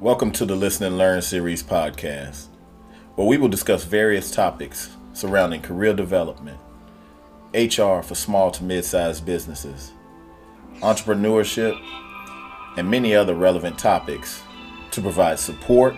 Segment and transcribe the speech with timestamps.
[0.00, 2.46] Welcome to the Listen and Learn series podcast,
[3.16, 6.60] where we will discuss various topics surrounding career development,
[7.52, 9.90] HR for small to mid sized businesses,
[10.82, 11.76] entrepreneurship,
[12.76, 14.40] and many other relevant topics
[14.92, 15.96] to provide support,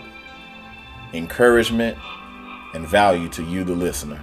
[1.13, 1.95] encouragement,
[2.73, 4.19] and value to you, the listener.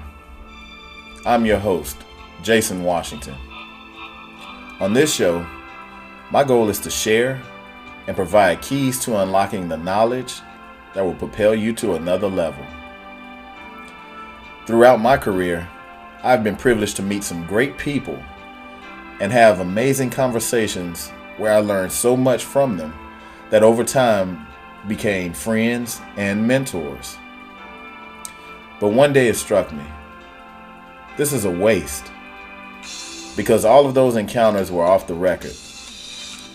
[1.24, 1.98] I'm your host,
[2.42, 3.36] Jason Washington.
[4.80, 5.46] On this show,
[6.32, 7.40] my goal is to share
[8.08, 10.40] and provide keys to unlocking the knowledge
[10.94, 12.64] that will propel you to another level.
[14.66, 15.68] Throughout my career,
[16.24, 18.18] I've been privileged to meet some great people
[19.20, 22.94] and have amazing conversations where I learned so much from them
[23.50, 24.46] that over time
[24.88, 27.18] became friends and mentors.
[28.80, 29.84] But one day it struck me
[31.18, 32.10] this is a waste
[33.36, 35.54] because all of those encounters were off the record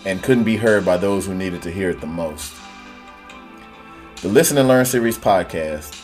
[0.04, 2.54] and couldn't be heard by those who needed to hear it the most.
[4.22, 6.00] The Listen and Learn series podcast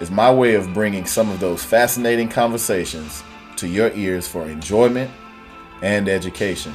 [0.00, 3.22] is my way of bringing some of those fascinating conversations
[3.56, 5.10] to your ears for enjoyment
[5.82, 6.74] and education.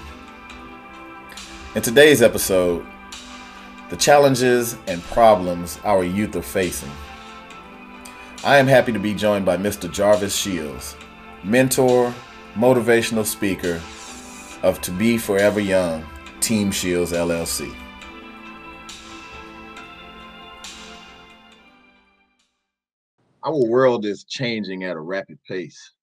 [1.76, 2.86] In today's episode,
[3.90, 6.92] the challenges and problems our youth are facing.
[8.44, 9.92] I am happy to be joined by Mr.
[9.92, 10.96] Jarvis Shields,
[11.44, 12.14] mentor,
[12.56, 13.82] motivational speaker
[14.62, 16.06] of To Be Forever Young
[16.44, 17.74] Team Shields LLC.
[23.42, 25.94] Our world is changing at a rapid pace.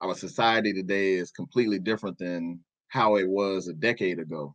[0.00, 4.52] Our society today is completely different than how it was a decade ago.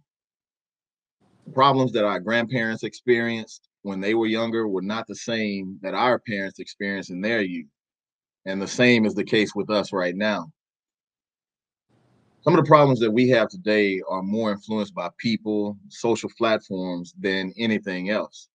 [1.45, 5.93] The problems that our grandparents experienced when they were younger were not the same that
[5.93, 7.69] our parents experienced in their youth.
[8.45, 10.51] And the same is the case with us right now
[12.47, 17.13] some of the problems that we have today are more influenced by people, social platforms
[17.19, 18.47] than anything else.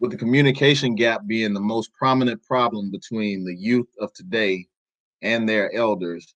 [0.00, 4.66] With the communication gap being the most prominent problem between the youth of today
[5.22, 6.34] and their elders,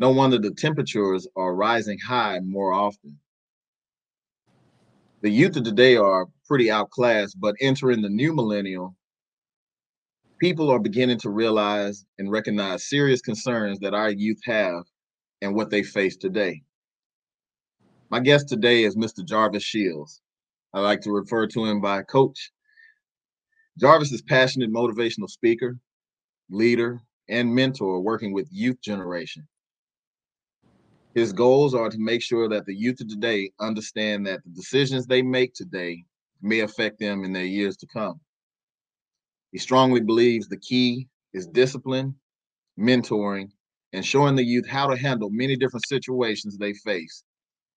[0.00, 3.16] no wonder the temperatures are rising high more often.
[5.20, 8.96] The youth of today are pretty outclassed, but entering the new millennial,
[10.40, 14.82] people are beginning to realize and recognize serious concerns that our youth have
[15.44, 16.62] and what they face today.
[18.10, 19.24] My guest today is Mr.
[19.24, 20.22] Jarvis Shields.
[20.72, 22.50] I like to refer to him by coach.
[23.78, 25.76] Jarvis is passionate motivational speaker,
[26.48, 29.46] leader, and mentor working with youth generation.
[31.14, 35.06] His goals are to make sure that the youth of today understand that the decisions
[35.06, 36.04] they make today
[36.40, 38.18] may affect them in their years to come.
[39.52, 42.14] He strongly believes the key is discipline,
[42.78, 43.50] mentoring,
[43.94, 47.22] and showing the youth how to handle many different situations they face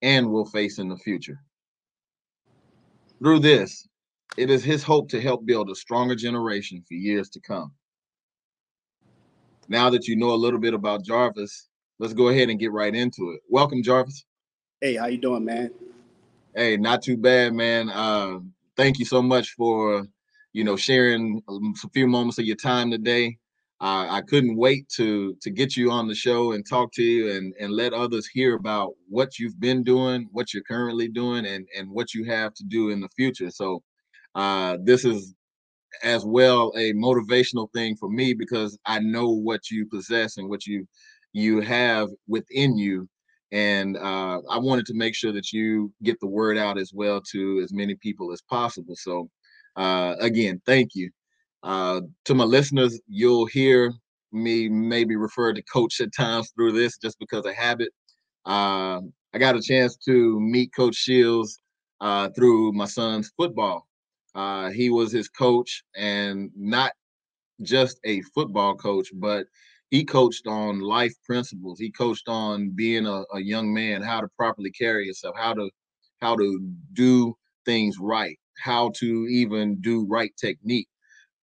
[0.01, 1.39] and will face in the future.
[3.19, 3.87] Through this,
[4.35, 7.71] it is his hope to help build a stronger generation for years to come.
[9.69, 11.69] Now that you know a little bit about Jarvis,
[11.99, 13.41] let's go ahead and get right into it.
[13.47, 14.25] Welcome, Jarvis.
[14.81, 15.71] Hey, how you doing, man?
[16.55, 17.89] Hey, not too bad, man.
[17.89, 18.39] Uh,
[18.75, 20.07] thank you so much for
[20.53, 23.37] you know sharing a few moments of your time today.
[23.81, 27.53] I couldn't wait to to get you on the show and talk to you and
[27.59, 31.89] and let others hear about what you've been doing, what you're currently doing, and and
[31.91, 33.51] what you have to do in the future.
[33.51, 33.83] So
[34.35, 35.35] uh, this is
[36.03, 40.65] as well a motivational thing for me because I know what you possess and what
[40.65, 40.87] you
[41.33, 43.07] you have within you,
[43.51, 47.21] and uh, I wanted to make sure that you get the word out as well
[47.31, 48.95] to as many people as possible.
[48.97, 49.29] So
[49.75, 51.11] uh, again, thank you.
[51.63, 53.93] Uh, to my listeners, you'll hear
[54.31, 57.89] me maybe refer to coach at times through this just because of habit.
[58.45, 59.01] Uh,
[59.33, 61.59] I got a chance to meet Coach Shields
[62.01, 63.87] uh, through my son's football.
[64.35, 66.91] Uh, he was his coach, and not
[67.61, 69.47] just a football coach, but
[69.89, 71.79] he coached on life principles.
[71.79, 75.69] He coached on being a, a young man, how to properly carry yourself, how to
[76.21, 76.59] how to
[76.93, 80.87] do things right, how to even do right technique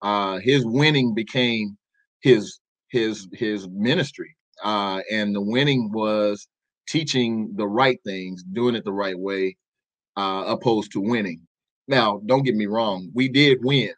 [0.04, 1.78] uh, his winning became
[2.22, 2.60] his
[2.90, 6.48] his his ministry, uh, and the winning was
[6.88, 9.56] teaching the right things, doing it the right way,
[10.16, 11.40] uh, opposed to winning.
[11.88, 13.92] Now, don't get me wrong, we did win.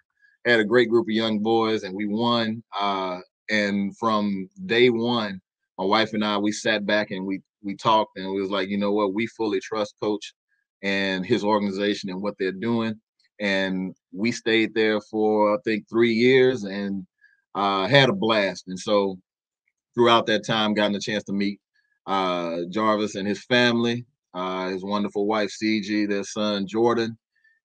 [0.46, 2.62] Had a great group of young boys, and we won.
[2.78, 3.20] Uh,
[3.50, 5.40] and from day one,
[5.78, 8.68] my wife and I, we sat back and we we talked, and we was like,
[8.68, 10.34] you know what, we fully trust Coach
[10.82, 12.94] and his organization and what they're doing
[13.40, 17.06] and we stayed there for I think three years and
[17.54, 18.64] uh, had a blast.
[18.68, 19.18] And so
[19.94, 21.60] throughout that time, gotten a chance to meet
[22.06, 24.04] uh, Jarvis and his family,
[24.34, 27.16] uh, his wonderful wife CG, their son Jordan,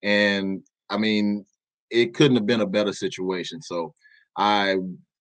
[0.04, 1.46] and I mean,
[1.90, 3.62] it couldn't have been a better situation.
[3.62, 3.94] So
[4.38, 4.78] I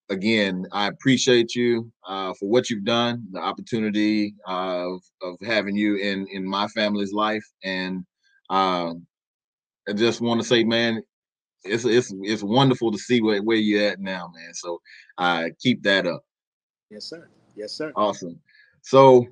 [0.09, 5.97] again, I appreciate you uh, for what you've done, the opportunity of of having you
[5.97, 8.05] in in my family's life, and
[8.49, 8.95] uh,
[9.91, 11.03] I just want to say, man,
[11.65, 14.55] it's it's it's wonderful to see where, where you're at now, man.
[14.55, 14.81] So
[15.19, 16.23] uh, keep that up.
[16.91, 17.29] Yes, sir.
[17.57, 17.93] Yes, sir.
[17.97, 18.39] Awesome.
[18.83, 19.27] So,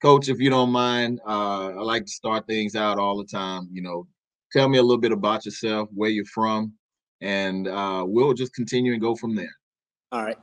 [0.00, 3.68] Coach, if you don't mind, uh, I like to start things out all the time.
[3.72, 4.06] You know,
[4.52, 6.72] tell me a little bit about yourself, where you're from,
[7.20, 9.54] and uh, we'll just continue and go from there.
[10.12, 10.38] All right.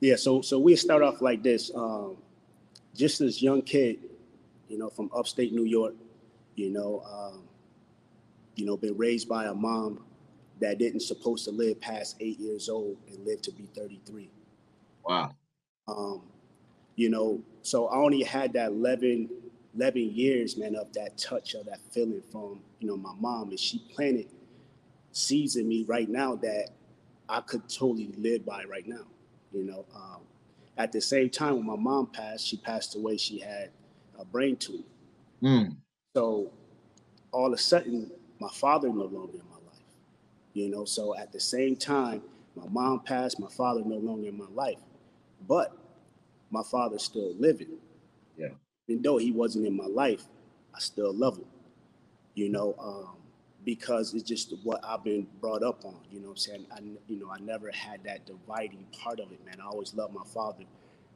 [0.00, 0.16] Yeah.
[0.16, 1.70] So so we start off like this.
[1.74, 2.16] Um,
[2.94, 3.98] just this young kid,
[4.68, 5.94] you know, from upstate New York.
[6.54, 7.42] You know, um,
[8.56, 10.00] you know, been raised by a mom
[10.60, 14.30] that didn't supposed to live past eight years old and live to be 33.
[15.04, 15.34] Wow.
[15.86, 16.22] Um,
[16.96, 19.28] you know, so I only had that 11,
[19.76, 23.50] 11 years, man, of that touch of that feeling from, you know, my mom.
[23.50, 24.28] And she planted
[25.12, 26.70] seeds in me right now that
[27.28, 29.04] I could totally live by right now.
[29.52, 30.22] You know, um,
[30.78, 33.16] at the same time, when my mom passed, she passed away.
[33.16, 33.70] She had
[34.18, 34.84] a brain tumor.
[35.42, 35.76] Mm.
[36.14, 36.50] So
[37.32, 39.80] all of a sudden, my father no longer in my life.
[40.52, 42.22] You know, so at the same time,
[42.54, 44.78] my mom passed, my father no longer in my life,
[45.46, 45.76] but
[46.50, 47.78] my father's still living.
[48.36, 48.48] Yeah.
[48.88, 50.24] Even though he wasn't in my life,
[50.74, 51.46] I still love him.
[52.34, 53.16] You know, um,
[53.64, 55.96] because it's just what I've been brought up on.
[56.10, 56.66] You know I'm saying?
[56.70, 56.78] I,
[57.08, 59.56] you know, I never had that dividing part of it, man.
[59.60, 60.64] I always loved my father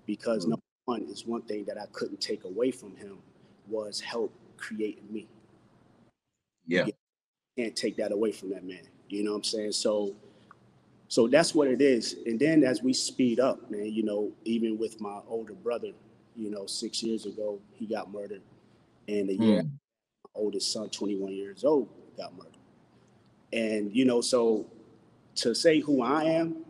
[0.06, 0.50] because mm-hmm.
[0.50, 3.18] number one is one thing that I couldn't take away from him
[3.68, 5.28] was help creating me.
[6.66, 6.86] Yeah.
[7.56, 8.82] Can't take that away from that man.
[9.08, 9.72] You know what I'm saying?
[9.72, 10.14] So
[11.08, 12.16] so that's what it is.
[12.26, 15.88] And then as we speed up, man, you know, even with my older brother,
[16.36, 18.42] you know, six years ago, he got murdered.
[19.08, 19.70] And year, mm.
[20.24, 22.52] my oldest son, 21 years old, got murdered.
[23.52, 24.66] And you know, so
[25.36, 26.64] to say who I am,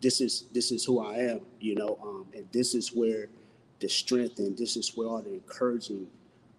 [0.00, 3.26] this is this is who I am, you know, um, and this is where
[3.80, 6.06] the strength and this is where all the encouraging,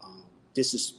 [0.04, 0.24] um,
[0.54, 0.96] this is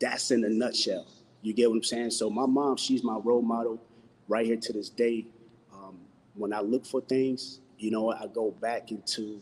[0.00, 1.06] that's in a nutshell.
[1.42, 2.10] You get what I'm saying?
[2.10, 3.80] So my mom, she's my role model
[4.28, 5.26] right here to this day.
[5.72, 5.98] Um,
[6.34, 9.40] when I look for things, you know, I go back into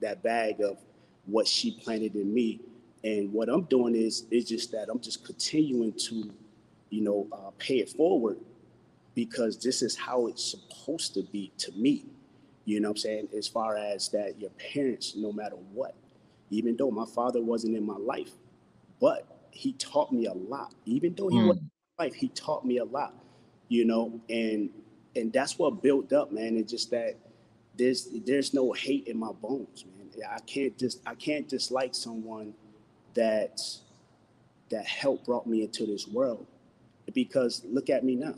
[0.00, 0.78] that bag of
[1.26, 2.60] what she planted in me
[3.04, 6.32] and what I'm doing is is just that I'm just continuing to,
[6.90, 8.38] you know, uh, pay it forward
[9.14, 12.06] because this is how it's supposed to be to me.
[12.64, 13.28] You know what I'm saying?
[13.36, 15.94] As far as that your parents, no matter what,
[16.50, 18.30] even though my father wasn't in my life,
[19.00, 20.74] but he taught me a lot.
[20.84, 21.48] Even though he mm.
[21.48, 23.14] wasn't in my life, he taught me a lot,
[23.68, 24.70] you know, and
[25.14, 26.56] and that's what built up, man.
[26.56, 27.16] It's just that
[27.76, 30.08] there's there's no hate in my bones, man.
[30.30, 32.54] I can't just I can't dislike someone
[33.14, 33.60] that
[34.70, 36.46] that help brought me into this world
[37.14, 38.34] because look at me now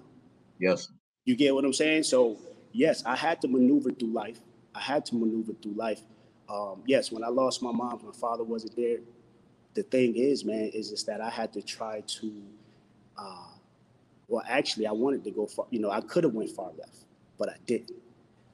[0.59, 0.89] yes
[1.25, 2.37] you get what i'm saying so
[2.73, 4.41] yes i had to maneuver through life
[4.75, 6.01] i had to maneuver through life
[6.49, 8.99] um, yes when i lost my mom my father wasn't there
[9.75, 12.33] the thing is man is just that i had to try to
[13.17, 13.49] uh,
[14.29, 17.05] well actually i wanted to go far you know i could have went far left
[17.39, 17.93] but i didn't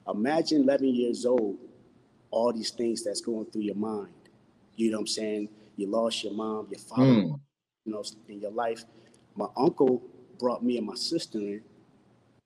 [0.08, 1.56] imagine 11 years old
[2.30, 4.08] all these things that's going through your mind
[4.76, 5.48] you know what i'm saying
[5.80, 7.40] you lost your mom, your father, mm.
[7.84, 8.84] you know, in your life.
[9.34, 10.02] My uncle
[10.38, 11.62] brought me and my sister in,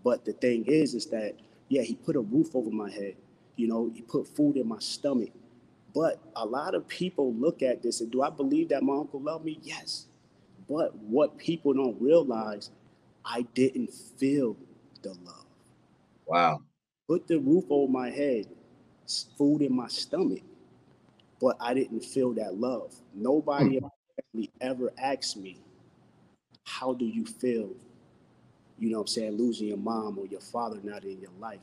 [0.03, 1.35] but the thing is, is that
[1.69, 3.17] yeah, he put a roof over my head.
[3.57, 5.31] You know, he put food in my stomach.
[5.95, 9.21] But a lot of people look at this and do I believe that my uncle
[9.21, 9.61] loved me?
[9.63, 10.07] Yes.
[10.69, 12.71] But what people don't realize,
[13.25, 14.57] I didn't feel
[15.03, 15.47] the love.
[16.27, 16.63] Wow.
[17.09, 18.47] Put the roof over my head,
[19.37, 20.43] food in my stomach
[21.45, 22.95] but I didn't feel that love.
[23.15, 23.79] Nobody
[24.35, 24.51] mm.
[24.63, 25.59] ever asked me,
[26.65, 27.69] How do you feel?
[28.79, 29.33] You know I'm saying?
[29.33, 31.61] Losing your mom or your father not in your life.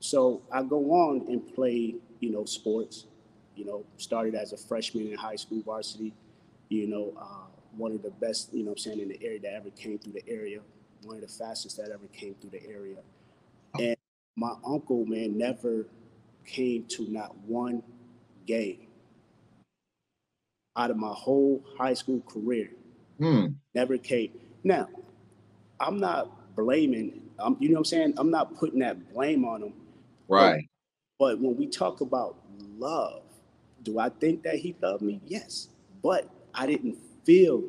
[0.00, 3.06] So I go on and play, you know, sports.
[3.58, 6.14] You know, started as a freshman in high school varsity.
[6.68, 9.54] You know, uh, one of the best, you know I'm saying, in the area that
[9.54, 10.60] ever came through the area.
[11.02, 12.98] One of the fastest that ever came through the area.
[13.78, 13.96] And
[14.36, 15.86] my uncle, man, never
[16.46, 17.82] came to not one
[18.46, 18.86] game
[20.76, 22.70] out of my whole high school career.
[23.18, 23.46] Hmm.
[23.74, 24.30] Never came.
[24.62, 24.88] Now,
[25.80, 27.22] I'm not blaming.
[27.38, 28.14] I'm, you know what I'm saying?
[28.16, 29.72] I'm not putting that blame on him.
[30.28, 30.68] Right.
[31.18, 32.36] But, but when we talk about
[32.78, 33.22] love,
[33.88, 35.20] do I think that he loved me?
[35.26, 35.68] Yes.
[36.02, 37.64] But I didn't feel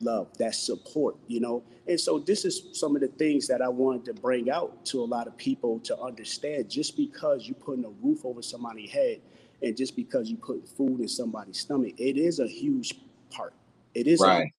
[0.00, 1.62] love, that support, you know?
[1.86, 5.02] And so this is some of the things that I wanted to bring out to
[5.02, 9.20] a lot of people to understand just because you putting a roof over somebody's head
[9.62, 12.94] and just because you put food in somebody's stomach, it is a huge
[13.30, 13.52] part.
[13.94, 14.52] It is right.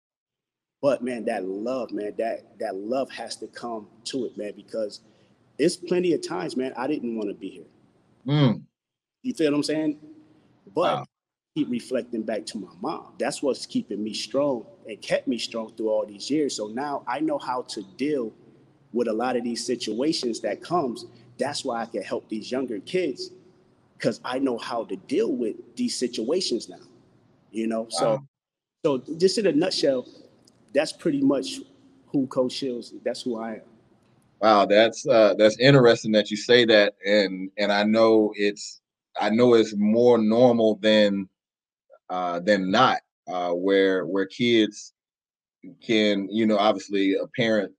[0.81, 5.01] But man, that love, man, that that love has to come to it, man, because
[5.57, 7.65] it's plenty of times, man, I didn't want to be here.
[8.25, 8.61] Mm.
[9.23, 9.99] You feel what I'm saying?
[10.73, 11.05] But Wow.
[11.55, 13.13] keep reflecting back to my mom.
[13.19, 16.55] That's what's keeping me strong and kept me strong through all these years.
[16.55, 18.33] So now I know how to deal
[18.93, 21.05] with a lot of these situations that comes.
[21.38, 23.31] That's why I can help these younger kids
[23.97, 26.77] because I know how to deal with these situations now.
[27.51, 28.21] You know, so
[28.85, 30.07] so just in a nutshell,
[30.73, 31.59] that's pretty much
[32.07, 32.93] who Coach Shields.
[33.03, 33.61] That's who I am.
[34.41, 38.81] Wow, that's uh that's interesting that you say that and and I know it's
[39.19, 41.29] I know it's more normal than
[42.09, 42.99] uh than not
[43.29, 44.93] uh where where kids
[45.85, 47.71] can, you know, obviously a parent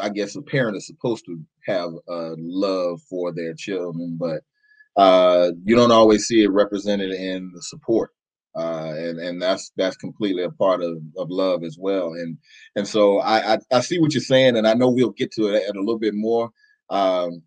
[0.00, 4.42] I guess a parent is supposed to have a love for their children, but
[5.00, 8.10] uh you don't always see it represented in the support.
[8.56, 12.08] Uh and and that's that's completely a part of of love as well.
[12.14, 12.38] And
[12.76, 15.48] and so I I, I see what you're saying and I know we'll get to
[15.54, 16.50] it a little bit more.
[16.90, 17.42] Um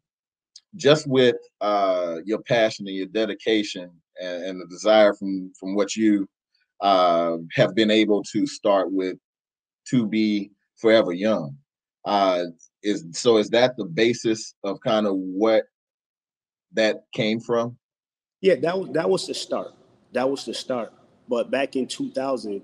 [0.76, 3.90] just with uh, your passion and your dedication
[4.22, 6.28] and, and the desire from from what you
[6.82, 9.18] uh, have been able to start with
[9.90, 11.56] to be forever young
[12.06, 12.44] uh,
[12.84, 15.64] is so is that the basis of kind of what
[16.74, 17.78] that came from
[18.42, 19.74] Yeah, that was that was the start.
[20.14, 20.94] That was the start.
[21.28, 22.62] But back in 2000,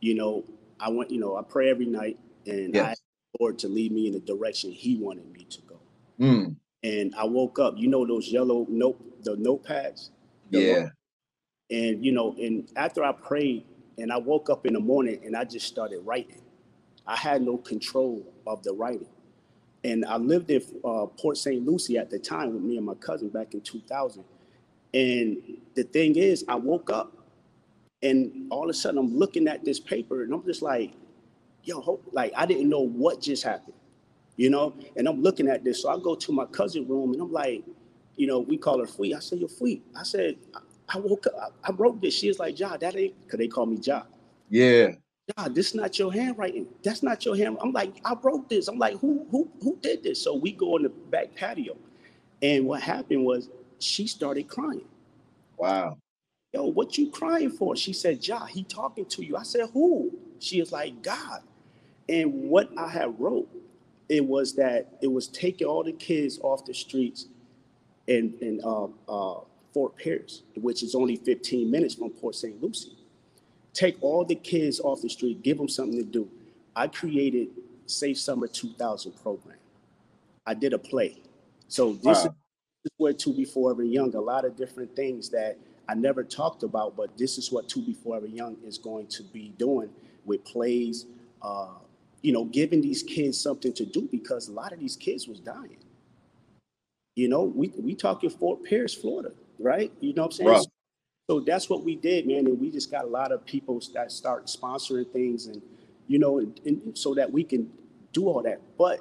[0.00, 0.44] you know,
[0.80, 3.02] I went, you know, I pray every night, and I asked
[3.34, 5.80] the Lord to lead me in the direction He wanted me to go.
[6.20, 10.10] Mm, And I woke up, you know, those yellow note, the notepads,
[10.50, 10.88] The yeah
[11.70, 13.64] and you know, and after I prayed,
[13.98, 16.42] and I woke up in the morning, and I just started writing.
[17.06, 19.08] I had no control of the writing,
[19.84, 21.64] and I lived in uh, Port St.
[21.64, 24.24] Lucie at the time with me and my cousin back in 2000.
[24.94, 25.38] And
[25.74, 27.12] the thing is, I woke up
[28.02, 30.92] and all of a sudden I'm looking at this paper and I'm just like,
[31.64, 33.74] yo, like I didn't know what just happened,
[34.36, 34.74] you know?
[34.96, 35.82] And I'm looking at this.
[35.82, 37.64] So I go to my cousin room and I'm like,
[38.16, 39.14] you know, we call her Fleet.
[39.14, 39.84] I said, you're Fleet.
[39.96, 42.14] I said, I- I woke up, I I wrote this.
[42.16, 44.02] She was like, Ja, that ain't, because they call me Ja.
[44.48, 44.90] yeah
[45.36, 46.68] Ja, this not your handwriting.
[46.84, 47.58] That's not your hand.
[47.60, 48.68] I'm like, I wrote this.
[48.68, 50.22] I'm like, who who who did this?
[50.22, 51.76] So we go in the back patio.
[52.40, 53.48] And what happened was
[53.80, 54.84] she started crying.
[55.58, 55.96] wow
[56.52, 57.76] yo, what you crying for?
[57.76, 59.36] She said, Ja, he talking to you.
[59.36, 60.10] I said, who?
[60.38, 61.42] She is like, God.
[62.08, 63.48] And what I had wrote,
[64.08, 67.26] it was that it was taking all the kids off the streets
[68.06, 69.40] in, in uh, uh,
[69.72, 72.62] Fort Pierce, which is only 15 minutes from Port St.
[72.62, 72.96] Lucie.
[73.74, 76.30] Take all the kids off the street, give them something to do.
[76.74, 77.48] I created
[77.86, 79.58] Safe Summer 2000 program.
[80.46, 81.18] I did a play.
[81.68, 82.34] So this is wow
[82.86, 85.58] is where To Be Forever Young, a lot of different things that
[85.88, 89.22] I never talked about, but this is what To Be Forever Young is going to
[89.24, 89.90] be doing
[90.24, 91.06] with plays,
[91.42, 91.74] uh,
[92.26, 95.38] you know, giving these kids something to do because a lot of these kids was
[95.38, 95.76] dying.
[97.14, 99.30] You know, we we talking Fort Pierce, Florida,
[99.60, 99.92] right?
[100.00, 100.50] You know what I'm saying?
[100.50, 100.66] Right.
[101.30, 104.10] So that's what we did, man, and we just got a lot of people that
[104.10, 105.62] start sponsoring things, and
[106.08, 107.70] you know, and, and so that we can
[108.12, 108.60] do all that.
[108.76, 108.98] But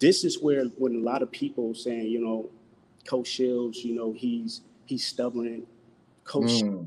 [0.00, 2.50] this is where when a lot of people saying, you know,
[3.06, 5.68] Coach Shields, you know, he's he's stubborn,
[6.24, 6.86] Coach Mm,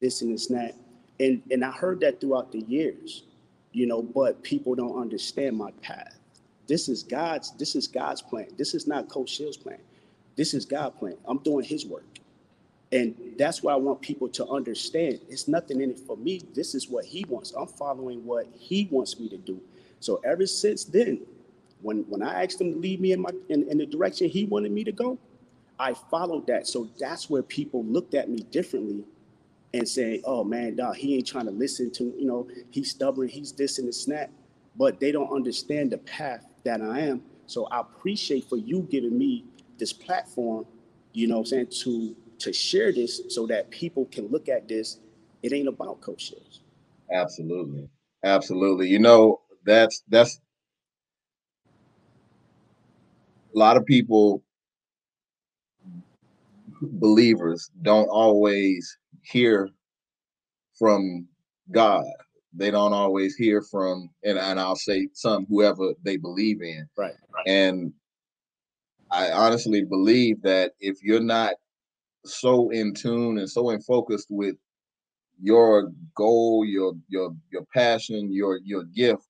[0.00, 0.74] this and this and that.
[1.20, 3.24] And and I heard that throughout the years,
[3.76, 6.18] you know, but people don't understand my path.
[6.66, 8.46] This is God's, this is God's plan.
[8.56, 9.76] This is not Coach Shields' plan.
[10.34, 11.16] This is God's plan.
[11.26, 12.06] I'm doing his work.
[12.90, 15.20] And that's what I want people to understand.
[15.28, 16.40] It's nothing in it for me.
[16.54, 17.52] This is what he wants.
[17.52, 19.60] I'm following what he wants me to do.
[20.00, 21.20] So ever since then,
[21.82, 24.46] when when I asked him to lead me in my in, in the direction he
[24.46, 25.18] wanted me to go,
[25.78, 26.66] I followed that.
[26.66, 29.04] So that's where people looked at me differently
[29.78, 33.28] and saying, "Oh man, dog, he ain't trying to listen to you know he's stubborn,
[33.28, 34.30] he's this and this and that,"
[34.76, 37.22] but they don't understand the path that I am.
[37.46, 39.44] So I appreciate for you giving me
[39.78, 40.66] this platform,
[41.12, 45.00] you know, I'm saying to to share this so that people can look at this.
[45.42, 46.60] It ain't about Coach Shields.
[47.12, 47.88] absolutely
[48.24, 50.40] absolutely you know that's that's
[53.54, 54.42] a lot of people
[56.82, 59.70] believers don't always hear
[60.78, 61.26] from
[61.70, 62.04] God.
[62.54, 66.88] They don't always hear from, and, and I'll say some whoever they believe in.
[66.96, 67.14] Right.
[67.30, 67.46] Right.
[67.46, 67.92] And
[69.10, 71.54] I honestly believe that if you're not
[72.24, 74.56] so in tune and so in focused with
[75.40, 79.26] your goal, your your your passion, your your gift,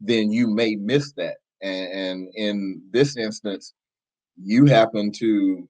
[0.00, 1.36] then you may miss that.
[1.62, 3.74] And, and in this instance,
[4.42, 5.68] you happen to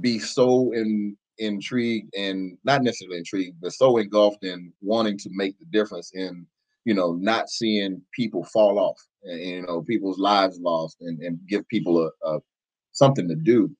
[0.00, 5.58] be so in, intrigued and not necessarily intrigued, but so engulfed in wanting to make
[5.58, 6.46] the difference in
[6.84, 11.38] you know, not seeing people fall off and, you know, people's lives lost and, and
[11.48, 12.40] give people a, a
[12.92, 13.70] something to do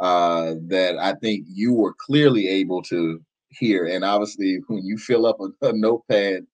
[0.00, 3.86] uh, that I think you were clearly able to hear.
[3.86, 6.46] And obviously, when you fill up a, a notepad,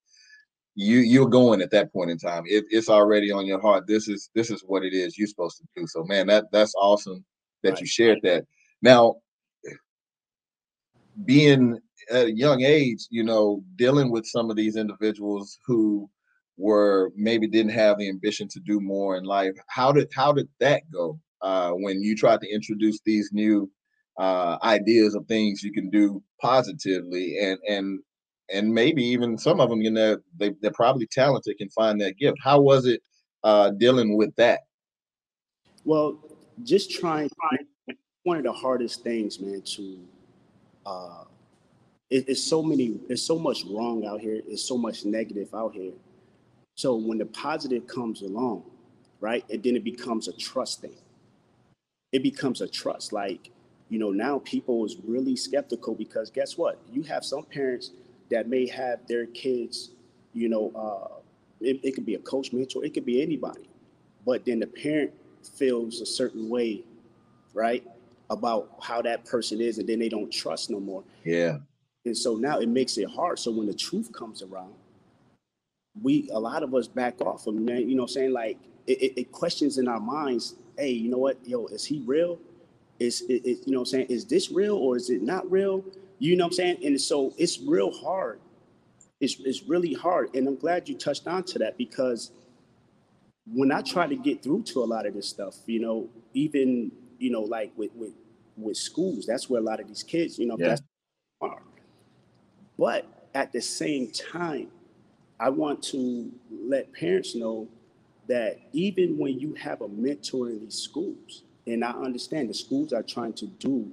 [0.77, 2.43] you you're going at that point in time.
[2.47, 3.87] It, it's already on your heart.
[3.87, 5.87] This is this is what it is you're supposed to do.
[5.87, 7.25] So, man, that that's awesome
[7.63, 7.81] that right.
[7.81, 8.45] you shared that.
[8.83, 9.17] Now,
[11.25, 11.79] being
[12.11, 16.09] at a young age, you know, dealing with some of these individuals who
[16.57, 19.55] were maybe didn't have the ambition to do more in life.
[19.69, 23.71] How did how did that go uh, when you tried to introduce these new
[24.19, 28.01] uh, ideas of things you can do positively and and
[28.53, 32.19] and maybe even some of them, you know, they they're probably talented, can find that
[32.19, 32.37] gift.
[32.43, 33.01] How was it
[33.43, 34.61] uh, dealing with that?
[35.85, 36.19] Well,
[36.63, 37.31] just trying.
[38.23, 39.99] One of the hardest things, man, to
[40.87, 41.25] uh,
[42.11, 44.41] it, it's so many, there's so much wrong out here.
[44.47, 45.93] There's so much negative out here.
[46.77, 48.65] So when the positive comes along,
[49.21, 50.97] right, and then it becomes a trust thing.
[52.13, 53.13] It becomes a trust.
[53.13, 53.51] Like,
[53.89, 56.81] you know, now people is really skeptical because guess what?
[56.93, 57.91] You have some parents
[58.31, 59.91] that may have their kids,
[60.33, 61.21] you know, uh,
[61.61, 63.69] it, it could be a coach, mentor, it could be anybody.
[64.27, 65.13] But then the parent
[65.57, 66.85] feels a certain way,
[67.53, 67.85] right,
[68.31, 71.05] about how that person is, and then they don't trust no more.
[71.25, 71.59] Yeah.
[72.05, 73.39] And so now it makes it hard.
[73.39, 74.75] So when the truth comes around,
[76.03, 79.21] we a lot of us back off of man, you know, saying like it, it,
[79.21, 82.39] it, questions in our minds, hey, you know what, yo, is he real?
[82.99, 85.85] Is it, it, you know I'm saying, is this real or is it not real?
[86.19, 86.79] You know what I'm saying?
[86.85, 88.41] And so it's real hard.
[89.21, 90.35] It's it's really hard.
[90.35, 92.33] And I'm glad you touched on to that because
[93.47, 96.91] when I try to get through to a lot of this stuff, you know, even,
[97.19, 98.13] you know, like with with
[98.57, 100.69] with schools, that's where a lot of these kids, you know, yeah.
[100.69, 100.83] that's
[101.41, 101.63] are.
[102.79, 104.69] But at the same time,
[105.39, 107.69] I want to let parents know
[108.29, 112.93] that even when you have a mentor in these schools, and I understand the schools
[112.93, 113.93] are trying to do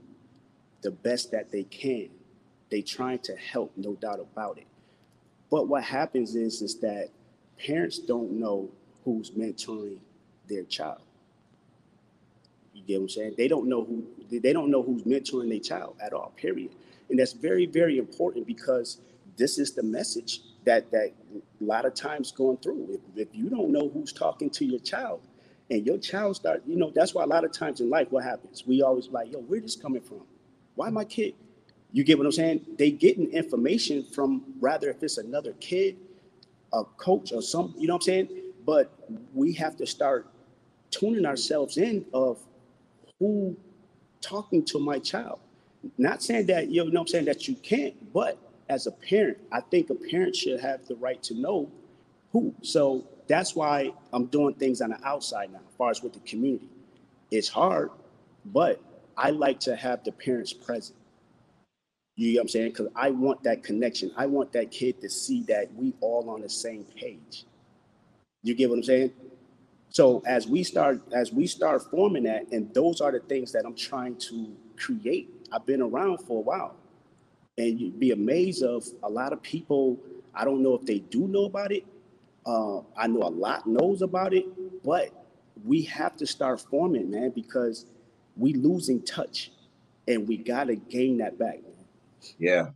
[0.82, 2.10] the best that they can,
[2.69, 4.67] they trying to help, no doubt about it.
[5.50, 7.10] But what happens is, is that
[7.58, 8.69] parents don't know
[9.04, 10.00] who's mentoring
[10.48, 11.02] their child.
[12.74, 13.36] You get what I'm saying?
[13.38, 16.72] They don't know who they don't know who's mentoring their child at all, period.
[17.10, 19.00] And that's very, very important because
[19.38, 23.00] this is the message that that a lot of times going through.
[23.16, 25.22] If, if you don't know who's talking to your child,
[25.72, 28.26] and your child start, you know, that's why a lot of times in life, what
[28.26, 28.68] happens?
[28.68, 30.22] We always like, yo, where this coming from?
[30.76, 31.34] Why my kid?
[31.94, 32.66] You get what I'm saying?
[32.78, 35.96] They getting information from rather if it's another kid,
[36.74, 38.30] a coach, or some, you know what I'm saying?
[38.66, 38.94] But
[39.34, 40.28] we have to start
[40.90, 42.40] tuning ourselves in of
[43.22, 43.56] who
[44.22, 45.40] talking to my child.
[45.98, 49.62] Not saying that, you know I'm saying, that you can't, but as a parent, I
[49.62, 51.72] think a parent should have the right to know
[52.34, 52.56] who.
[52.64, 56.20] So that's why I'm doing things on the outside now, as far as with the
[56.22, 56.70] community.
[57.32, 57.92] It's hard,
[58.46, 58.82] but
[59.18, 60.98] I like to have the parents present.
[62.16, 62.70] You know what I'm saying?
[62.72, 64.12] Because I want that connection.
[64.18, 67.46] I want that kid to see that we all on the same page.
[68.44, 69.12] You get what I'm saying?
[69.91, 73.65] So as we start, as we start forming that, and those are the things that
[73.65, 75.30] I'm trying to create.
[75.51, 76.75] I've been around for a while
[77.58, 79.99] and you'd be amazed of a lot of people.
[80.34, 81.86] I don't know if they do know about it.
[82.45, 84.45] Uh, I know a lot knows about it,
[84.84, 85.10] but
[85.63, 87.86] we have to start forming, man, because
[88.36, 89.51] we losing touch,
[90.08, 91.60] and we got to gain that back.
[92.39, 92.69] Yeah,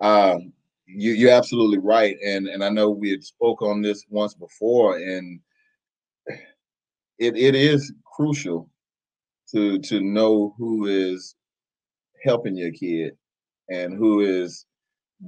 [0.00, 0.52] um,
[0.86, 4.96] you, you're absolutely right, and and I know we had spoke on this once before,
[4.96, 5.38] and
[7.18, 8.68] it it is crucial
[9.50, 11.36] to to know who is
[12.24, 13.12] helping your kid
[13.70, 14.66] and who is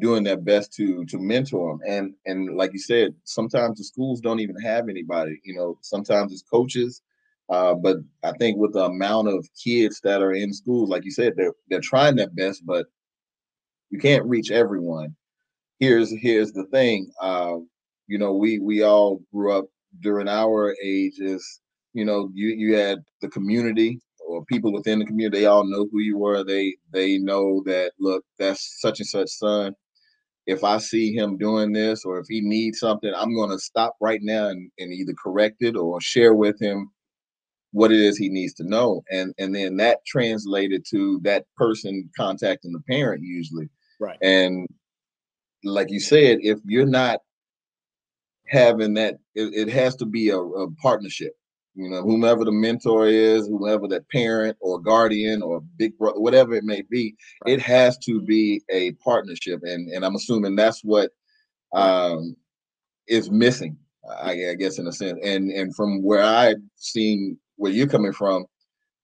[0.01, 4.20] doing their best to to mentor them and and like you said sometimes the schools
[4.20, 7.03] don't even have anybody you know sometimes it's coaches
[7.51, 11.11] uh, but i think with the amount of kids that are in schools like you
[11.11, 12.87] said they're they're trying their best but
[13.90, 15.14] you can't reach everyone.
[15.79, 17.57] Here's here's the thing uh,
[18.07, 19.66] you know we we all grew up
[20.01, 21.61] during our ages
[21.97, 25.89] you know you you had the community or people within the community, they all know
[25.91, 26.45] who you were.
[26.45, 29.75] They they know that look, that's such and such son.
[30.47, 34.21] If I see him doing this or if he needs something, I'm gonna stop right
[34.23, 36.91] now and, and either correct it or share with him
[37.73, 39.03] what it is he needs to know.
[39.11, 43.71] And and then that translated to that person contacting the parent usually.
[43.99, 44.19] Right.
[44.21, 44.69] And
[45.65, 47.21] like you said, if you're not
[48.49, 51.33] having that, it, it has to be a, a partnership
[51.77, 56.55] you know, whomever the mentor is, whoever that parent or guardian or big brother, whatever
[56.55, 57.53] it may be, right.
[57.53, 59.61] it has to be a partnership.
[59.62, 61.11] And and I'm assuming that's what
[61.75, 62.35] um
[63.07, 63.77] is missing.
[64.23, 68.12] I, I guess in a sense, and and from where I've seen where you're coming
[68.12, 68.47] from,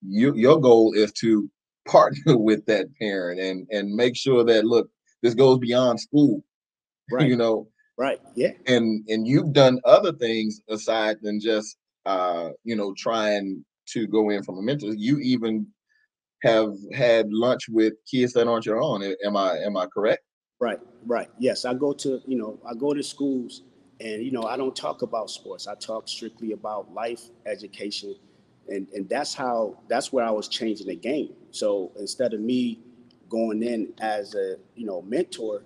[0.01, 1.51] you, your goal is to
[1.87, 4.89] partner with that parent and and make sure that look
[5.23, 6.45] this goes beyond school
[7.11, 7.67] right you know
[7.99, 13.65] right yeah and and you've done other things aside than just uh you know trying
[13.87, 15.67] to go in from a mentor you even
[16.43, 20.23] have had lunch with kids that aren't your own am i am i correct
[20.61, 23.63] right right yes i go to you know i go to schools
[24.01, 28.15] and you know i don't talk about sports i talk strictly about life education
[28.69, 31.35] and and that's how that's where I was changing the game.
[31.51, 32.81] So instead of me
[33.29, 35.63] going in as a you know mentor,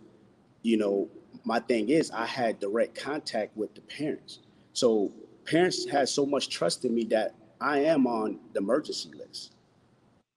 [0.62, 1.08] you know
[1.44, 4.40] my thing is I had direct contact with the parents.
[4.72, 5.12] So
[5.46, 9.52] parents had so much trust in me that I am on the emergency list.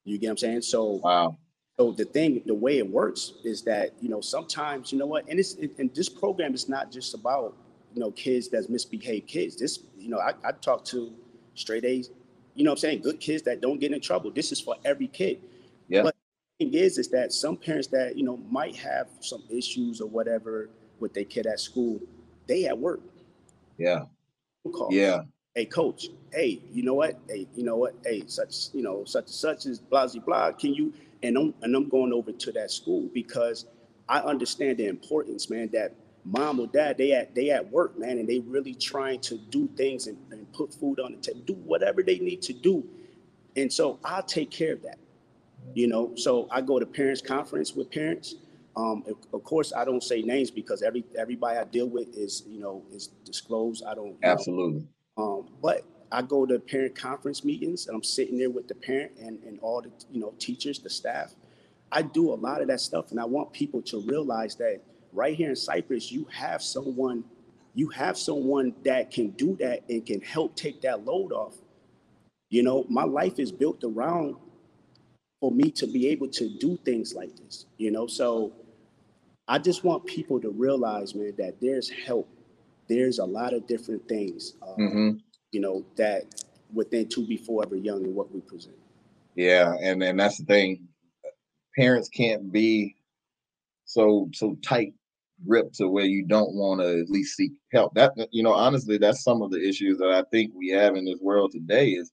[0.05, 0.61] You get what I'm saying?
[0.61, 1.37] So wow.
[1.77, 5.27] So the thing, the way it works is that you know sometimes you know what,
[5.29, 7.55] and it's and this program is not just about
[7.93, 9.55] you know kids that's misbehaved kids.
[9.55, 11.13] This you know I, I talk to
[11.55, 12.09] straight A's
[12.59, 14.31] you know what I'm saying, good kids that don't get in trouble.
[14.31, 15.39] This is for every kid.
[15.87, 16.03] Yeah.
[16.03, 16.15] But
[16.59, 20.09] the thing is, is that some parents that, you know, might have some issues or
[20.09, 20.69] whatever
[20.99, 22.01] with their kid at school,
[22.47, 22.99] they at work.
[23.77, 24.05] Yeah.
[24.67, 24.89] Call.
[24.91, 25.21] Yeah.
[25.55, 26.07] Hey, coach.
[26.33, 27.19] Hey, you know what?
[27.27, 27.95] Hey, you know what?
[28.03, 30.51] Hey, such, you know, such and such is blah, blah, blah.
[30.51, 30.93] Can you?
[31.23, 33.65] And I'm, and I'm going over to that school because
[34.07, 35.95] I understand the importance, man, that
[36.25, 39.67] mom or dad, they at they at work, man, and they really trying to do
[39.75, 42.85] things and, and put food on the table, do whatever they need to do.
[43.55, 44.99] And so I'll take care of that.
[45.73, 48.35] You know, so I go to parents conference with parents.
[48.79, 52.61] Um, of course, I don't say names because every everybody I deal with is you
[52.61, 53.83] know is disclosed.
[53.85, 54.87] I don't absolutely.
[55.17, 59.11] Um, but I go to parent conference meetings and I'm sitting there with the parent
[59.19, 61.35] and, and all the you know teachers, the staff.
[61.91, 64.79] I do a lot of that stuff, and I want people to realize that
[65.11, 67.25] right here in Cypress, you have someone,
[67.73, 71.55] you have someone that can do that and can help take that load off.
[72.49, 74.35] You know, my life is built around
[75.39, 78.07] for me to be able to do things like this, you know.
[78.07, 78.53] So
[79.49, 82.29] I just want people to realize, man, that there's help.
[82.87, 85.09] There's a lot of different things, uh, mm-hmm.
[85.51, 88.75] you know, that within To Be Forever Young and what we present.
[89.35, 90.87] Yeah, and and that's the thing.
[91.75, 92.95] Parents can't be
[93.85, 94.93] so so tight
[95.47, 97.95] grip to where you don't want to at least seek help.
[97.95, 101.05] That you know, honestly, that's some of the issues that I think we have in
[101.05, 101.89] this world today.
[101.89, 102.11] Is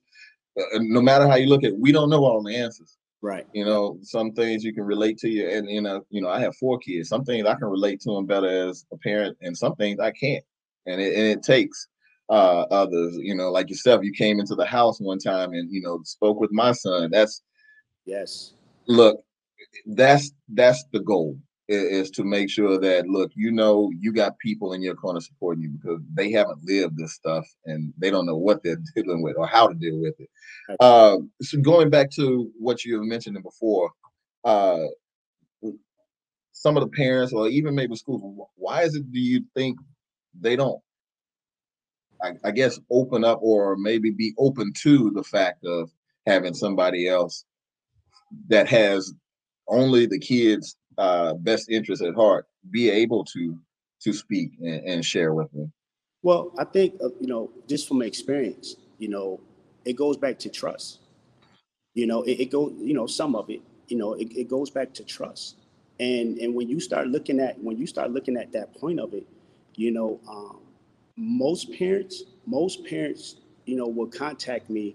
[0.59, 2.96] uh, no matter how you look at, it, we don't know all the answers.
[3.22, 3.46] Right.
[3.52, 6.40] You know, some things you can relate to you, and you know, you know, I
[6.40, 7.09] have four kids.
[7.09, 10.11] Some things I can relate to them better as a parent, and some things I
[10.12, 10.44] can't.
[10.87, 11.88] And it, and it takes
[12.29, 13.16] uh others.
[13.18, 16.40] You know, like yourself, you came into the house one time and you know spoke
[16.40, 17.11] with my son.
[17.11, 17.42] That's
[18.05, 18.52] yes.
[18.87, 19.24] Look,
[19.87, 21.37] that's that's the goal
[21.68, 25.64] is, to make sure that look, you know, you got people in your corner supporting
[25.64, 29.37] you because they haven't lived this stuff and they don't know what they're dealing with
[29.37, 30.29] or how to deal with it.
[30.81, 33.90] Uh, so going back to what you mentioned before,
[34.44, 34.85] uh,
[36.52, 39.79] some of the parents or even maybe schools, why is it do you think
[40.40, 40.81] they don't?
[42.22, 45.90] I, I guess open up or maybe be open to the fact of
[46.26, 47.44] having somebody else
[48.48, 49.12] that has
[49.68, 53.59] only the kids uh, best interest at heart, be able to
[54.03, 55.69] to speak and, and share with me?
[56.23, 59.41] Well, I think uh, you know, just from experience, you know,
[59.85, 61.01] it goes back to trust.
[61.95, 64.71] You know, it, it goes, you know, some of it, you know, it, it goes
[64.71, 65.57] back to trust.
[65.99, 69.15] And and when you start looking at when you start looking at that point of
[69.15, 69.27] it,
[69.77, 70.59] you know, um,
[71.17, 74.95] most parents, most parents, you know, will contact me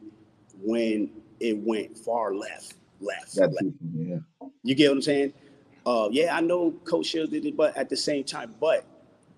[0.64, 1.10] when
[1.40, 3.36] it went far left, left.
[3.36, 3.54] left.
[3.96, 4.18] Yeah.
[4.64, 5.34] You get what I'm saying?
[5.86, 8.86] Uh, yeah, I know Coach Shields did it, but at the same time, but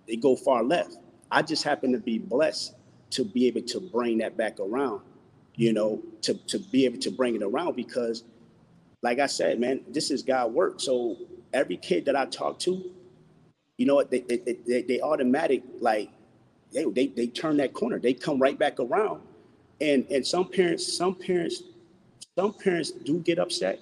[0.07, 0.97] they go far left.
[1.31, 2.75] I just happen to be blessed
[3.11, 5.01] to be able to bring that back around,
[5.55, 8.23] you know, to, to be able to bring it around because,
[9.01, 10.79] like I said, man, this is God work.
[10.81, 11.17] So
[11.53, 12.91] every kid that I talk to,
[13.77, 16.09] you know what, they, they, they, they automatic, like,
[16.73, 17.99] they, they, they turn that corner.
[17.99, 19.21] They come right back around.
[19.79, 21.63] And, and some parents, some parents,
[22.37, 23.79] some parents do get upset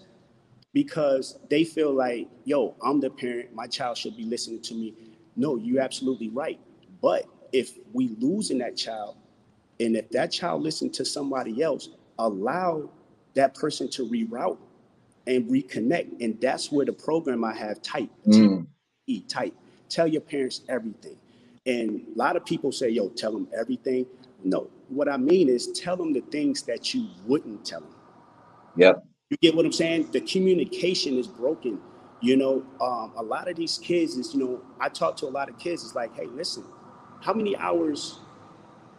[0.74, 4.94] because they feel like, yo, I'm the parent, my child should be listening to me.
[5.36, 6.60] No, you're absolutely right.
[7.02, 9.18] But if we losing that child,
[9.80, 12.90] and if that child listen to somebody else, allow
[13.34, 14.58] that person to reroute
[15.28, 16.22] and reconnect.
[16.24, 18.68] And that's where the program I have type, mm.
[19.08, 19.54] T type.
[19.90, 21.18] Tell your parents everything.
[21.66, 24.06] And a lot of people say, yo, tell them everything.
[24.44, 27.96] No, what I mean is tell them the things that you wouldn't tell them.
[28.78, 29.04] Yep.
[29.32, 30.12] You get what I'm saying?
[30.12, 31.80] The communication is broken.
[32.20, 35.30] You know, um, a lot of these kids is, you know, I talk to a
[35.30, 35.86] lot of kids.
[35.86, 36.66] It's like, hey, listen,
[37.22, 38.20] how many hours,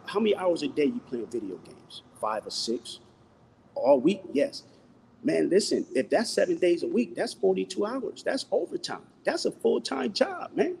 [0.07, 2.01] how many hours a day you playing video games?
[2.19, 2.99] Five or six?
[3.75, 4.21] All week?
[4.33, 4.63] Yes.
[5.23, 8.23] Man, listen, if that's seven days a week, that's 42 hours.
[8.23, 9.03] That's overtime.
[9.23, 10.77] That's a full-time job, man.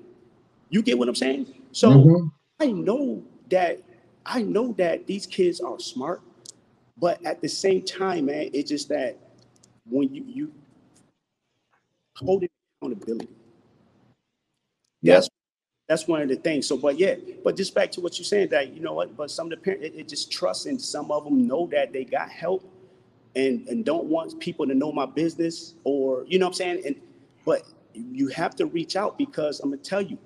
[0.69, 1.53] You get what I'm saying?
[1.71, 2.27] So mm-hmm.
[2.59, 3.83] I know that
[4.25, 6.21] I know that these kids are smart,
[6.97, 9.17] but at the same time, man, it's just that
[9.89, 10.53] when you you
[12.17, 12.45] hold
[12.81, 13.29] accountability.
[15.01, 15.29] Yes.
[15.87, 16.67] That's one of the things.
[16.67, 19.31] So, but yeah, but just back to what you're saying that you know what, but
[19.31, 22.05] some of the parents it, it just trust and some of them know that they
[22.05, 22.63] got help
[23.35, 26.83] and and don't want people to know my business or you know what I'm saying.
[26.85, 26.95] And
[27.45, 30.17] but you have to reach out because I'm gonna tell you,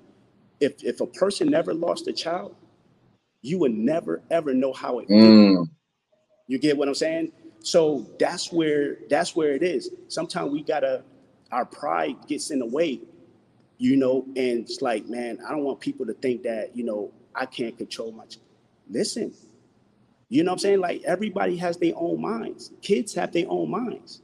[0.60, 2.56] if if a person never lost a child,
[3.42, 5.66] you would never ever know how it mm.
[6.48, 7.32] You get what I'm saying?
[7.60, 9.90] So that's where that's where it is.
[10.08, 11.02] Sometimes we gotta
[11.50, 13.00] our pride gets in the way,
[13.78, 17.10] you know, and it's like, man, I don't want people to think that, you know,
[17.34, 18.38] I can't control much.
[18.90, 19.32] listen.
[20.30, 20.80] You know what I'm saying?
[20.80, 22.72] Like everybody has their own minds.
[22.82, 24.20] Kids have their own minds.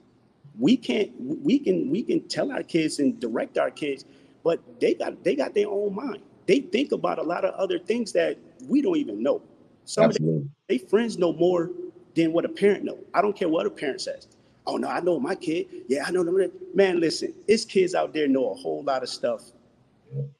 [0.58, 4.04] We can't we can we can tell our kids and direct our kids,
[4.44, 6.20] but they got they got their own mind.
[6.46, 8.36] They think about a lot of other things that
[8.68, 9.40] we don't even know.
[9.86, 10.42] Some Absolutely.
[10.42, 11.70] of they friends know more
[12.14, 12.98] than what a parent know.
[13.12, 14.28] I don't care what a parent says.
[14.66, 15.66] Oh no, I know my kid.
[15.88, 16.50] Yeah, I know them.
[16.74, 19.42] Man, listen, it's kids out there know a whole lot of stuff.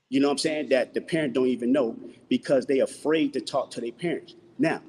[0.09, 0.69] You know what I'm saying?
[0.71, 1.97] That the parent don't even know
[2.29, 4.35] because they afraid to talk to their parents.
[4.59, 4.81] Now,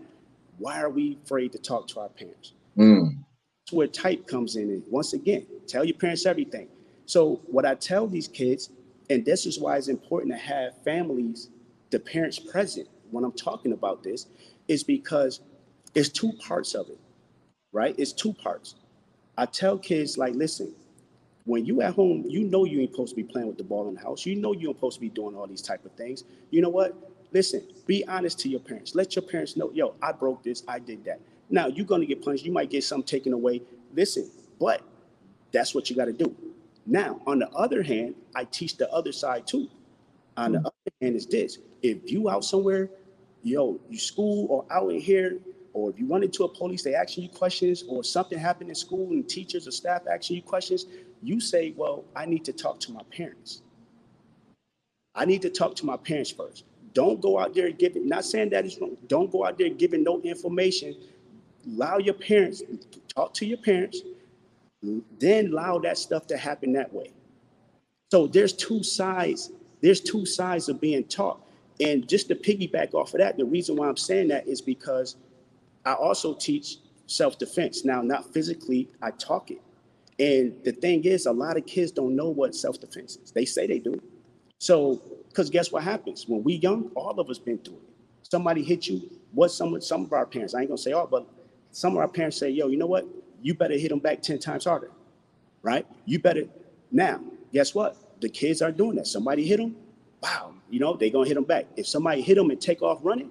[0.57, 2.53] why are we afraid to talk to our parents?
[2.77, 3.17] Mm.
[3.65, 4.69] That's where type comes in.
[4.69, 6.67] And once again, tell your parents everything.
[7.05, 8.69] So what I tell these kids,
[9.09, 11.49] and this is why it's important to have families,
[11.91, 14.27] the parents present when I'm talking about this,
[14.67, 15.41] is because
[15.95, 16.99] it's two parts of it,
[17.71, 17.95] right?
[17.97, 18.75] It's two parts.
[19.37, 20.73] I tell kids like, listen,
[21.45, 23.87] when you at home, you know you ain't supposed to be playing with the ball
[23.87, 24.25] in the house.
[24.25, 26.23] You know you ain't supposed to be doing all these type of things.
[26.51, 26.95] You know what?
[27.31, 28.95] Listen, be honest to your parents.
[28.95, 31.19] Let your parents know, yo, I broke this, I did that.
[31.49, 32.45] Now you're gonna get punished.
[32.45, 33.61] You might get something taken away.
[33.93, 34.29] Listen,
[34.59, 34.81] but
[35.51, 36.35] that's what you got to do.
[36.85, 39.69] Now, on the other hand, I teach the other side too.
[40.37, 40.65] On the hmm.
[40.65, 42.89] other hand, is this: if you out somewhere,
[43.43, 45.39] yo, you school or out in here,
[45.75, 48.75] or if you run into a police, they asking you questions, or something happened in
[48.75, 50.85] school and teachers or staff asking you questions,
[51.21, 53.61] you say, Well, I need to talk to my parents.
[55.13, 56.63] I need to talk to my parents first.
[56.93, 60.01] Don't go out there giving, not saying that is wrong, don't go out there giving
[60.01, 60.95] no information.
[61.67, 62.63] Allow your parents,
[63.13, 63.99] talk to your parents,
[65.19, 67.11] then allow that stuff to happen that way.
[68.11, 71.41] So there's two sides, there's two sides of being taught.
[71.81, 75.17] And just to piggyback off of that, the reason why I'm saying that is because
[75.85, 77.85] I also teach self-defense.
[77.85, 79.61] Now, not physically, I talk it.
[80.17, 83.31] And the thing is, a lot of kids don't know what self-defense is.
[83.31, 84.01] They say they do.
[84.59, 86.27] So, because guess what happens?
[86.27, 87.81] When we young, all of us been through it.
[88.23, 91.27] Somebody hit you, what some, some of our parents, I ain't gonna say all, but
[91.71, 93.05] some of our parents say, yo, you know what?
[93.41, 94.91] You better hit them back 10 times harder,
[95.61, 95.85] right?
[96.05, 96.45] You better,
[96.91, 97.21] now,
[97.53, 97.97] guess what?
[98.21, 99.07] The kids are doing that.
[99.07, 99.75] Somebody hit them,
[100.23, 101.67] wow, you know, they gonna hit them back.
[101.75, 103.29] If somebody hit them and take off running,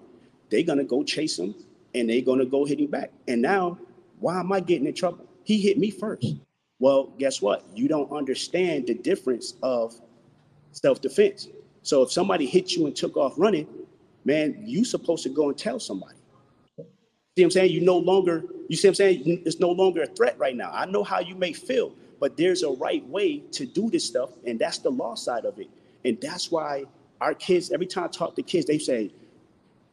[0.50, 1.54] they gonna go chase them
[1.94, 3.10] and they're going to go hit back.
[3.28, 3.78] And now,
[4.18, 5.26] why am I getting in trouble?
[5.44, 6.36] He hit me first.
[6.78, 7.64] Well, guess what?
[7.74, 9.94] You don't understand the difference of
[10.72, 11.48] self defense.
[11.82, 13.68] So if somebody hit you and took off running,
[14.24, 16.16] man, you supposed to go and tell somebody.
[16.76, 17.72] See what I'm saying?
[17.72, 19.42] You no longer, you see what I'm saying?
[19.44, 20.70] It's no longer a threat right now.
[20.72, 24.30] I know how you may feel, but there's a right way to do this stuff,
[24.46, 25.68] and that's the law side of it.
[26.04, 26.84] And that's why
[27.20, 29.10] our kids, every time I talk to kids, they say,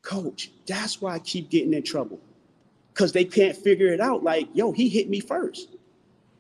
[0.01, 2.19] Coach, that's why I keep getting in trouble.
[2.93, 4.23] Because they can't figure it out.
[4.23, 5.69] Like, yo, he hit me first.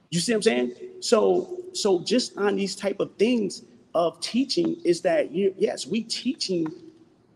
[0.09, 0.73] You see what I'm saying?
[0.99, 6.03] So, so just on these type of things of teaching is that you yes, we
[6.03, 6.67] teaching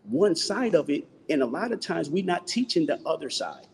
[0.04, 3.66] one side of it, and a lot of times we not teaching the other side.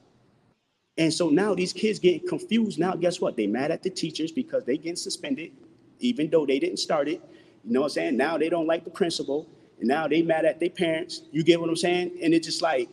[0.98, 2.78] And so now these kids getting confused.
[2.78, 3.36] Now, guess what?
[3.36, 5.52] They mad at the teachers because they getting suspended,
[6.00, 7.20] even though they didn't start it.
[7.64, 8.16] You know what I'm saying?
[8.16, 9.48] Now they don't like the principal.
[9.82, 11.22] And now they mad at their parents.
[11.32, 12.12] You get what I'm saying?
[12.22, 12.88] And it's just like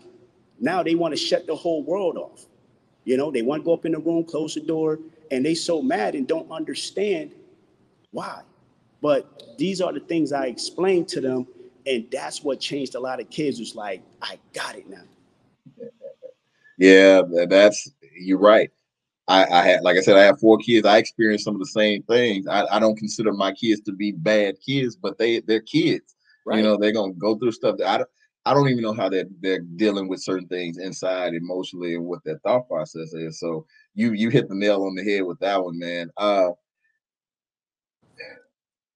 [0.59, 2.47] now they want to shut the whole world off.
[3.03, 4.97] You know, they want to go up in the room, close the door,
[5.29, 7.31] and they so mad and don't understand
[8.09, 8.41] why.
[9.01, 11.47] But these are the things I explained to them,
[11.85, 13.59] and that's what changed a lot of kids.
[13.59, 15.03] Was like, I got it now.
[16.79, 17.87] Yeah, that's
[18.19, 18.71] you're right.
[19.27, 20.87] I, I had, like I said, I have four kids.
[20.87, 22.47] I experienced some of the same things.
[22.47, 26.15] I, I don't consider my kids to be bad kids, but they they're kids.
[26.45, 26.57] Right.
[26.57, 28.09] You know, they're gonna go through stuff that I don't
[28.45, 32.23] I don't even know how they're they're dealing with certain things inside emotionally and what
[32.23, 33.39] their thought process is.
[33.39, 36.09] So you you hit the nail on the head with that one, man.
[36.17, 36.49] Uh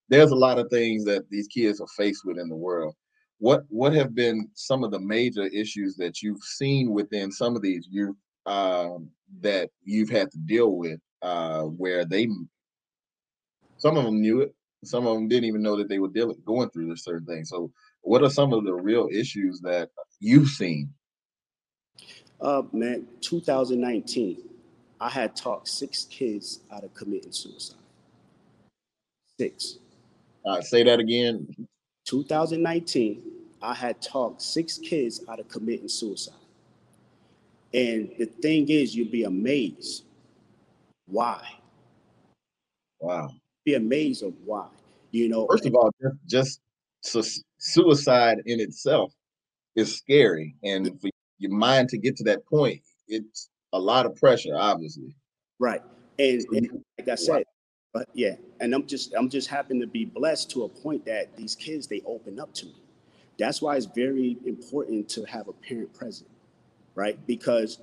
[0.10, 2.95] there's a lot of things that these kids are faced with in the world.
[3.39, 7.62] what what have been some of the major issues that you've seen within some of
[7.62, 9.10] these youth um,
[9.41, 12.27] that you've had to deal with uh, where they
[13.77, 16.37] some of them knew it some of them didn't even know that they were dealing
[16.45, 17.45] going through this certain thing.
[17.45, 20.89] So what are some of the real issues that you've seen?
[22.41, 24.37] Uh man 2019
[24.99, 27.77] i had talked six kids out of committing suicide.
[29.39, 29.79] Six.
[30.45, 31.47] Uh, say that again.
[32.05, 33.21] 2019
[33.61, 36.35] i had talked six kids out of committing suicide.
[37.73, 40.03] And the thing is you'll be amazed
[41.05, 41.47] why.
[42.99, 43.29] Wow
[43.65, 44.67] be amazed of why.
[45.12, 45.91] You know, first of all,
[46.28, 46.60] just,
[47.04, 49.13] just suicide in itself
[49.76, 54.15] is scary, and for your mind to get to that point, it's a lot of
[54.15, 55.15] pressure, obviously.
[55.60, 55.82] Right,
[56.17, 57.43] and, and like I said,
[57.93, 61.36] but yeah, and I'm just I'm just happen to be blessed to a point that
[61.38, 62.76] these kids they open up to me.
[63.38, 66.30] That's why it's very important to have a parent present,
[66.95, 67.17] right?
[67.28, 67.80] Because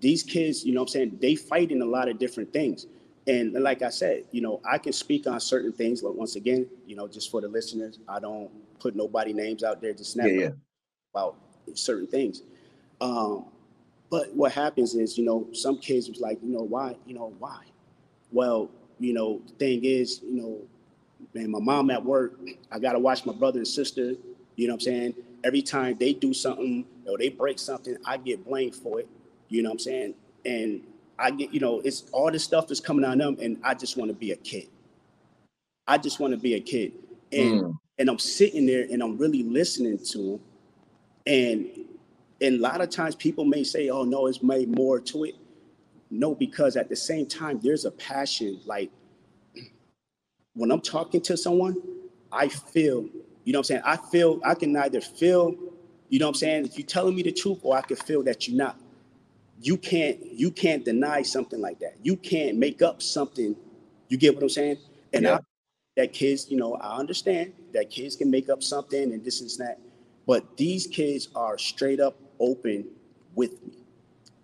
[0.00, 2.86] these kids, you know what I'm saying, they fight in a lot of different things.
[3.28, 6.00] And like I said, you know, I can speak on certain things.
[6.00, 9.82] But once again, you know, just for the listeners, I don't put nobody names out
[9.82, 10.50] there to snap yeah, yeah.
[11.14, 11.36] about
[11.74, 12.42] certain things.
[13.02, 13.44] Um,
[14.10, 17.34] but what happens is, you know, some kids was like, you know, why, you know,
[17.38, 17.64] why?
[18.32, 20.58] Well, you know, the thing is, you know,
[21.34, 22.40] man, my mom at work,
[22.72, 24.14] I gotta watch my brother and sister.
[24.56, 25.14] You know what I'm saying?
[25.44, 29.08] Every time they do something or they break something, I get blamed for it.
[29.48, 30.14] You know what I'm saying?
[30.46, 30.82] And
[31.18, 33.96] I get, you know, it's all this stuff is coming on them, and I just
[33.96, 34.68] want to be a kid.
[35.86, 36.92] I just want to be a kid,
[37.32, 37.78] and mm.
[37.98, 40.40] and I'm sitting there and I'm really listening to them,
[41.26, 41.66] and
[42.40, 45.34] and a lot of times people may say, "Oh no, it's made more to it."
[46.10, 48.60] No, because at the same time, there's a passion.
[48.64, 48.90] Like
[50.54, 51.76] when I'm talking to someone,
[52.32, 53.08] I feel,
[53.44, 53.82] you know what I'm saying?
[53.84, 55.54] I feel I can either feel,
[56.08, 58.22] you know what I'm saying, if you're telling me the truth, or I can feel
[58.24, 58.78] that you're not
[59.60, 61.96] you can't you can't deny something like that.
[62.02, 63.56] You can't make up something.
[64.08, 64.78] You get what I'm saying?
[65.12, 65.36] And yeah.
[65.36, 65.40] I,
[65.96, 69.50] that kids, you know, I understand that kids can make up something and this and
[69.66, 69.80] that,
[70.26, 72.86] but these kids are straight up open
[73.34, 73.72] with me,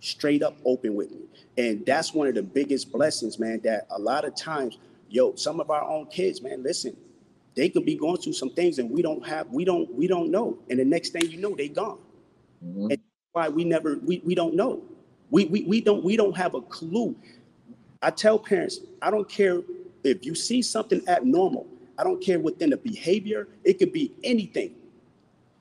[0.00, 3.60] straight up open with me, and that's one of the biggest blessings, man.
[3.62, 6.96] That a lot of times, yo, some of our own kids, man, listen,
[7.54, 10.30] they could be going through some things and we don't have, we don't, we don't
[10.32, 11.98] know, and the next thing you know, they gone.
[12.64, 12.90] Mm-hmm.
[12.90, 12.98] And
[13.30, 14.82] why we never, we, we don't know
[15.34, 17.16] we, we, we, don't, we don't have a clue.
[18.00, 19.62] I tell parents, I don't care
[20.04, 21.66] if you see something abnormal,
[21.98, 24.76] I don't care within the behavior, it could be anything.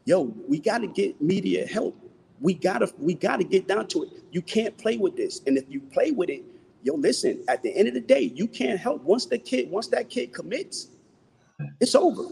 [0.05, 1.97] Yo, we got to get media help.
[2.39, 4.09] We gotta, we gotta get down to it.
[4.31, 5.41] You can't play with this.
[5.47, 6.43] And if you play with it,
[6.83, 9.88] yo, listen, at the end of the day, you can't help once the kid, once
[9.88, 10.89] that kid commits,
[11.79, 12.25] it's over.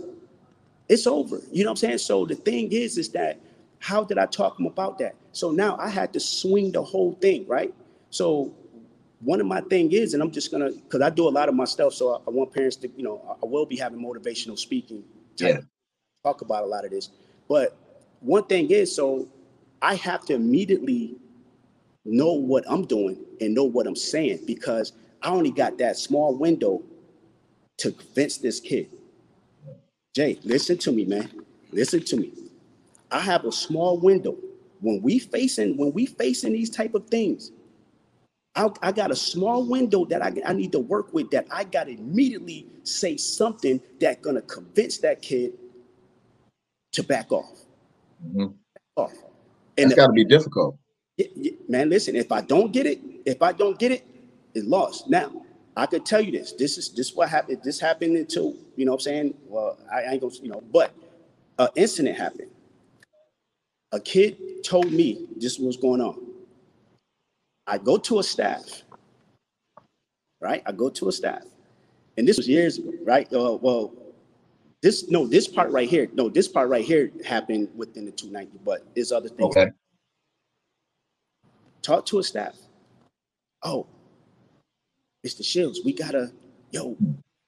[0.87, 1.39] It's over.
[1.51, 1.97] You know what I'm saying?
[1.99, 3.39] So the thing is, is that
[3.81, 5.15] how did I talk him about that?
[5.33, 7.73] So now I had to swing the whole thing, right?
[8.11, 8.53] So
[9.21, 11.55] one of my thing is, and I'm just gonna, cause I do a lot of
[11.55, 11.93] my stuff.
[11.93, 15.03] So I, I want parents to, you know, I will be having motivational speaking.
[15.37, 15.61] Yeah.
[16.23, 17.09] Talk about a lot of this.
[17.49, 17.75] But
[18.19, 19.27] one thing is, so
[19.81, 21.15] I have to immediately
[22.05, 26.35] know what I'm doing and know what I'm saying because I only got that small
[26.35, 26.83] window
[27.79, 28.89] to convince this kid.
[30.15, 31.31] Jay, listen to me, man.
[31.71, 32.31] Listen to me.
[33.11, 34.37] I have a small window.
[34.79, 37.51] When we facing when we facing these type of things,
[38.55, 41.63] I, I got a small window that I, I need to work with that I
[41.65, 45.53] got to immediately say something that gonna convince that kid
[46.93, 47.59] to back off.
[48.25, 48.45] Mm-hmm.
[48.47, 49.13] Back off.
[49.77, 50.77] And it's got to be difficult.
[51.69, 52.15] Man, listen.
[52.15, 54.05] If I don't get it, if I don't get it,
[54.53, 55.09] it's lost.
[55.09, 55.31] Now,
[55.77, 56.53] I could tell you this.
[56.53, 57.59] This is this what happened.
[57.63, 58.93] This happened until you know.
[58.93, 59.33] what I'm saying.
[59.47, 60.33] Well, I, I ain't gonna.
[60.41, 60.93] You know, but
[61.59, 62.50] an incident happened
[63.91, 66.17] a kid told me this was going on.
[67.67, 68.83] I go to a staff,
[70.39, 70.63] right?
[70.65, 71.43] I go to a staff,
[72.17, 73.31] and this was years ago, right?
[73.31, 73.93] Uh, well,
[74.81, 78.59] this no, this part right here, no, this part right here happened within the 290,
[78.65, 79.55] but there's other things.
[79.55, 79.71] Okay.
[81.81, 82.55] Talk to a staff.
[83.63, 83.87] Oh,
[85.25, 85.43] Mr.
[85.45, 86.31] Shields, we gotta,
[86.71, 86.97] yo,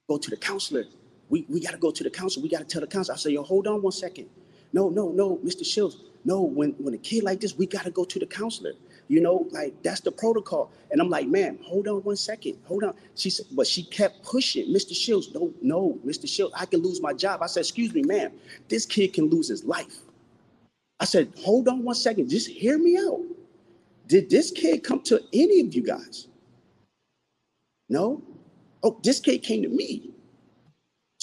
[0.07, 0.83] go to the counselor.
[1.29, 2.43] We we gotta go to the counselor.
[2.43, 3.15] We gotta tell the counselor.
[3.15, 4.29] I say, yo, hold on one second.
[4.73, 5.65] No, no, no, Mr.
[5.65, 8.73] Shields no, when, when a kid like this, we got to go to the counselor.
[9.09, 10.71] You know, like that's the protocol.
[10.91, 12.57] And I'm like, ma'am, hold on one second.
[12.65, 12.93] Hold on.
[13.15, 14.73] She said, but she kept pushing.
[14.73, 14.95] Mr.
[14.95, 16.27] Shields, no, no, Mr.
[16.27, 17.41] Shields, I can lose my job.
[17.41, 18.31] I said, excuse me, ma'am,
[18.69, 19.97] this kid can lose his life.
[20.99, 22.29] I said, hold on one second.
[22.29, 23.21] Just hear me out.
[24.07, 26.27] Did this kid come to any of you guys?
[27.89, 28.21] No?
[28.83, 30.12] Oh, this kid came to me.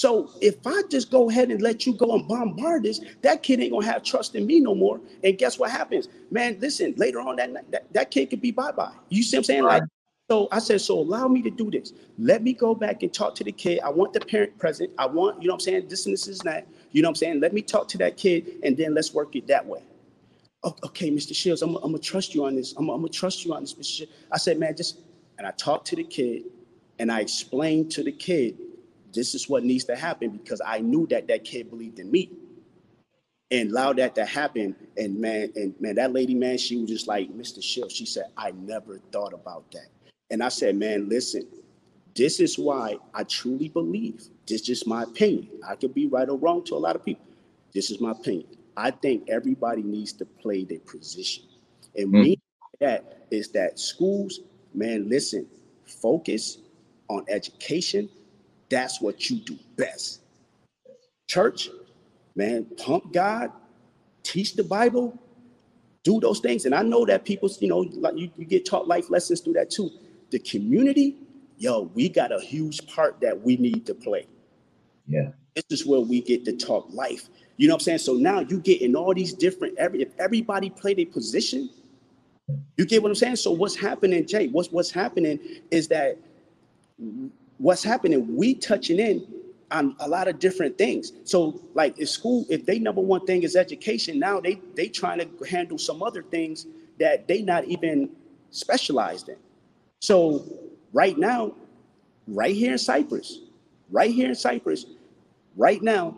[0.00, 3.60] So if I just go ahead and let you go and bombard this, that kid
[3.60, 4.98] ain't gonna have trust in me no more.
[5.22, 6.08] And guess what happens?
[6.30, 8.94] Man, listen, later on that that, that kid could be bye-bye.
[9.10, 9.64] You see what I'm saying?
[9.64, 9.82] Like
[10.30, 11.92] so I said, so allow me to do this.
[12.16, 13.80] Let me go back and talk to the kid.
[13.84, 14.90] I want the parent present.
[14.96, 16.66] I want, you know what I'm saying, this and this is that.
[16.92, 17.40] You know what I'm saying?
[17.40, 19.82] Let me talk to that kid and then let's work it that way.
[20.64, 21.34] Okay, Mr.
[21.34, 22.72] Shields, I'm, I'm gonna trust you on this.
[22.78, 23.98] I'm, I'm gonna trust you on this, Mr.
[23.98, 24.12] Shields.
[24.32, 25.00] I said, man, just,
[25.36, 26.44] and I talked to the kid
[26.98, 28.56] and I explained to the kid
[29.12, 32.30] this is what needs to happen because I knew that that kid believed in me
[33.50, 34.76] and allowed that to happen.
[34.96, 37.62] And man, and man, that lady, man, she was just like, Mr.
[37.62, 39.88] Shields, she said, I never thought about that.
[40.30, 41.46] And I said, man, listen,
[42.14, 45.48] this is why I truly believe, this is just my opinion.
[45.66, 47.26] I could be right or wrong to a lot of people.
[47.72, 48.46] This is my opinion.
[48.76, 51.44] I think everybody needs to play their position.
[51.96, 52.22] And mm.
[52.22, 52.40] me
[52.80, 54.40] that is that schools,
[54.74, 55.46] man, listen,
[55.84, 56.58] focus
[57.08, 58.08] on education
[58.70, 60.20] that's what you do best.
[61.28, 61.68] Church,
[62.34, 63.52] man, pump God,
[64.22, 65.18] teach the Bible,
[66.02, 66.64] do those things.
[66.64, 69.54] And I know that people, you know, like you, you get taught life lessons through
[69.54, 69.90] that too.
[70.30, 71.16] The community,
[71.58, 74.26] yo, we got a huge part that we need to play.
[75.06, 75.30] Yeah.
[75.54, 77.28] This is where we get to talk life.
[77.56, 77.98] You know what I'm saying?
[77.98, 81.68] So now you get in all these different every if everybody play a position,
[82.76, 83.36] you get what I'm saying?
[83.36, 84.48] So what's happening, Jay?
[84.48, 85.38] What's what's happening
[85.70, 86.16] is that
[87.60, 89.26] what's happening, we touching in
[89.70, 91.12] on a lot of different things.
[91.24, 95.18] So like if school, if they number one thing is education, now they they trying
[95.20, 96.66] to handle some other things
[96.98, 98.10] that they not even
[98.50, 99.36] specialized in.
[100.00, 100.44] So
[100.92, 101.54] right now,
[102.26, 103.40] right here in Cypress,
[103.90, 104.86] right here in Cypress,
[105.56, 106.16] right now,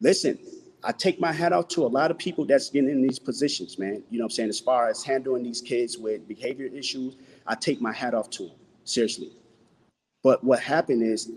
[0.00, 0.38] listen,
[0.84, 3.78] I take my hat off to a lot of people that's getting in these positions,
[3.78, 4.02] man.
[4.10, 4.48] You know what I'm saying?
[4.50, 8.44] As far as handling these kids with behavior issues, I take my hat off to
[8.44, 8.56] them.
[8.84, 9.32] Seriously.
[10.22, 11.32] But what happened is a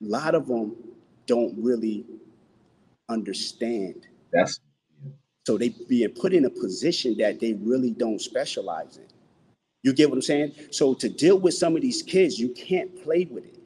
[0.00, 0.76] lot of them
[1.26, 2.04] don't really
[3.08, 4.06] understand.
[4.32, 4.60] That's
[5.46, 9.06] so they being put in a position that they really don't specialize in.
[9.82, 10.54] You get what I'm saying?
[10.70, 13.58] So to deal with some of these kids, you can't play with it.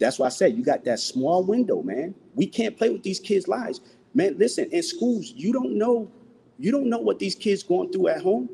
[0.00, 2.14] That's why I said you got that small window, man.
[2.34, 3.80] We can't play with these kids' lives.
[4.14, 6.10] Man, listen, in schools, you don't know,
[6.58, 8.50] you don't know what these kids going through at home.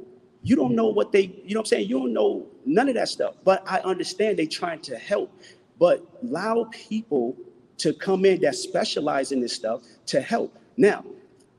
[0.46, 1.88] You don't know what they, you know what I'm saying?
[1.88, 3.34] You don't know none of that stuff.
[3.42, 5.32] But I understand they trying to help.
[5.76, 7.36] But allow people
[7.78, 10.56] to come in that specialize in this stuff to help.
[10.76, 11.04] Now,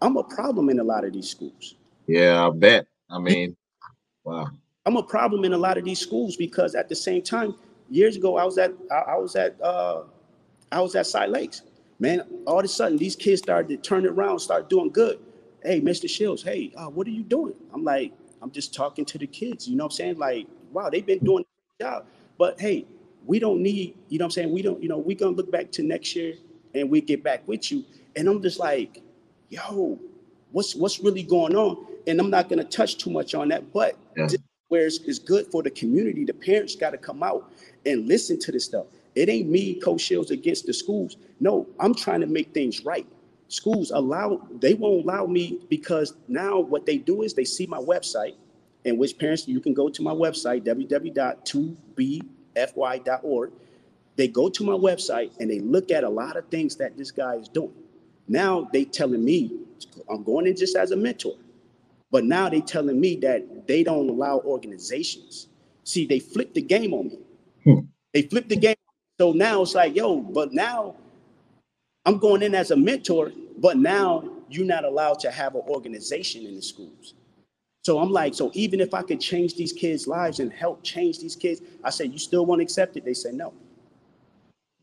[0.02, 1.76] I'm a problem in a lot of these schools.
[2.08, 2.88] Yeah, I bet.
[3.10, 3.58] I mean,
[4.24, 4.48] wow.
[4.86, 7.56] I'm a problem in a lot of these schools because at the same time,
[7.90, 10.04] years ago, I was at I, I was at uh
[10.72, 11.64] I was at Cy Lakes.
[12.00, 15.20] Man, all of a sudden these kids started to turn around, start doing good.
[15.62, 16.10] Hey, Mr.
[16.10, 17.56] Shields, hey, uh, what are you doing?
[17.74, 19.68] I'm like, I'm just talking to the kids.
[19.68, 20.18] You know what I'm saying?
[20.18, 21.46] Like, wow, they've been doing
[21.80, 22.06] a job.
[22.38, 22.86] But hey,
[23.26, 24.52] we don't need, you know what I'm saying?
[24.52, 26.36] We don't, you know, we're gonna look back to next year
[26.74, 27.84] and we get back with you.
[28.16, 29.02] And I'm just like,
[29.50, 30.00] yo,
[30.52, 31.86] what's what's really going on?
[32.08, 34.28] And I'm not gonna touch too much on that, but yeah.
[34.70, 37.52] where it's, it's good for the community, the parents gotta come out
[37.86, 38.86] and listen to this stuff.
[39.16, 41.18] It ain't me, Coach Shields, against the schools.
[41.40, 43.08] No, I'm trying to make things right
[43.48, 47.78] schools allow they won't allow me because now what they do is they see my
[47.78, 48.36] website
[48.86, 53.52] and which parents you can go to my website www.2bfy.org
[54.18, 57.12] they go to my website and they look at a lot of things that this
[57.12, 57.72] guy is doing.
[58.28, 59.52] Now they telling me
[60.10, 61.36] i'm going in just as a mentor
[62.10, 65.48] but now they telling me that they don't allow organizations.
[65.84, 67.20] See they flipped the game on me.
[67.64, 67.80] Hmm.
[68.14, 68.76] they flipped the game.
[69.18, 70.96] So now it's like yo but now
[72.08, 76.46] I'm going in as a mentor, but now you're not allowed to have an organization
[76.46, 77.16] in the schools.
[77.84, 81.20] So I'm like, so even if I could change these kids' lives and help change
[81.20, 83.04] these kids, I say, you still want to accept it?
[83.04, 83.54] They say no.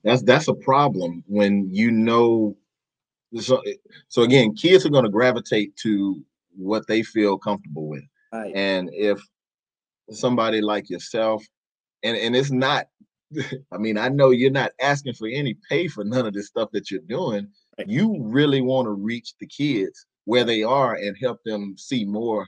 [0.03, 2.59] That's that's a problem when you know.
[3.41, 3.63] So,
[4.09, 6.23] so again, kids are going to gravitate to
[6.55, 8.05] what they feel comfortable with,
[8.35, 8.55] right.
[8.55, 9.19] and if
[10.11, 11.43] somebody like yourself,
[12.03, 12.87] and and it's not
[13.73, 16.71] I mean, I know you're not asking for any pay for none of this stuff
[16.73, 17.49] that you're doing.
[17.87, 22.47] You really want to reach the kids where they are and help them see more.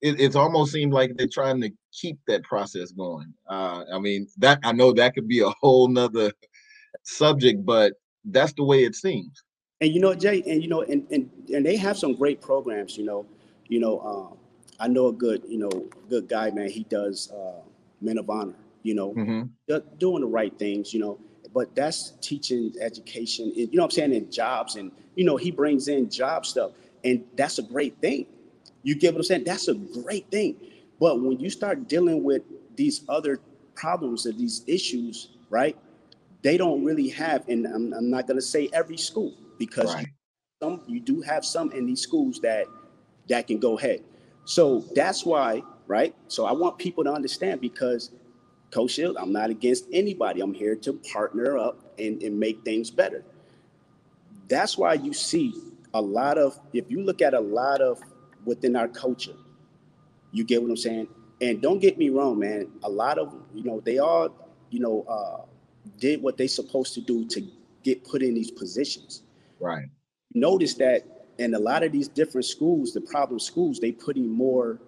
[0.00, 3.32] It, it's almost seemed like they're trying to keep that process going.
[3.48, 6.32] Uh, I mean, that I know that could be a whole nother
[7.02, 9.42] subject, but that's the way it seems.
[9.80, 12.96] And you know, Jay, and you know, and and and they have some great programs.
[12.96, 13.26] You know,
[13.68, 14.38] you know, um,
[14.80, 15.70] I know a good, you know,
[16.08, 16.68] good guy, man.
[16.68, 17.60] He does uh,
[18.00, 19.76] Men of Honor you know, mm-hmm.
[19.98, 21.18] doing the right things, you know.
[21.54, 25.36] But that's teaching education, and, you know what I'm saying, and jobs, and you know,
[25.36, 26.72] he brings in job stuff,
[27.04, 28.26] and that's a great thing.
[28.82, 29.44] You get what I'm saying?
[29.44, 30.56] That's a great thing.
[30.98, 32.42] But when you start dealing with
[32.76, 33.38] these other
[33.74, 35.76] problems and these issues, right?
[36.42, 40.08] they don't really have, and I'm, I'm not going to say every school because Right.
[40.62, 42.66] some you do have some in these schools that
[43.28, 44.02] that can go ahead.
[44.44, 46.14] So that's why, right?
[46.26, 48.10] So I want people to understand because
[48.72, 50.40] Coach Shield, I'm not against anybody.
[50.40, 53.24] I'm here to partner up and, and make things better.
[54.48, 55.54] That's why you see
[55.94, 58.00] a lot of, if you look at a lot of
[58.44, 59.36] within our culture,
[60.32, 61.08] you get what I'm saying?
[61.40, 62.68] And don't get me wrong, man.
[62.84, 64.30] A lot of, you know, they all,
[64.70, 65.42] you know, uh,
[65.98, 67.46] did what they supposed to do to
[67.82, 69.22] get put in these positions
[69.60, 69.88] Right.
[70.34, 71.04] notice that
[71.38, 74.80] in a lot of these different schools, the problem schools, they putting more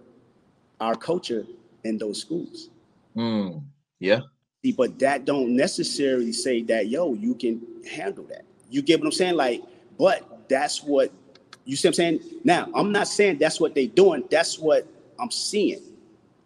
[0.81, 1.47] our culture
[1.85, 2.71] in those schools.
[3.17, 3.65] Mm.
[4.05, 4.21] Yeah.
[4.63, 8.45] See, But that don't necessarily say that, yo, you can handle that.
[8.71, 9.37] You get what I'm saying?
[9.37, 9.63] Like,
[9.99, 11.13] but that's what
[11.65, 12.21] you see what I'm saying?
[12.45, 14.25] Now, I'm not saying that's what they doing.
[14.31, 14.87] That's what
[15.19, 15.81] I'm seeing.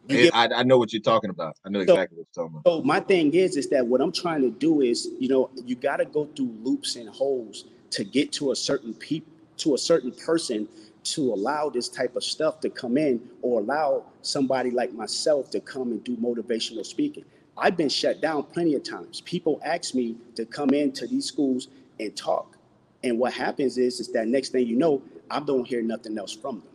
[0.07, 1.57] Get- I, I know what you're talking about.
[1.65, 2.71] I know So- exactly what you're talking about.
[2.71, 5.75] So my thing is, is that what I'm trying to do is, you know, you
[5.75, 9.27] got to go through loops and holes to get to a certain peop,
[9.59, 10.69] to a certain person
[11.05, 15.61] to allow this type of stuff to come in or allow somebody like myself to
[15.61, 17.25] come and do motivational speaking.
[17.59, 19.21] I've been shut down plenty of times.
[19.23, 21.69] People ask me to come into these schools
[22.01, 22.57] and talk.
[23.05, 26.33] And what happens is, is that next thing you know, I don't hear nothing else
[26.33, 26.69] from them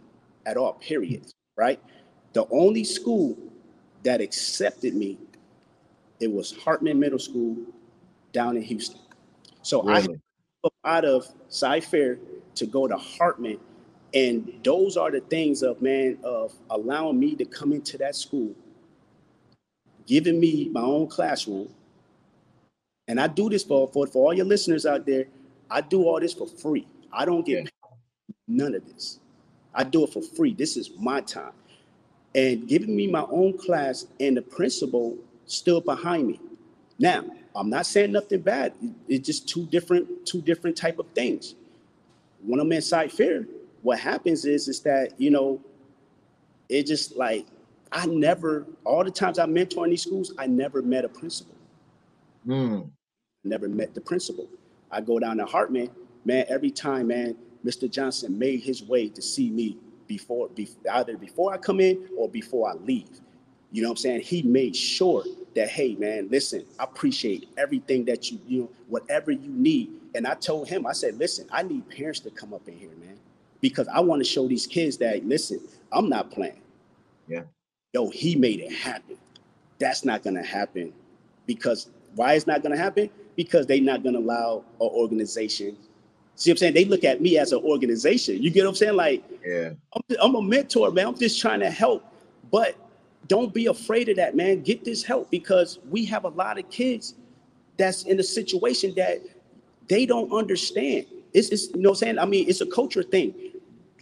[0.45, 1.31] at all, period.
[1.55, 1.79] Right?
[2.33, 3.37] The only school
[4.03, 5.17] that accepted me
[6.23, 7.57] it was Hartman Middle School
[8.31, 8.99] down in Houston.
[9.61, 10.21] So I Really?
[10.63, 12.17] up out of Cy Fair
[12.55, 13.59] to go to Hartman.
[14.13, 18.55] And those are the things of man of allowing me to come into that school,
[20.07, 21.69] giving me my own classroom.
[23.07, 25.25] And I do this for, for, for all your listeners out there.
[25.69, 26.87] I do all this for free.
[27.11, 27.69] I don't get Yeah.
[28.47, 29.19] none of this.
[29.73, 30.53] I do it for free.
[30.53, 31.53] This is my time.
[32.35, 36.39] And giving me my own class and the principal still behind me.
[36.99, 37.25] Now,
[37.55, 38.73] I'm not saying nothing bad.
[39.07, 41.55] It's just two different, two different type of things.
[42.45, 43.45] When I'm in Cy Fair,
[43.81, 45.61] what happens is is that, you know,
[46.69, 47.45] it just like
[47.93, 51.53] I never, all the times I mentor in these schools, I never met a principal.
[52.45, 52.89] Mm.
[53.43, 54.49] Never met the principal.
[54.91, 55.91] I go down to Hartman,
[56.25, 57.89] man, every time, man, Mr.
[57.89, 59.77] Johnson made his way to see me
[60.07, 63.21] before, be, either before I come in or before I leave.
[63.71, 64.21] You know what I'm saying?
[64.21, 65.23] He made sure
[65.55, 69.91] that, hey, man, listen, I appreciate everything that you, you know, whatever you need.
[70.15, 72.91] And I told him, I said, listen, I need parents to come up in here,
[72.99, 73.17] man,
[73.61, 75.59] because I want to show these kids that, listen,
[75.91, 76.61] I'm not playing.
[77.27, 77.43] Yeah.
[77.93, 79.15] Yo, he made it happen.
[79.79, 80.91] That's not to happen
[81.45, 83.09] because why it's not to happen?
[83.35, 85.77] Because they're not to allow an organization.
[86.35, 86.73] See what I'm saying?
[86.73, 88.41] They look at me as an organization.
[88.41, 88.95] You get what I'm saying?
[88.95, 89.71] Like, Yeah.
[89.95, 91.07] I'm, I'm a mentor, man.
[91.07, 92.03] I'm just trying to help.
[92.51, 92.75] But
[93.27, 94.61] don't be afraid of that, man.
[94.61, 97.13] Get this help because we have a lot of kids
[97.77, 99.21] that's in a situation that
[99.87, 101.05] they don't understand.
[101.33, 102.19] It's, it's you know what I'm saying?
[102.19, 103.52] I mean, it's a culture thing.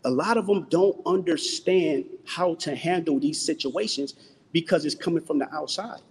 [0.03, 4.15] A lot of them don't understand how to handle these situations
[4.51, 6.01] because it's coming from the outside.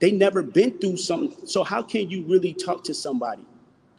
[0.00, 1.46] They never been through something.
[1.46, 3.42] So how can you really talk to somebody?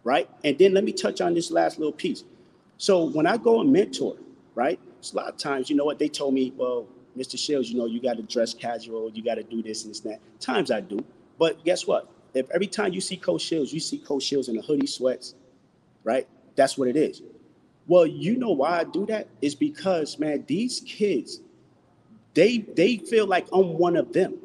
[0.04, 0.30] Right?
[0.44, 2.24] And then let me touch on this last little piece.
[2.78, 4.16] So when I go and mentor,
[4.56, 4.80] right?
[5.00, 6.88] It's a lot of times, you know what, they told me, well,
[7.18, 7.38] Mr.
[7.38, 10.02] Shields, you know, you got to dress casual, you got to do this and this
[10.02, 10.22] and that.
[10.40, 11.04] Times I do.
[11.38, 12.10] But guess what?
[12.34, 15.36] If every time you see Coach Shields, you see Coach Shields in a hoodie, sweats,
[16.04, 16.28] right?
[16.56, 17.22] That's what it is.
[17.90, 19.28] Well, you know why I do that?
[19.42, 21.40] Is because, man, these kids,
[22.36, 24.38] they they feel like I'm one of them.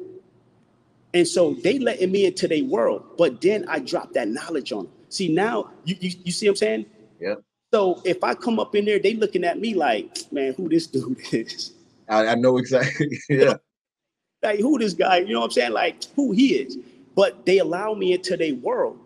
[1.13, 4.85] And so they letting me into their world, but then I drop that knowledge on
[4.85, 4.93] them.
[5.09, 6.85] See, now you, you, you see what I'm saying?
[7.21, 7.35] Yeah.
[7.71, 10.87] So if I come up in there, they looking at me like, man, who this
[10.87, 11.71] dude is?
[12.09, 13.19] I, I know exactly.
[13.29, 13.53] yeah.
[14.41, 15.17] Like, who this guy?
[15.17, 15.71] You know what I'm saying?
[15.71, 16.79] Like, who he is.
[17.15, 18.99] But they allow me into their world.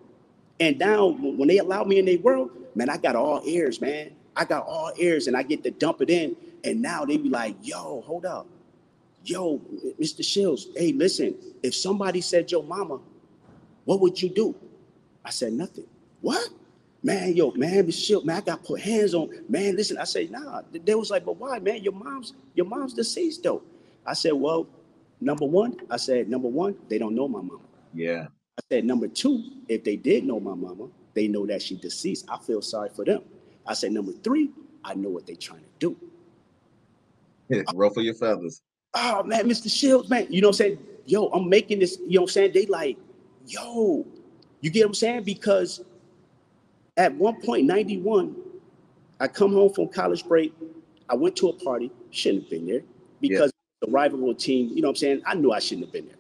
[0.61, 4.11] And now when they allow me in their world, man, I got all ears, man.
[4.39, 6.33] I got all ears and I get to dump it in.
[6.63, 8.47] And now they be like, yo, hold up.
[9.25, 9.59] Yo,
[10.01, 10.23] Mr.
[10.23, 13.01] Shields, hey, listen, if somebody said your mama,
[13.83, 14.55] what would you do?
[15.25, 15.83] I said, nothing.
[16.21, 16.47] What?
[17.03, 18.05] Man, yo, man, Mr.
[18.05, 19.29] Shields, man, I got put hands on.
[19.49, 20.61] Man, listen, I said, nah.
[20.71, 21.83] They was like, but why, man?
[21.83, 23.61] Your mom's, your mom's deceased though.
[24.05, 24.67] I said, well,
[25.19, 27.59] number one, I said, number one, they don't know my mama.
[27.93, 28.27] Yeah.
[28.57, 32.25] I said, number two, if they did know my mama, they know that she deceased.
[32.29, 33.21] I feel sorry for them.
[33.70, 34.49] I said, number three,
[34.84, 35.95] I know what they trying to
[37.49, 37.63] do.
[37.76, 38.63] Ruffle your feathers.
[38.95, 39.72] Oh man, Mr.
[39.72, 40.26] Shields, man.
[40.30, 40.80] You know what I'm saying?
[41.05, 42.51] Yo, I'm making this, you know what I'm saying?
[42.53, 42.97] They like,
[43.45, 44.05] yo,
[44.61, 45.24] you get what I'm saying?
[45.24, 45.82] Because
[46.97, 48.36] at one point, 91,
[49.20, 50.51] I come home from college break.
[51.07, 52.82] I went to a party, shouldn't have been there
[53.22, 53.51] because
[53.82, 55.22] the rival team, you know what I'm saying?
[55.28, 56.17] I knew I shouldn't have been there.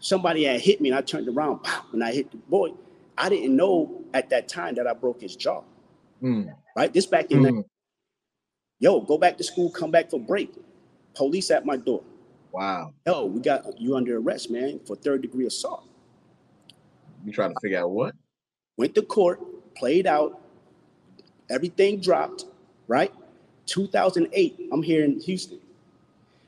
[0.00, 2.70] Somebody had hit me and I turned around, pow, and I hit the boy.
[3.18, 5.62] I didn't know at that time that I broke his jaw.
[6.22, 6.54] Mm.
[6.78, 6.92] Right?
[6.92, 7.64] This back in Mm.
[8.78, 10.54] yo, go back to school, come back for break.
[11.14, 12.04] Police at my door.
[12.52, 12.94] Wow.
[13.04, 15.84] Yo, we got you under arrest, man, for third degree assault.
[17.24, 18.14] You trying to figure out what?
[18.76, 19.40] Went to court,
[19.74, 20.40] played out,
[21.50, 22.44] everything dropped,
[22.86, 23.12] right?
[23.66, 25.58] 2008, I'm here in Houston.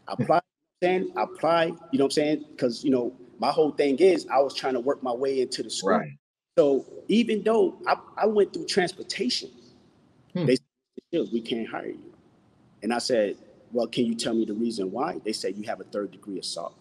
[0.06, 0.42] I applied,
[0.80, 2.44] saying, I applied, you know what I'm saying?
[2.52, 5.64] Because, you know, my whole thing is I was trying to work my way into
[5.64, 5.90] the school.
[5.90, 6.12] Right.
[6.56, 9.50] So even though I, I went through transportation,
[10.32, 10.46] Hmm.
[10.46, 10.56] they
[11.12, 12.14] said, we can't hire you.
[12.82, 13.36] And I said,
[13.72, 15.20] well, can you tell me the reason why?
[15.24, 16.74] They said, you have a third degree assault.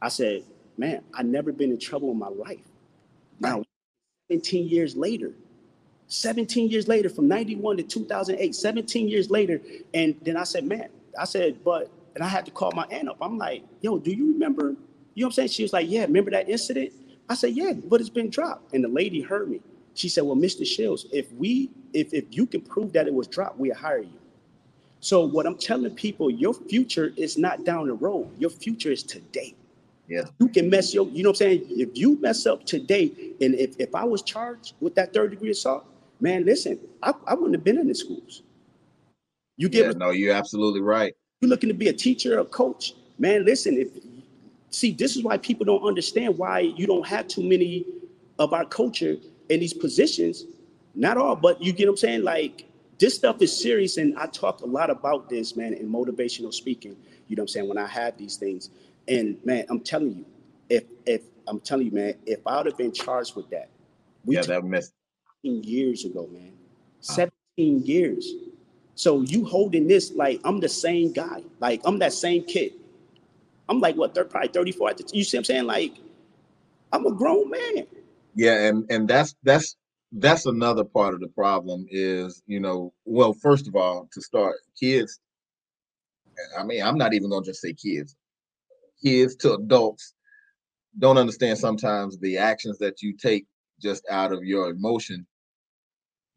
[0.00, 0.44] I said,
[0.76, 2.64] man, I never been in trouble in my life.
[3.40, 3.64] Now,
[4.30, 5.32] 17 years later,
[6.08, 9.60] 17 years later, from 91 to 2008, 17 years later.
[9.94, 10.88] And then I said, man,
[11.18, 13.16] I said, but, and I had to call my aunt up.
[13.22, 14.74] I'm like, yo, do you remember?
[15.14, 15.48] You know what I'm saying?
[15.48, 16.92] She was like, yeah, remember that incident?
[17.28, 18.74] I said, yeah, but it's been dropped.
[18.74, 19.60] And the lady heard me.
[19.94, 20.66] She said, well, Mr.
[20.66, 24.18] Shields, if we, if, if you can prove that it was dropped, we'll hire you.
[25.00, 28.30] So what I'm telling people, your future is not down the road.
[28.38, 29.54] Your future is today.
[30.08, 30.24] Yeah.
[30.38, 31.66] You can mess your, you know what I'm saying?
[31.70, 35.50] If you mess up today, and if, if I was charged with that third degree
[35.50, 35.86] assault,
[36.20, 38.42] man, listen, I, I wouldn't have been in the schools.
[39.56, 41.14] You give Yeah, no, you're absolutely right.
[41.40, 43.88] you're looking to be a teacher, a coach, man, listen, if
[44.70, 47.84] see, this is why people don't understand why you don't have too many
[48.38, 49.16] of our culture
[49.48, 50.44] in these positions.
[50.94, 52.24] Not all, but you get what I'm saying?
[52.24, 52.66] Like
[52.98, 56.96] this stuff is serious, and I talk a lot about this, man, in motivational speaking.
[57.28, 57.68] You know what I'm saying?
[57.68, 58.70] When I have these things.
[59.08, 60.26] And man, I'm telling you,
[60.68, 63.68] if if I'm telling you, man, if I would have been charged with that,
[64.24, 64.92] we Yeah, that mess.
[65.44, 66.52] 17 years ago, man.
[67.00, 67.32] 17
[67.84, 68.34] years.
[68.94, 71.42] So you holding this like I'm the same guy.
[71.58, 72.74] Like I'm that same kid.
[73.68, 75.64] I'm like what, third probably 34 at the you see what I'm saying?
[75.64, 75.94] Like
[76.92, 77.86] I'm a grown man.
[78.34, 79.76] Yeah, and and that's that's
[80.12, 84.56] that's another part of the problem is, you know, well, first of all, to start,
[84.78, 85.20] kids.
[86.58, 88.16] I mean, I'm not even gonna just say kids.
[89.02, 90.14] Kids to adults
[90.98, 93.46] don't understand sometimes the actions that you take
[93.80, 95.26] just out of your emotion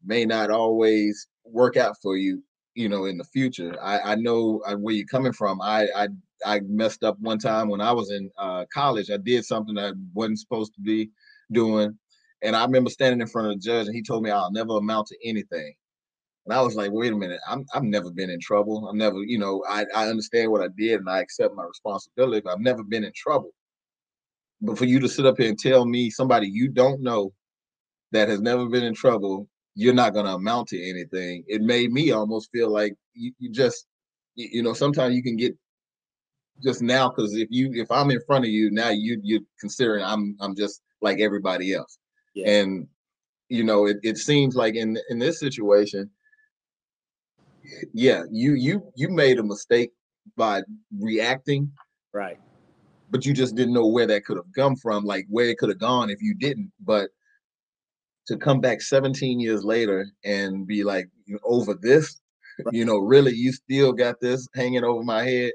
[0.04, 2.42] may not always work out for you,
[2.74, 3.76] you know, in the future.
[3.82, 5.60] I, I know uh, where you're coming from.
[5.60, 6.08] I, I
[6.44, 9.10] I messed up one time when I was in uh, college.
[9.10, 11.10] I did something I wasn't supposed to be
[11.52, 11.98] doing,
[12.46, 14.76] and I remember standing in front of the judge, and he told me I'll never
[14.76, 15.74] amount to anything.
[16.46, 18.88] And I was like, wait a minute, I'm I've never been in trouble.
[18.88, 22.40] I've never, you know, I, I understand what I did and I accept my responsibility,
[22.40, 23.50] but I've never been in trouble.
[24.60, 27.32] But for you to sit up here and tell me somebody you don't know
[28.12, 31.42] that has never been in trouble, you're not gonna amount to anything.
[31.48, 33.86] It made me almost feel like you, you just
[34.36, 35.56] you, you know, sometimes you can get
[36.62, 40.04] just now because if you if I'm in front of you now you you're considering
[40.04, 41.98] I'm I'm just like everybody else.
[42.36, 42.48] Yeah.
[42.50, 42.86] And
[43.48, 46.10] you know, it, it seems like in in this situation,
[47.94, 49.90] yeah, you you you made a mistake
[50.36, 50.62] by
[51.00, 51.72] reacting,
[52.12, 52.38] Right.
[53.10, 55.70] but you just didn't know where that could have come from, like where it could
[55.70, 56.70] have gone if you didn't.
[56.84, 57.08] But
[58.26, 61.08] to come back 17 years later and be like
[61.42, 62.20] over this,
[62.64, 62.74] Right.
[62.74, 65.52] you know, really, you still got this hanging over my head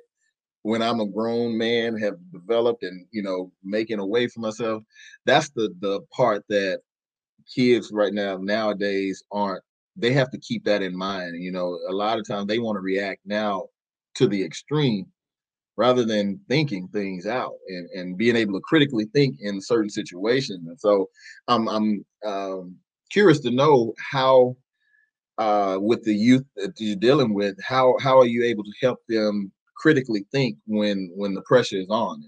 [0.63, 4.83] when I'm a grown man, have developed and you know making a way for myself.
[5.25, 6.81] That's the the part that
[7.53, 9.63] kids right now nowadays aren't.
[9.95, 11.41] They have to keep that in mind.
[11.41, 13.67] You know, a lot of times they want to react now
[14.15, 15.07] to the extreme
[15.77, 20.67] rather than thinking things out and, and being able to critically think in certain situations.
[20.67, 21.09] And so
[21.47, 22.75] I'm I'm um,
[23.11, 24.55] curious to know how
[25.37, 28.99] uh, with the youth that you're dealing with, how how are you able to help
[29.09, 29.51] them
[29.81, 32.23] critically think when when the pressure is on?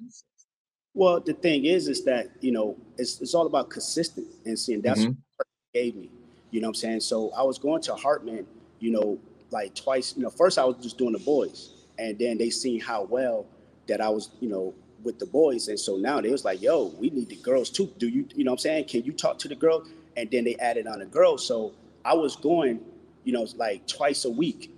[0.96, 4.82] Well, the thing is, is that you know, it's it's all about consistency, and seeing
[4.82, 5.16] that's Mhm.
[5.38, 6.10] what gave me.
[6.52, 7.00] You know what I'm saying?
[7.02, 8.46] So I was going to Hartman,
[8.80, 9.20] you know,
[9.52, 10.16] like twice.
[10.16, 13.46] You know, first I was just doing the boys, and then they seen how well
[13.88, 14.74] that I was, you know,
[15.04, 17.88] with the boys, and so now they was like, "Yo, we need the girls too.
[17.98, 18.86] Do you, you know, what I'm saying?
[18.86, 19.84] Can you talk to the girl?"
[20.16, 21.46] And then they added on the girls.
[21.46, 21.74] So
[22.06, 22.80] I was going,
[23.24, 24.72] you know, like twice a week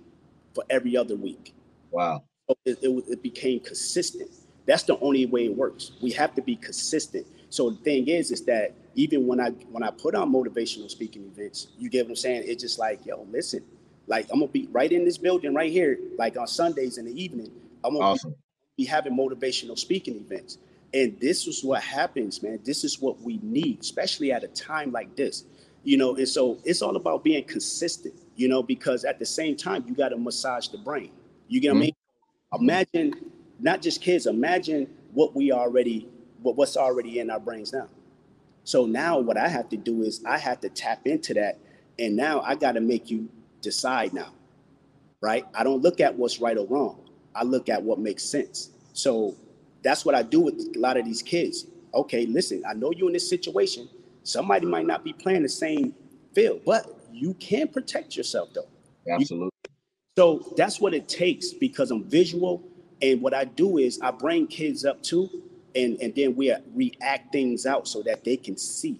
[0.54, 1.54] for every other week.
[1.90, 2.24] Wow.
[2.48, 4.30] So it, it, it became consistent.
[4.66, 5.92] That's the only way it works.
[6.02, 7.26] We have to be consistent.
[7.50, 11.24] So the thing is, is that even when I when I put on motivational speaking
[11.24, 12.44] events, you get what I'm saying?
[12.46, 13.62] It's just like, yo, listen,
[14.06, 17.22] like I'm gonna be right in this building right here, like on Sundays in the
[17.22, 17.50] evening.
[17.84, 18.34] I'm gonna Awesome.
[18.76, 20.58] be having motivational speaking events.
[20.94, 22.60] And this is what happens, man.
[22.64, 25.44] This is what we need, especially at a time like this.
[25.84, 29.56] You know, and so it's all about being consistent, you know, because at the same
[29.56, 31.12] time, you got to massage the brain.
[31.48, 31.80] You get what I mm-hmm.
[31.82, 31.92] mean?
[32.54, 33.14] Imagine
[33.58, 36.08] not just kids, imagine what we already,
[36.42, 37.88] what, what's already in our brains now.
[38.64, 41.58] So now what I have to do is I have to tap into that.
[41.98, 43.28] And now I got to make you
[43.62, 44.32] decide now,
[45.20, 45.44] right?
[45.54, 47.00] I don't look at what's right or wrong.
[47.34, 48.70] I look at what makes sense.
[48.92, 49.34] So
[49.82, 51.66] that's what I do with a lot of these kids.
[51.94, 53.88] Okay, listen, I know you're in this situation.
[54.24, 55.94] Somebody might not be playing the same
[56.34, 58.68] field, but you can protect yourself though.
[59.08, 59.50] Absolutely.
[60.16, 62.62] So that's what it takes because I'm visual.
[63.02, 65.28] And what I do is I bring kids up too
[65.76, 68.98] and and then we react things out so that they can see.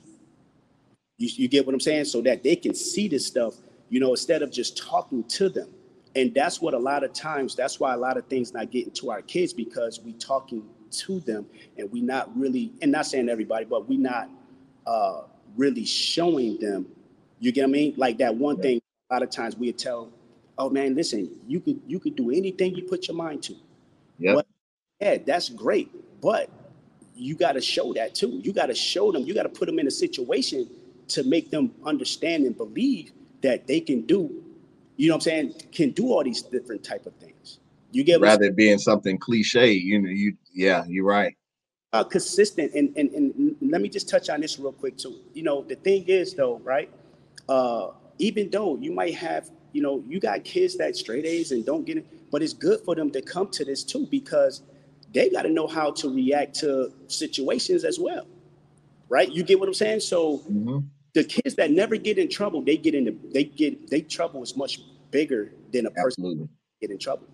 [1.18, 2.04] You, you get what I'm saying?
[2.04, 3.54] So that they can see this stuff,
[3.88, 5.68] you know, instead of just talking to them.
[6.14, 8.92] And that's what a lot of times, that's why a lot of things not getting
[8.94, 11.46] to our kids because we talking to them
[11.76, 14.30] and we not really, and not saying everybody, but we not
[14.86, 15.22] uh,
[15.56, 16.86] really showing them.
[17.40, 17.94] You get what I mean?
[17.96, 18.80] Like that one thing.
[19.10, 20.10] A lot of times we tell,
[20.58, 23.56] "Oh man, listen, you could you could do anything you put your mind to."
[24.18, 24.40] Yeah.
[25.00, 25.90] Yeah, that's great,
[26.22, 26.48] but
[27.14, 28.40] you got to show that too.
[28.42, 30.68] You got to show them, you got to put them in a situation
[31.08, 34.42] to make them understand and believe that they can do,
[34.96, 37.58] you know what I'm saying, can do all these different type of things.
[37.92, 41.36] You get rather being something cliche, you know, you yeah, you're right.
[41.92, 45.20] Uh, consistent and, and and let me just touch on this real quick too.
[45.32, 46.90] You know, the thing is though, right?
[47.48, 51.64] Uh, even though you might have, you know, you got kids that straight A's and
[51.64, 54.62] don't get it, but it's good for them to come to this too because
[55.12, 58.26] they got to know how to react to situations as well,
[59.08, 59.30] right?
[59.30, 60.00] You get what I'm saying?
[60.00, 60.78] So mm-hmm.
[61.14, 64.56] the kids that never get in trouble, they get into they get they trouble is
[64.56, 66.48] much bigger than a person Absolutely.
[66.80, 67.26] get in trouble.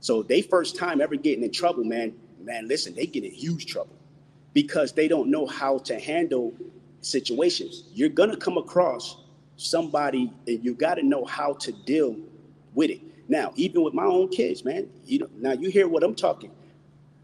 [0.00, 3.66] So they first time ever getting in trouble, man, man, listen, they get in huge
[3.66, 3.96] trouble
[4.52, 6.52] because they don't know how to handle
[7.00, 7.84] situations.
[7.92, 9.21] You're gonna come across
[9.62, 12.16] somebody and you got to know how to deal
[12.74, 13.00] with it.
[13.28, 16.50] Now, even with my own kids, man, you know, now you hear what I'm talking.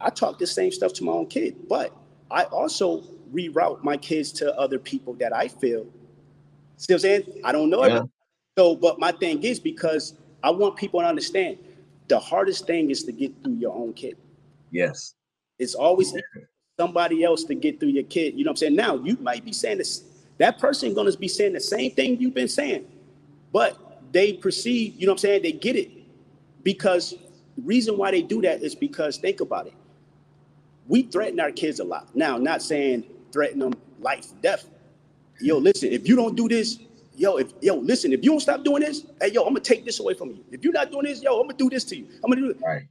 [0.01, 1.95] I talk the same stuff to my own kid, but
[2.31, 5.87] I also reroute my kids to other people that I feel.
[6.77, 7.41] See what I'm saying?
[7.45, 8.03] I don't know yeah.
[8.57, 11.59] So, but my thing is because I want people to understand
[12.09, 14.17] the hardest thing is to get through your own kid.
[14.71, 15.15] Yes.
[15.59, 16.13] It's always
[16.79, 18.35] somebody else to get through your kid.
[18.35, 18.77] You know what I'm saying?
[18.77, 20.03] Now you might be saying this,
[20.39, 22.87] that person gonna be saying the same thing you've been saying,
[23.53, 25.43] but they perceive, you know what I'm saying?
[25.43, 25.91] They get it
[26.63, 27.11] because
[27.57, 29.75] the reason why they do that is because think about it
[30.89, 32.09] we threaten our kids a lot.
[32.17, 34.69] Now, not saying threaten them life, death.
[35.41, 36.81] Yo, listen, if you don't do this,
[37.15, 39.85] yo, if yo, listen, if you don't stop doing this, hey, yo, I'm gonna take
[39.85, 40.45] this away from you.
[40.51, 42.07] If you're not doing this, yo, I'm gonna do this to you.
[42.25, 42.57] I'm gonna do it.
[42.65, 42.89] Right.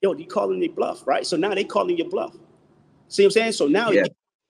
[0.00, 1.26] Yo, they calling your bluff, right?
[1.26, 2.34] So now they calling your bluff.
[3.08, 3.52] See what I'm saying?
[3.52, 4.04] So now yeah.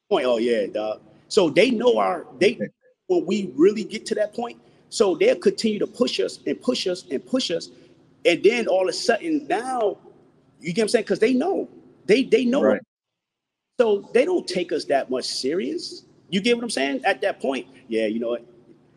[0.09, 1.01] point, oh yeah, dog.
[1.31, 2.59] So they know our they
[3.07, 4.61] when we really get to that point,
[4.91, 7.71] so they'll continue to push us and push us and push us.
[8.27, 9.97] And then all of a sudden now,
[10.61, 11.05] you get what I'm saying?
[11.05, 11.69] Because they know.
[12.05, 12.81] They they know right.
[13.81, 16.05] So they don't take us that much serious.
[16.29, 17.03] You get what I'm saying?
[17.07, 18.45] At that point, yeah, you know what?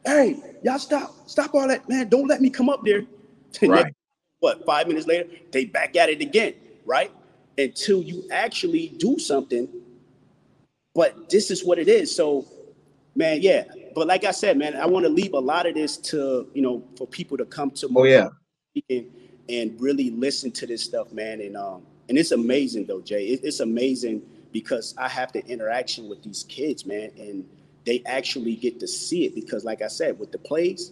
[0.05, 2.09] Hey, y'all stop, stop all that, man.
[2.09, 3.05] Don't let me come up there.
[3.61, 3.93] Right.
[4.39, 6.55] what, five minutes later, they back at it again,
[6.85, 7.11] right?
[7.57, 9.69] Until you actually do something.
[10.95, 12.15] But this is what it is.
[12.15, 12.45] So,
[13.15, 13.65] man, yeah.
[13.95, 16.61] But like I said, man, I want to leave a lot of this to, you
[16.61, 18.29] know, for people to come to oh, yeah.
[18.89, 19.05] and,
[19.49, 21.41] and really listen to this stuff, man.
[21.41, 23.27] And um, and it's amazing though, Jay.
[23.27, 24.21] It, it's amazing
[24.51, 27.45] because I have the interaction with these kids, man, and
[27.85, 30.91] they actually get to see it because, like I said, with the plays,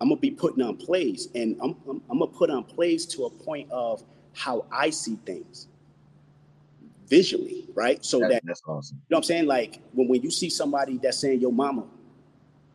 [0.00, 3.24] I'm gonna be putting on plays, and I'm, I'm, I'm gonna put on plays to
[3.24, 4.02] a point of
[4.34, 5.68] how I see things
[7.12, 8.02] visually, right?
[8.02, 8.96] So that, that that's awesome.
[8.96, 9.46] You know what I'm saying?
[9.46, 11.84] Like when, when you see somebody that's saying your mama,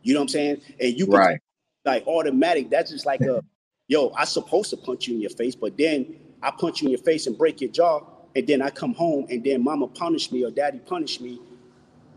[0.04, 0.62] you know what I'm saying?
[0.80, 1.42] And you can right.
[1.86, 3.44] like automatic, that's just like a
[3.88, 6.92] yo, I supposed to punch you in your face, but then I punch you in
[6.92, 8.02] your face and break your jaw
[8.36, 11.42] and then I come home and then mama punished me or daddy punished me.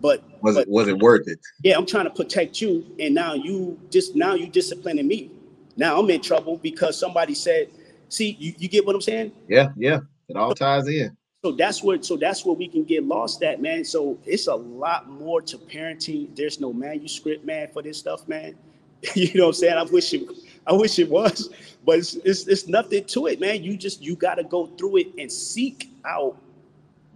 [0.03, 1.39] But was but, it was it worth it?
[1.65, 5.31] Yeah, I'm trying to protect you, and now you just now you disciplining me.
[5.77, 7.69] Now I'm in trouble because somebody said,
[8.09, 11.17] "See, you, you get what I'm saying?" Yeah, yeah, it all ties in.
[11.43, 13.83] So that's where so that's where we can get lost at, man.
[13.85, 16.37] So it's a lot more to parenting.
[16.37, 18.57] There's no manuscript, man, for this stuff, man.
[19.15, 19.79] you know what I'm saying?
[19.79, 20.29] I wish it
[20.67, 21.49] I wish it was,
[21.87, 23.63] but it's, it's, it's nothing to it, man.
[23.63, 26.37] You just you got to go through it and seek out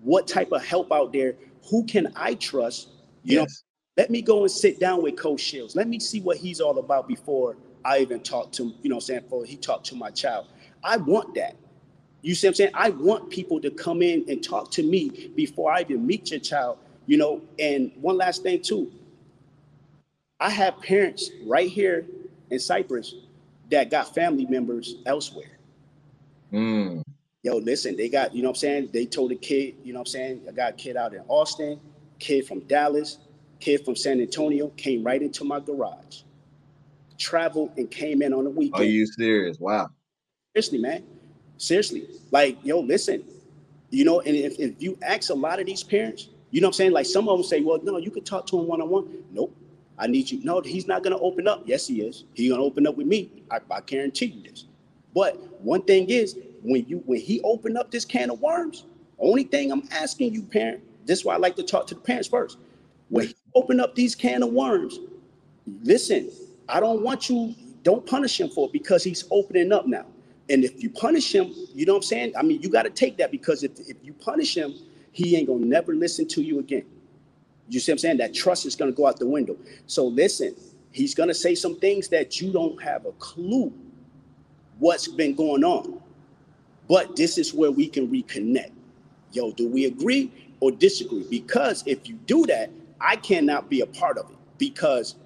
[0.02, 1.34] what type of help out there.
[1.70, 2.88] Who can I trust?
[3.24, 3.62] You yes.
[3.98, 5.76] know, let me go and sit down with Coach Shields.
[5.76, 9.02] Let me see what he's all about before I even talk to you know, what
[9.02, 10.46] I'm saying before he talked to my child.
[10.82, 11.56] I want that.
[12.24, 12.70] You see what I'm saying?
[12.72, 16.40] I want people to come in and talk to me before I even meet your
[16.40, 16.78] child.
[17.04, 18.90] You know, and one last thing too.
[20.40, 22.06] I have parents right here
[22.48, 23.14] in Cypress
[23.70, 25.58] that got family members elsewhere.
[26.50, 27.02] Mm.
[27.42, 28.88] Yo, listen, they got, you know what I'm saying?
[28.94, 30.42] They told a kid, you know what I'm saying?
[30.48, 31.78] I got a kid out in Austin,
[32.20, 33.18] kid from Dallas,
[33.60, 36.22] kid from San Antonio came right into my garage,
[37.18, 38.82] traveled and came in on the weekend.
[38.82, 39.58] Are you serious?
[39.60, 39.90] Wow.
[40.54, 41.04] Seriously, man.
[41.56, 42.06] Seriously.
[42.30, 43.24] Like, yo, listen,
[43.90, 46.74] you know, and if, if you ask a lot of these parents, you know what
[46.74, 46.92] I'm saying?
[46.92, 49.24] Like some of them say, well, no, you could talk to him one-on-one.
[49.32, 49.56] Nope.
[49.98, 50.42] I need you.
[50.42, 51.62] No, he's not going to open up.
[51.66, 52.24] Yes, he is.
[52.34, 53.44] He's going to open up with me.
[53.50, 54.64] I, I guarantee you this.
[55.14, 58.84] But one thing is, when you when he opened up this can of worms,
[59.18, 62.00] only thing I'm asking you, parent, this is why I like to talk to the
[62.00, 62.58] parents first.
[63.08, 64.98] When he opened up these can of worms,
[65.82, 66.30] listen,
[66.68, 70.06] I don't want you, don't punish him for it because he's opening up now.
[70.50, 72.34] And if you punish him, you know what I'm saying?
[72.36, 74.74] I mean, you got to take that because if, if you punish him,
[75.12, 76.84] he ain't gonna never listen to you again.
[77.68, 78.16] You see what I'm saying?
[78.18, 79.56] That trust is gonna go out the window.
[79.86, 80.54] So listen,
[80.92, 83.72] he's gonna say some things that you don't have a clue
[84.78, 86.00] what's been going on.
[86.88, 88.72] But this is where we can reconnect.
[89.32, 91.26] Yo, do we agree or disagree?
[91.30, 92.70] Because if you do that,
[93.00, 95.16] I cannot be a part of it because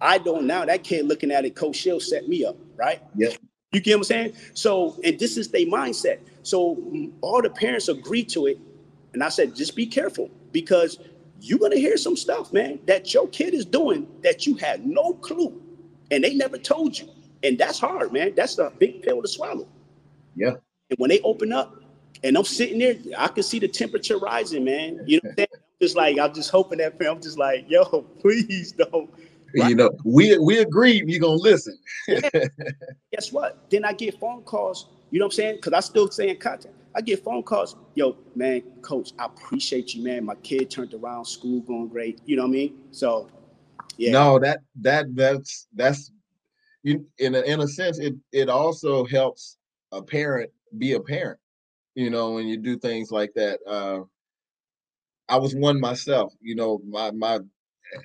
[0.00, 0.64] I don't now.
[0.64, 3.02] That kid looking at it, Coach Shield set me up, right?
[3.14, 3.30] Yeah.
[3.72, 4.32] You get what I'm saying?
[4.54, 6.20] So, and this is their mindset.
[6.42, 6.76] So
[7.20, 8.58] all the parents agree to it.
[9.12, 10.98] And I said, just be careful because
[11.40, 15.14] you're gonna hear some stuff, man, that your kid is doing that you had no
[15.14, 15.60] clue
[16.10, 17.08] and they never told you.
[17.42, 18.34] And that's hard, man.
[18.34, 19.66] That's a big pill to swallow.
[20.34, 20.54] Yeah.
[20.90, 21.82] And when they open up
[22.22, 25.00] and I'm sitting there, I can see the temperature rising, man.
[25.06, 25.48] You know, what I'm saying?
[25.80, 27.84] just like I'm just hoping that I'm just like, yo,
[28.20, 29.10] please don't.
[29.56, 29.68] Right?
[29.70, 31.78] You know, we we agree you're gonna listen.
[32.08, 33.70] Guess what?
[33.70, 34.88] Then I get phone calls.
[35.10, 35.56] You know what I'm saying?
[35.56, 36.74] Because I still stay in contact.
[36.94, 37.76] I get phone calls.
[37.94, 40.24] Yo, man, coach, I appreciate you, man.
[40.24, 42.20] My kid turned around, school going great.
[42.24, 42.78] You know what I mean?
[42.90, 43.28] So,
[43.96, 44.12] yeah.
[44.12, 46.12] No, that that that's that's
[46.82, 49.58] you in a, in a sense it it also helps
[49.92, 51.38] a parent be a parent.
[51.94, 53.58] You know, when you do things like that.
[53.66, 54.00] Uh,
[55.30, 56.34] I was one myself.
[56.42, 57.38] You know, my my,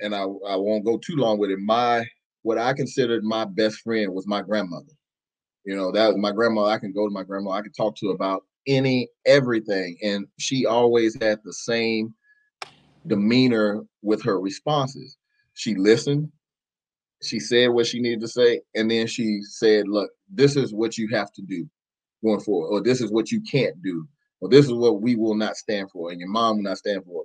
[0.02, 1.60] and I I won't go too long with it.
[1.60, 2.06] My
[2.44, 4.92] what I considered my best friend was my grandmother.
[5.66, 6.66] You know, that my grandma.
[6.66, 7.52] I can go to my grandma.
[7.52, 12.14] I can talk to about any everything and she always had the same
[13.08, 15.18] demeanor with her responses
[15.54, 16.28] she listened
[17.22, 20.98] she said what she needed to say and then she said look this is what
[20.98, 21.68] you have to do
[22.24, 24.08] going forward or this is what you can't do
[24.42, 27.04] or this is what we will not stand for and your mom will not stand
[27.06, 27.24] for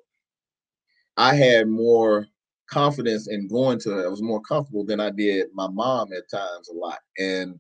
[1.16, 2.26] i had more
[2.70, 6.28] confidence in going to her i was more comfortable than i did my mom at
[6.30, 7.58] times a lot and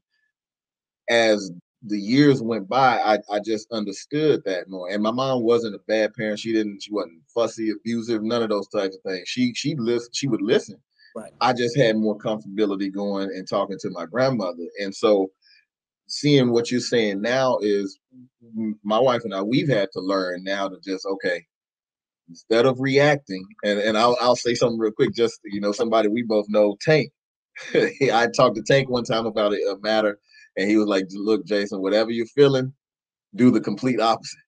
[1.08, 1.50] as
[1.82, 4.90] the years went by, I, I just understood that more.
[4.90, 6.38] And my mom wasn't a bad parent.
[6.38, 9.28] She didn't, she wasn't fussy, abusive, none of those types of things.
[9.28, 10.76] She she listen, she would listen.
[11.16, 11.32] Right.
[11.40, 14.68] I just had more comfortability going and talking to my grandmother.
[14.80, 15.30] And so
[16.06, 17.98] seeing what you're saying now is
[18.84, 21.44] my wife and I, we've had to learn now to just, okay,
[22.30, 26.08] instead of reacting, and, and I'll, I'll say something real quick, just, you know, somebody
[26.08, 27.10] we both know, Tank.
[27.74, 30.18] I talked to Tank one time about a matter
[30.56, 32.72] and he was like, "Look, Jason, whatever you're feeling,
[33.34, 34.38] do the complete opposite."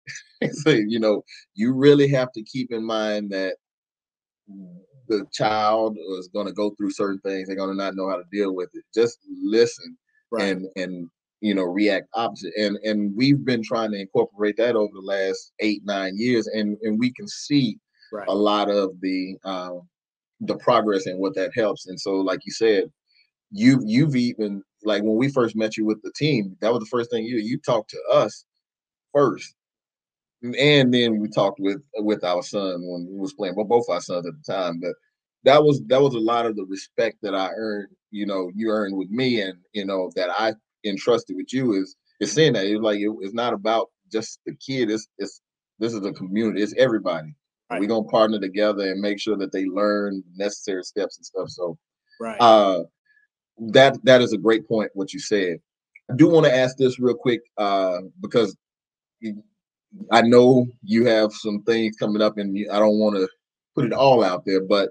[0.53, 1.23] so you know,
[1.55, 3.57] you really have to keep in mind that
[5.09, 7.49] the child is going to go through certain things.
[7.49, 8.85] They're going to not know how to deal with it.
[8.95, 9.97] Just listen
[10.31, 10.45] right.
[10.45, 11.09] and and
[11.43, 12.55] you know react opposite.
[12.57, 16.79] And and we've been trying to incorporate that over the last eight nine years, and
[16.83, 17.79] and we can see
[18.13, 18.29] right.
[18.29, 19.83] a lot of the um,
[20.41, 21.87] the progress and what that helps.
[21.87, 22.85] And so, like you said,
[23.51, 26.87] you you've even like when we first met you with the team, that was the
[26.87, 28.45] first thing you you talked to us
[29.13, 29.55] first,
[30.43, 34.01] and then we talked with with our son when we was playing, but both our
[34.01, 34.79] sons at the time.
[34.81, 34.95] But
[35.43, 37.89] that was that was a lot of the respect that I earned.
[38.13, 40.55] You know, you earned with me, and you know that I
[40.85, 44.55] entrusted with you is is saying that it's like it, it's not about just the
[44.55, 44.91] kid.
[44.91, 45.41] It's it's
[45.79, 46.63] this is a community.
[46.63, 47.35] It's everybody.
[47.71, 47.81] Right.
[47.81, 51.49] We're gonna partner together and make sure that they learn necessary steps and stuff.
[51.49, 51.79] So,
[52.21, 52.41] right.
[52.41, 52.85] Uh,
[53.71, 55.59] that that is a great point what you said.
[56.11, 58.57] I do want to ask this real quick uh, because
[60.11, 63.29] I know you have some things coming up, and I don't want to
[63.75, 64.91] put it all out there, but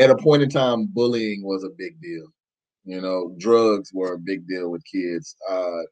[0.00, 2.26] at a point in time, bullying was a big deal.
[2.84, 5.82] You know, drugs were a big deal with kids, uh,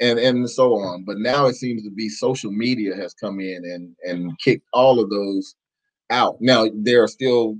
[0.00, 1.04] and and so on.
[1.04, 5.00] But now it seems to be social media has come in and and kicked all
[5.00, 5.54] of those
[6.10, 6.36] out.
[6.40, 7.56] Now there are still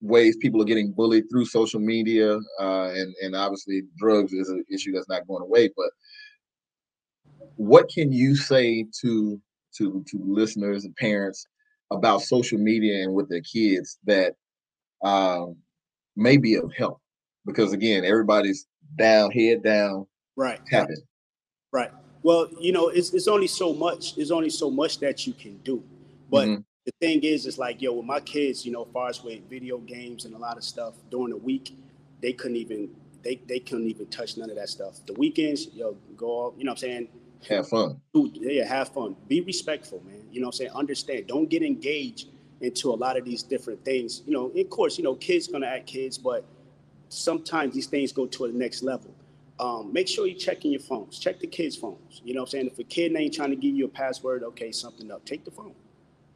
[0.00, 4.64] ways people are getting bullied through social media, uh, and and obviously drugs is an
[4.72, 5.70] issue that's not going away.
[5.76, 5.90] But
[7.56, 9.40] what can you say to
[9.76, 11.46] to to listeners and parents
[11.90, 14.34] about social media and with their kids that
[15.04, 15.56] um,
[16.16, 17.00] may be of help?
[17.48, 20.96] Because again, everybody's down, head down, right, tapping.
[21.72, 21.90] Right.
[22.22, 24.14] Well, you know, it's it's only so much.
[24.14, 25.82] There's only so much that you can do,
[26.30, 26.46] but.
[26.46, 29.22] Mm-hmm the thing is, it's like, yo, with my kids, you know, as far as
[29.22, 31.76] with video games and a lot of stuff during the week,
[32.22, 32.88] they couldn't even
[33.22, 35.04] they they couldn't even touch none of that stuff.
[35.04, 37.08] The weekends, yo, go out, you know what I'm saying?
[37.46, 38.00] Have fun.
[38.14, 39.16] Yeah, have fun.
[39.28, 40.22] Be respectful, man.
[40.32, 40.70] You know what I'm saying?
[40.70, 41.26] Understand.
[41.26, 42.28] Don't get engaged
[42.62, 44.22] into a lot of these different things.
[44.26, 46.42] You know, of course, you know, kids gonna act kids, but
[47.08, 49.14] sometimes these things go to the next level.
[49.60, 51.18] Um, make sure you're checking your phones.
[51.18, 52.22] Check the kids' phones.
[52.24, 52.66] You know what I'm saying?
[52.68, 55.24] If a kid ain't trying to give you a password, okay, something up.
[55.24, 55.74] Take the phone.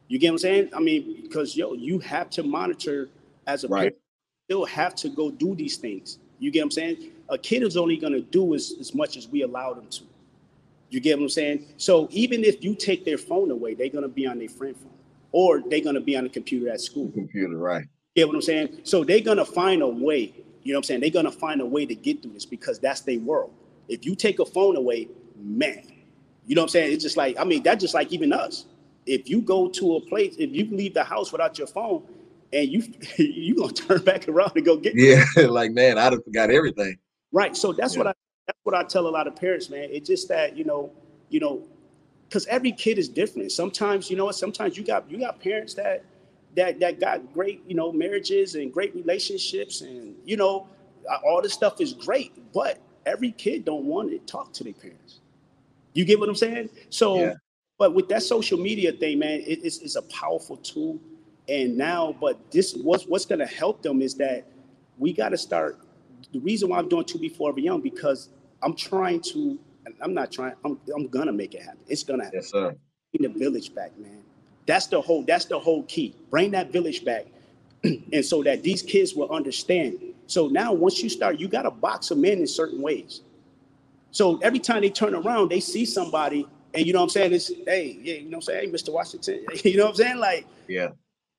[0.07, 0.69] You get what I'm saying?
[0.75, 3.09] I mean, because yo, you have to monitor
[3.47, 3.79] as a right.
[3.79, 3.95] parent.
[3.95, 6.19] You still have to go do these things.
[6.39, 7.11] You get what I'm saying?
[7.29, 10.03] A kid is only gonna do as, as much as we allow them to.
[10.89, 11.65] You get what I'm saying?
[11.77, 14.91] So even if you take their phone away, they're gonna be on their friend phone,
[15.31, 17.09] or they're gonna be on the computer at school.
[17.11, 17.85] Computer, right?
[18.15, 18.81] You get what I'm saying?
[18.83, 20.33] So they're gonna find a way.
[20.63, 21.01] You know what I'm saying?
[21.01, 23.53] They're gonna find a way to get through this because that's their world.
[23.89, 25.83] If you take a phone away, man,
[26.45, 26.93] you know what I'm saying?
[26.93, 28.65] It's just like I mean, that's just like even us
[29.05, 32.03] if you go to a place, if you leave the house without your phone,
[32.51, 32.83] and you
[33.17, 36.97] you gonna turn back around and go get yeah, like man, I'd have forgot everything.
[37.31, 37.55] Right.
[37.55, 37.99] So that's yeah.
[37.99, 38.13] what I
[38.47, 39.89] that's what I tell a lot of parents, man.
[39.91, 40.91] It's just that you know,
[41.29, 41.63] you know,
[42.27, 43.51] because every kid is different.
[43.51, 44.35] Sometimes you know what.
[44.35, 46.03] Sometimes you got you got parents that
[46.55, 50.67] that that got great you know marriages and great relationships and you know
[51.09, 54.73] uh, all this stuff is great, but every kid don't want to talk to their
[54.73, 55.19] parents.
[55.93, 56.69] You get what I'm saying?
[56.89, 57.33] So yeah.
[57.83, 60.99] But with that social media thing, man, it, it's, it's a powerful tool.
[61.49, 64.45] And now, but this what's what's going to help them is that
[64.97, 65.79] we got to start.
[66.31, 68.29] The reason why I'm doing 2B Forever Young because
[68.61, 69.59] I'm trying to.
[69.99, 70.53] I'm not trying.
[70.63, 71.81] I'm I'm gonna make it happen.
[71.89, 72.39] It's gonna happen.
[72.39, 72.73] Yes, sir.
[73.11, 74.22] Bring the village back, man.
[74.65, 75.23] That's the whole.
[75.23, 76.15] That's the whole key.
[76.29, 77.25] Bring that village back,
[77.83, 79.99] and so that these kids will understand.
[80.27, 83.21] So now, once you start, you got to box them in in certain ways.
[84.11, 87.33] So every time they turn around, they see somebody and you know what I'm saying?
[87.33, 88.69] It's hey, yeah, you know what I'm saying?
[88.69, 88.91] Hey, Mr.
[88.91, 90.17] Washington, you know what I'm saying?
[90.17, 90.89] Like, yeah,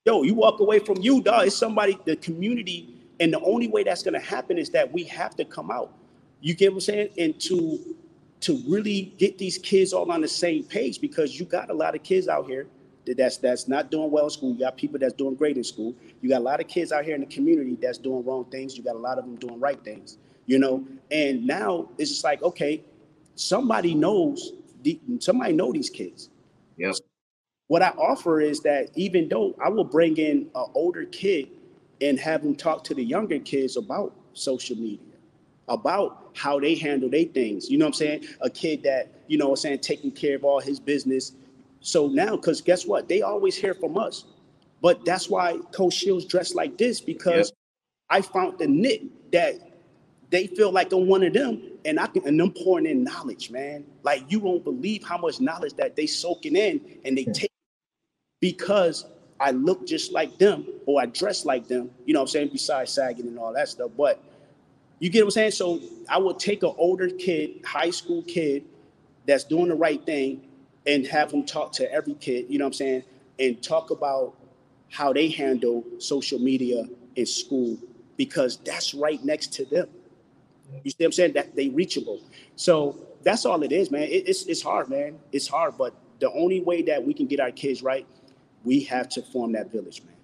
[0.04, 1.46] yo, you walk away from you, dog.
[1.46, 5.34] It's somebody, the community, and the only way that's gonna happen is that we have
[5.36, 5.92] to come out.
[6.40, 7.08] You get what I'm saying?
[7.18, 7.96] And to
[8.40, 11.94] to really get these kids all on the same page because you got a lot
[11.94, 12.66] of kids out here
[13.06, 14.52] that's that's not doing well in school.
[14.52, 15.94] You got people that's doing great in school.
[16.20, 18.76] You got a lot of kids out here in the community that's doing wrong things.
[18.76, 20.18] You got a lot of them doing right things.
[20.46, 22.82] You know, and now it's just like, okay,
[23.34, 24.52] somebody knows
[25.20, 26.28] somebody know these kids.
[26.76, 27.00] Yes.
[27.68, 31.48] What I offer is that even though I will bring in an older kid
[32.00, 34.98] and have them talk to the younger kids about social media,
[35.68, 37.70] about how they handle their things.
[37.70, 38.24] You know what I'm saying?
[38.40, 41.32] A kid that, you know what I'm saying, taking care of all his business.
[41.84, 43.08] So now, because guess what?
[43.08, 44.24] They always hear from us.
[44.82, 47.52] But that's why Coach Shields dressed like this because.
[48.10, 49.54] I found the knit that
[50.30, 53.50] they feel like I'm one of them, and I can and them pouring in knowledge,
[53.50, 53.84] man.
[54.02, 57.50] Like you won't believe how much knowledge that they soaking in and they take
[58.40, 59.06] because
[59.40, 61.90] I look just like them or I dress like them.
[62.04, 62.50] You know what I'm saying?
[62.52, 64.22] Besides sagging and all that stuff, but
[64.98, 65.52] you get what I'm saying.
[65.52, 68.64] So I would take an older kid, high school kid,
[69.26, 70.42] that's doing the right thing,
[70.86, 72.46] and have them talk to every kid.
[72.48, 73.04] You know what I'm saying?
[73.38, 74.34] And talk about
[74.90, 76.84] how they handle social media
[77.16, 77.78] in school
[78.16, 79.88] because that's right next to them.
[80.82, 81.32] You see what I'm saying?
[81.34, 82.20] That they reachable.
[82.56, 84.02] So that's all it is, man.
[84.02, 85.18] It, it's it's hard, man.
[85.32, 88.06] It's hard, but the only way that we can get our kids right,
[88.64, 90.14] we have to form that village, man.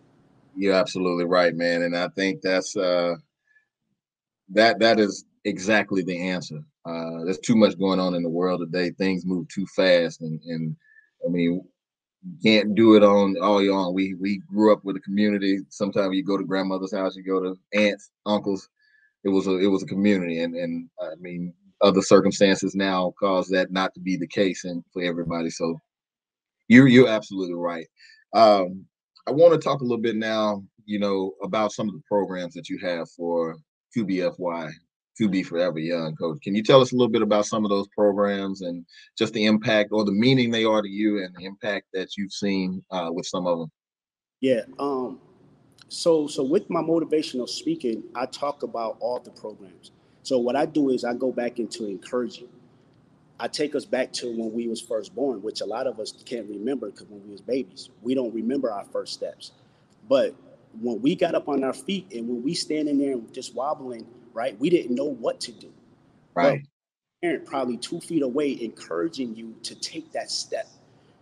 [0.55, 1.83] You're absolutely right, man.
[1.83, 3.17] And I think that's uh
[4.51, 6.61] that that is exactly the answer.
[6.85, 8.91] Uh there's too much going on in the world today.
[8.91, 10.77] Things move too fast and and
[11.27, 11.65] I mean you
[12.43, 13.95] can't do it on all your own.
[13.95, 15.61] We we grew up with a community.
[15.69, 18.69] Sometimes you go to grandmother's house, you go to aunts, uncles,
[19.25, 21.53] it was a it was a community, and and I mean
[21.83, 25.51] other circumstances now cause that not to be the case and for everybody.
[25.51, 25.79] So
[26.69, 27.87] you're you're absolutely right.
[28.35, 28.87] Um,
[29.27, 32.55] I want to talk a little bit now, you know, about some of the programs
[32.55, 33.57] that you have for
[33.97, 34.71] 2BFY,
[35.21, 36.41] 2B Forever Young, Coach.
[36.43, 38.85] Can you tell us a little bit about some of those programs and
[39.19, 42.33] just the impact or the meaning they are to you and the impact that you've
[42.33, 43.71] seen uh, with some of them?
[44.41, 45.21] Yeah, um,
[45.89, 49.91] so, so with my motivational speaking, I talk about all the programs.
[50.23, 52.49] So what I do is I go back into encouraging.
[53.39, 56.13] I take us back to when we was first born, which a lot of us
[56.25, 59.53] can't remember because when we was babies, we don't remember our first steps.
[60.09, 60.35] But
[60.81, 64.07] when we got up on our feet and when we standing there and just wobbling,
[64.33, 65.73] right, we didn't know what to do.
[66.35, 66.63] Right.
[67.23, 70.69] parent probably two feet away encouraging you to take that step.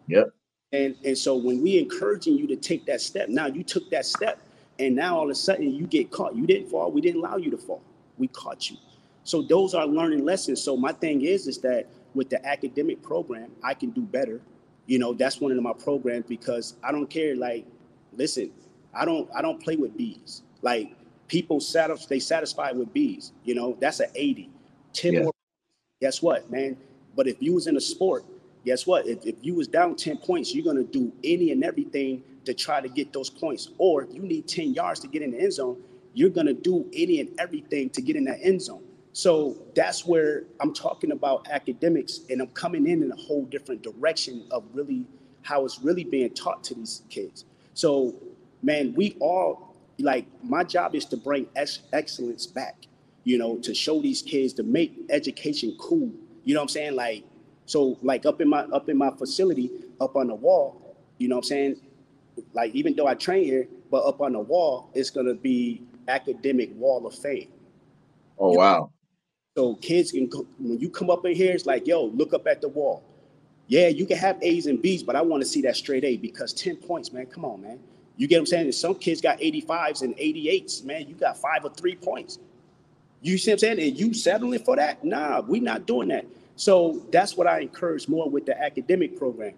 [0.07, 0.31] Yep.
[0.73, 4.07] And and so when we encouraging you to take that step, now you took that
[4.07, 4.39] step
[4.79, 6.37] and now all of a sudden you get caught.
[6.37, 6.91] You didn't fall.
[6.91, 7.83] We didn't allow you to fall.
[8.17, 8.77] We caught you.
[9.25, 10.63] So those are learning lessons.
[10.63, 14.41] So my thing is, is that with the academic program, I can do better.
[14.87, 17.37] You know, that's one of my programs because I don't care.
[17.37, 17.67] Like,
[18.17, 18.51] listen,
[18.95, 20.43] I don't I don't play with bees.
[20.63, 20.93] Like
[21.29, 23.33] people satisfied they satisfied with B's.
[23.45, 24.51] You know, that's an 80.
[24.95, 25.23] 10 yeah.
[25.23, 25.33] more.
[26.01, 26.77] Guess what, man?
[27.15, 28.25] But if you was in a sport,
[28.65, 29.07] guess what?
[29.07, 32.81] If, if you was down 10 points, you're gonna do any and everything to try
[32.81, 33.71] to get those points.
[33.79, 35.77] Or if you need 10 yards to get in the end zone,
[36.15, 38.83] you're gonna do any and everything to get in that end zone.
[39.13, 43.83] So that's where I'm talking about academics, and I'm coming in in a whole different
[43.83, 45.05] direction of really
[45.43, 47.45] how it's really being taught to these kids.
[47.75, 48.15] So,
[48.63, 49.68] man, we all
[49.99, 52.87] like my job is to bring ex- excellence back.
[53.25, 56.11] You know, to show these kids to make education cool.
[56.45, 56.97] You know what I'm saying?
[56.97, 57.25] Like,
[57.67, 59.71] so like up in my up in my facility,
[60.01, 60.97] up on the wall.
[61.19, 61.77] You know what I'm saying?
[62.55, 66.71] Like even though I train here, but up on the wall, it's gonna be academic
[66.75, 67.49] wall of fame.
[68.39, 68.91] Oh wow.
[69.57, 72.47] So kids can go when you come up in here, it's like, yo, look up
[72.47, 73.03] at the wall.
[73.67, 76.17] Yeah, you can have A's and B's, but I want to see that straight A
[76.17, 77.27] because 10 points, man.
[77.27, 77.79] Come on, man.
[78.19, 78.73] You get what I'm saying?
[78.73, 81.09] some kids got 85s and 88s, man.
[81.09, 82.41] You got five or three points.
[83.23, 83.81] You see what I'm saying?
[83.81, 85.05] And you settling for that?
[85.05, 86.27] Nah, we not doing that.
[86.57, 89.55] So that's what I encourage more with the academic program.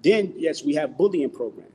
[0.00, 1.66] Then, yes, we have bullying program.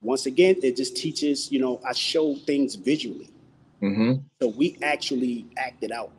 [0.00, 3.28] Once again, it just teaches, you know, I show things visually.
[3.82, 4.22] Mm-hmm.
[4.40, 6.12] So we actually act it out.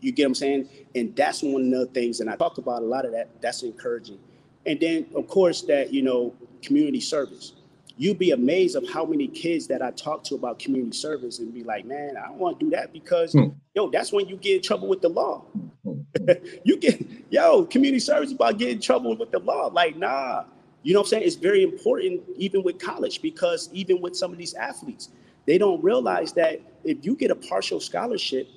[0.00, 0.68] You get what I'm saying?
[0.94, 3.28] And that's one of the things, and I talk about a lot of that.
[3.40, 4.18] That's encouraging.
[4.64, 7.54] And then, of course, that you know, community service.
[7.98, 11.52] You'd be amazed of how many kids that I talk to about community service and
[11.52, 13.48] be like, man, I don't want to do that because hmm.
[13.74, 15.42] yo, that's when you get in trouble with the law.
[16.64, 19.66] you get yo, community service about getting in trouble with the law.
[19.66, 20.44] Like, nah.
[20.82, 21.22] You know what I'm saying?
[21.24, 25.08] It's very important even with college because even with some of these athletes,
[25.46, 28.48] they don't realize that if you get a partial scholarship,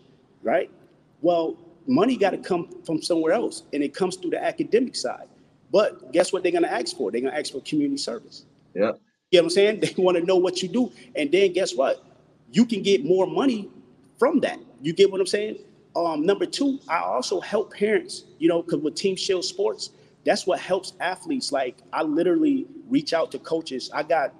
[0.43, 0.69] right?
[1.21, 5.27] Well, money got to come from somewhere else, and it comes through the academic side.
[5.71, 7.11] But guess what they're going to ask for?
[7.11, 8.45] They're going to ask for community service.
[8.73, 8.93] Yeah.
[9.31, 9.79] You know what I'm saying?
[9.81, 10.91] They want to know what you do.
[11.15, 12.03] And then guess what?
[12.51, 13.69] You can get more money
[14.17, 14.59] from that.
[14.81, 15.57] You get what I'm saying?
[15.95, 19.91] Um, number two, I also help parents, you know, because with Team Shield Sports,
[20.25, 21.51] that's what helps athletes.
[21.51, 23.89] Like I literally reach out to coaches.
[23.93, 24.33] I got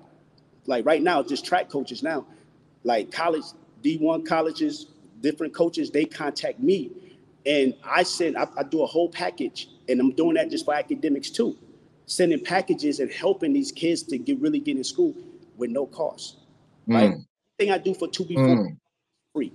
[0.66, 2.26] like right now, just track coaches now,
[2.84, 3.44] like college,
[3.84, 4.88] D1 colleges,
[5.22, 6.92] different coaches, they contact me.
[7.46, 10.74] And I send, I, I do a whole package, and I'm doing that just for
[10.74, 11.58] academics too.
[12.10, 15.16] Sending packages and helping these kids to get really get in school
[15.58, 16.38] with no cost.
[16.88, 16.96] Mm.
[16.96, 17.18] Right?
[17.58, 18.78] Thing I do for 2B4 mm.
[19.34, 19.52] free.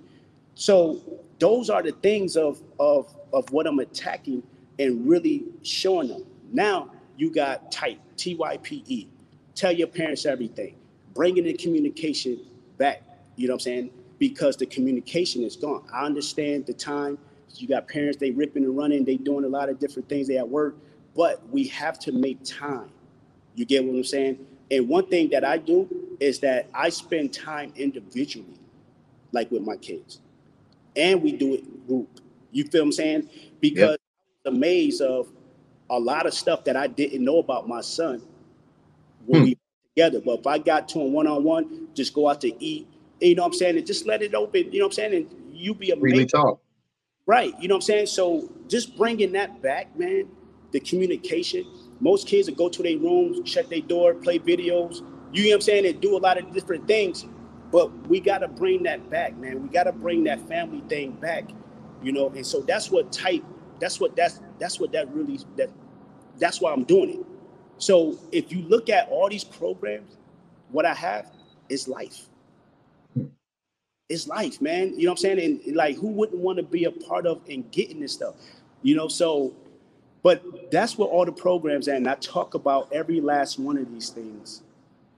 [0.55, 1.01] So
[1.39, 4.43] those are the things of of of what I'm attacking
[4.79, 6.25] and really showing them.
[6.53, 9.09] Now you got type T Y P E.
[9.55, 10.77] Tell your parents everything.
[11.15, 12.41] Bringing the communication
[12.79, 13.03] back.
[13.37, 13.91] You know what I'm saying?
[14.19, 15.85] because the communication is gone.
[15.93, 17.19] I understand the time.
[17.57, 20.39] You got parents, they ripping and running, they doing a lot of different things, they
[20.39, 20.77] at work,
[21.15, 22.91] but we have to make time.
[23.55, 24.39] You get what I'm saying?
[24.71, 25.89] And one thing that I do
[26.21, 28.59] is that I spend time individually,
[29.33, 30.21] like with my kids.
[30.97, 32.21] And we do it group.
[32.51, 33.31] You feel what I'm saying?
[33.61, 34.01] Because yep.
[34.47, 35.29] I'm amazed of
[35.91, 38.23] a lot of stuff that I didn't know about my son
[39.27, 39.47] when hmm.
[39.49, 39.59] we
[39.95, 40.21] together.
[40.21, 42.89] But if I got to him one on one, just go out to eat,
[43.21, 43.77] you know what I'm saying?
[43.77, 45.15] And just let it open, you know what I'm saying?
[45.15, 46.03] And you be amazing.
[46.03, 46.61] Really talk.
[47.27, 47.55] Right.
[47.61, 48.07] You know what I'm saying?
[48.07, 50.29] So just bringing that back, man,
[50.75, 51.67] the communication.
[52.01, 55.01] Most kids will go to their rooms, shut their door, play videos,
[55.33, 57.25] you know what I'm saying, and do a lot of different things.
[57.73, 59.63] But we got to bring that back, man.
[59.63, 61.49] We got to bring that family thing back,
[62.03, 62.29] you know.
[62.31, 63.43] And so that's what type,
[63.81, 65.71] that's what that's that's what that really that
[66.39, 67.27] that's why I'm doing it.
[67.79, 70.19] So if you look at all these programs,
[70.71, 71.33] what I have
[71.69, 72.29] is life
[74.09, 74.99] it's life, man.
[74.99, 75.61] You know what I'm saying?
[75.67, 78.35] And like, who wouldn't want to be a part of and getting this stuff?
[78.83, 79.55] You know, so,
[80.25, 80.43] but
[80.73, 81.97] that's what all the programs at.
[81.99, 84.63] And I talk about every last one of these things.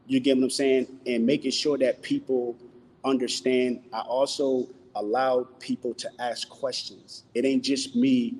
[0.07, 0.89] You get what I'm saying?
[1.07, 2.57] And making sure that people
[3.05, 3.85] understand.
[3.93, 4.67] I also
[4.97, 7.23] allow people to ask questions.
[7.35, 8.35] It ain't just me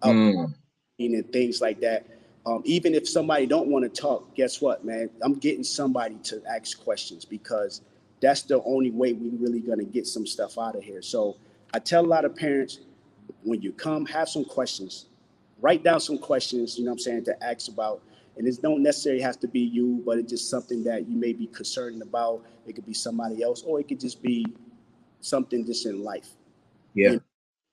[0.00, 0.54] mm.
[1.00, 2.06] and things like that.
[2.46, 5.10] Um, even if somebody don't want to talk, guess what, man?
[5.22, 7.82] I'm getting somebody to ask questions because
[8.20, 11.02] that's the only way we really gonna get some stuff out of here.
[11.02, 11.36] So
[11.74, 12.78] I tell a lot of parents,
[13.42, 15.06] when you come, have some questions.
[15.62, 18.02] Write down some questions, you know what I'm saying, to ask about.
[18.36, 21.32] And it don't necessarily have to be you, but it's just something that you may
[21.32, 22.44] be concerned about.
[22.66, 24.44] It could be somebody else, or it could just be
[25.20, 26.28] something just in life.
[26.94, 27.10] Yeah.
[27.10, 27.20] And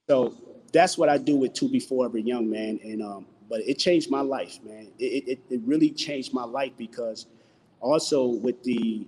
[0.07, 0.35] so
[0.71, 2.79] that's what I do with 2B Forever Young, man.
[2.83, 4.89] And um, but it changed my life, man.
[4.99, 7.25] It, it, it really changed my life because
[7.79, 9.07] also with the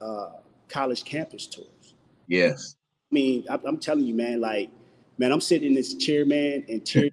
[0.00, 0.30] uh,
[0.68, 1.94] college campus tours.
[2.26, 2.76] Yes.
[3.10, 4.70] I mean, I'm telling you, man, like,
[5.18, 7.12] man, I'm sitting in this chair, man, and tears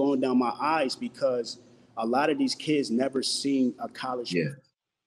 [0.00, 1.58] flowing down my eyes because
[1.98, 4.52] a lot of these kids never seen a college Yeah.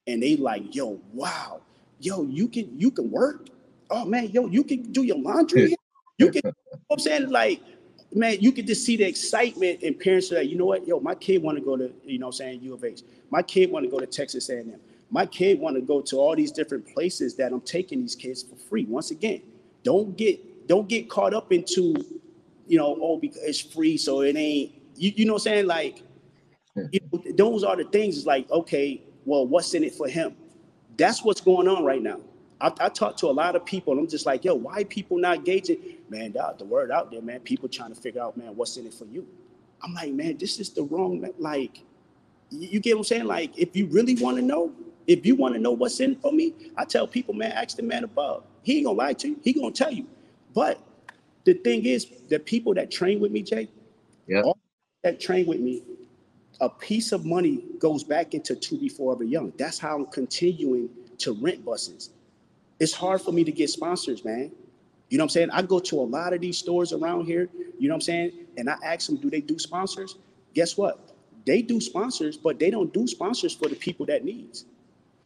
[0.06, 1.62] and they like, yo, wow,
[2.00, 3.48] yo, you can you can work.
[3.90, 5.76] Oh man, yo, you can do your laundry.
[6.20, 7.30] You can, you know I'm saying?
[7.32, 7.60] Like,
[8.14, 11.00] man, you can just see the excitement in parents are like, you know what, yo,
[11.00, 13.02] my kid want to go to, you know what I'm saying, U of H.
[13.32, 14.76] My kid want to go to Texas A&M.
[15.10, 18.44] My kid want to go to all these different places that I'm taking these kids
[18.44, 18.86] for free.
[18.86, 19.42] Once again,
[19.82, 21.96] don't get don't get caught up into,
[22.68, 25.68] you know, oh, because it's free, so it ain't, you, you know what I'm saying?
[25.68, 26.04] Like,
[26.92, 28.18] you know, those are the things.
[28.18, 30.36] It's like, okay, well, what's in it for him?
[30.98, 32.20] That's what's going on right now.
[32.62, 35.18] I, I talk to a lot of people, and I'm just like, yo, why people
[35.18, 35.80] not gauging?
[36.10, 37.42] Man, the, the word out there, man.
[37.42, 39.28] People trying to figure out, man, what's in it for you.
[39.84, 41.28] I'm like, man, this is the wrong.
[41.40, 41.80] Like,
[42.52, 43.26] you, you get what I'm saying?
[43.26, 44.74] Like, if you really want to know,
[45.08, 47.76] if you want to know what's in it for me, I tell people, man, ask
[47.78, 48.44] the man above.
[48.64, 49.40] He ain't gonna lie to you.
[49.44, 50.08] He gonna tell you.
[50.54, 50.80] But
[51.46, 53.70] the thing is, the people that train with me, Jay,
[54.28, 54.44] Yeah.
[55.04, 55.84] That train with me,
[56.62, 59.54] a piece of money goes back into 2B Forever Young.
[59.58, 60.90] That's how I'm continuing
[61.20, 62.12] to rent buses.
[62.80, 64.52] It's hard for me to get sponsors, man.
[65.10, 65.50] You know what I'm saying?
[65.52, 68.32] I go to a lot of these stores around here, you know what I'm saying?
[68.58, 70.16] And I ask them, do they do sponsors?
[70.54, 71.12] Guess what?
[71.46, 74.66] They do sponsors, but they don't do sponsors for the people that needs.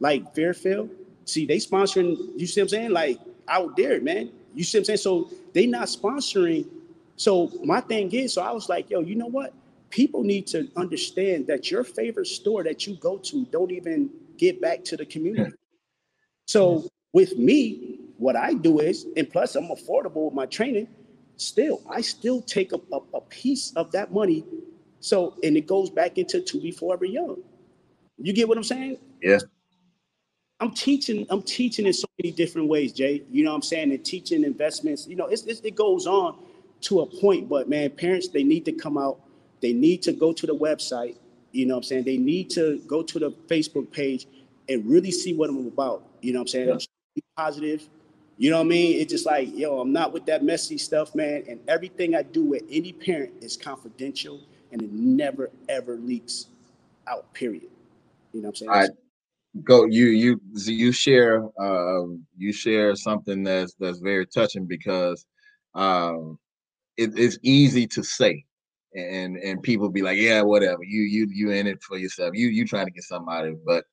[0.00, 0.90] Like Fairfield,
[1.24, 2.90] see, they sponsoring, you see what I'm saying?
[2.90, 4.30] Like out there, man.
[4.54, 4.98] You see what I'm saying?
[4.98, 6.66] So they not sponsoring.
[7.16, 9.52] So my thing is, so I was like, yo, you know what?
[9.90, 14.60] People need to understand that your favorite store that you go to don't even get
[14.60, 15.52] back to the community.
[16.46, 20.88] So with me, what I do is, and plus I'm affordable with my training,
[21.36, 24.44] still, I still take a, a, a piece of that money.
[25.00, 27.36] So, and it goes back into 2B Forever Young.
[28.18, 28.98] You get what I'm saying?
[29.22, 29.38] Yeah.
[30.60, 33.22] I'm teaching, I'm teaching in so many different ways, Jay.
[33.30, 33.92] You know what I'm saying?
[33.92, 36.36] And teaching investments, you know, it's, it's, it goes on
[36.80, 39.20] to a point, but man, parents, they need to come out.
[39.60, 41.16] They need to go to the website.
[41.52, 42.04] You know what I'm saying?
[42.04, 44.26] They need to go to the Facebook page
[44.68, 46.02] and really see what I'm about.
[46.20, 46.68] You know what I'm saying?
[46.68, 46.74] Yeah.
[46.74, 47.88] I'm positive.
[48.36, 49.00] You know what I mean?
[49.00, 51.44] It's just like, yo, I'm not with that messy stuff, man.
[51.48, 54.40] And everything I do with any parent is confidential
[54.70, 56.46] and it never ever leaks
[57.08, 57.68] out, period.
[58.32, 58.70] You know what I'm saying?
[58.70, 58.90] Right.
[59.64, 65.24] Go you you you share um you share something that's that's very touching because
[65.74, 66.38] um
[66.96, 68.44] it, it's easy to say
[68.94, 70.82] and and people be like yeah whatever.
[70.82, 72.32] You you you in it for yourself.
[72.34, 73.64] You you trying to get something out of it.
[73.66, 73.84] But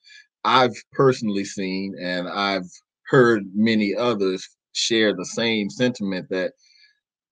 [0.43, 2.69] I've personally seen and I've
[3.07, 6.53] heard many others share the same sentiment that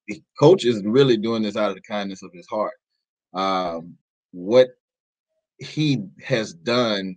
[0.08, 2.74] the coach is really doing this out of the kindness of his heart.
[3.34, 3.96] Um
[4.32, 4.70] what
[5.60, 7.16] he has done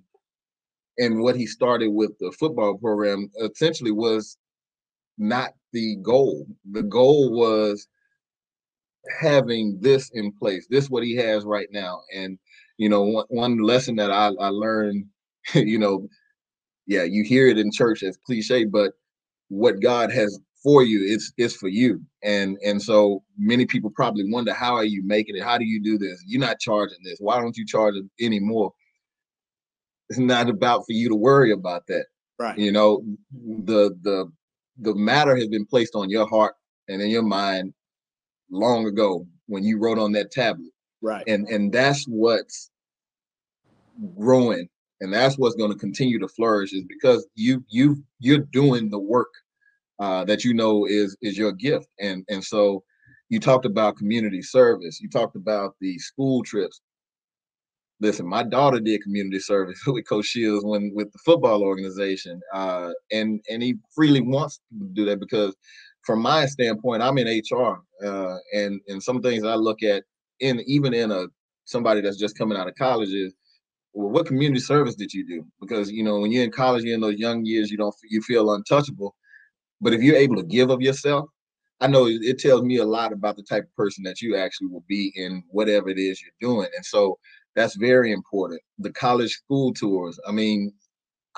[0.99, 4.39] and what he started with the football program essentially was
[5.19, 6.47] not the goal.
[6.71, 7.89] The goal was
[9.21, 10.67] having this in place.
[10.71, 12.03] This what he has right now.
[12.15, 12.39] And
[12.79, 15.07] you know, one, one lesson that I, I learned,
[15.55, 16.09] you know,
[16.87, 18.93] yeah, you hear it in church as cliche, but
[19.49, 22.01] what God has for you, it's it's for you.
[22.23, 25.43] And and so many people probably wonder how are you making it?
[25.43, 26.23] How do you do this?
[26.27, 27.19] You're not charging this.
[27.19, 28.73] Why don't you charge it anymore?
[30.09, 32.07] It's not about for you to worry about that
[32.39, 32.59] right.
[32.59, 33.03] you know
[33.65, 34.31] the the
[34.79, 36.55] the matter has been placed on your heart
[36.89, 37.73] and in your mind
[38.51, 40.71] long ago when you wrote on that tablet.
[41.03, 41.25] Right.
[41.29, 42.71] and and that's what's
[44.19, 44.69] growing
[45.01, 48.99] and that's what's going to continue to flourish is because you you you're doing the
[48.99, 49.33] work
[49.99, 51.89] uh, that you know is is your gift.
[52.01, 52.83] And and so
[53.29, 56.81] you talked about community service you talked about the school trips.
[58.01, 62.91] Listen my daughter did community service with coach shields when with the football organization uh,
[63.13, 65.55] and and he freely wants to do that because
[66.07, 67.77] from my standpoint i'm in hr
[68.07, 70.03] uh, and and some things i look at
[70.41, 71.27] in even in a
[71.65, 73.35] somebody that's just coming out of college is
[73.97, 75.45] well, what community service did you do?
[75.59, 78.21] Because you know, when you're in college, you're in those young years, you don't you
[78.23, 79.17] feel untouchable.
[79.81, 81.29] But if you're able to give of yourself,
[81.81, 84.37] I know it, it tells me a lot about the type of person that you
[84.37, 86.69] actually will be in whatever it is you're doing.
[86.77, 87.19] And so
[87.55, 88.61] that's very important.
[88.79, 90.21] The college school tours.
[90.29, 90.73] I mean,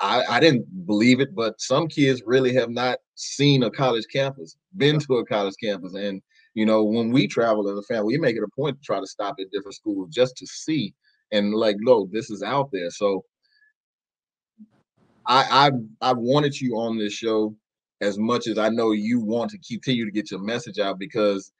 [0.01, 4.57] I, I didn't believe it, but some kids really have not seen a college campus,
[4.77, 5.93] been to a college campus.
[5.93, 6.21] And
[6.53, 8.99] you know, when we travel as a family, we make it a point to try
[8.99, 10.93] to stop at different schools just to see
[11.31, 12.89] and like, no, this is out there.
[12.89, 13.23] So
[15.25, 15.71] I
[16.01, 17.55] I I wanted you on this show
[18.01, 21.51] as much as I know you want to continue to get your message out because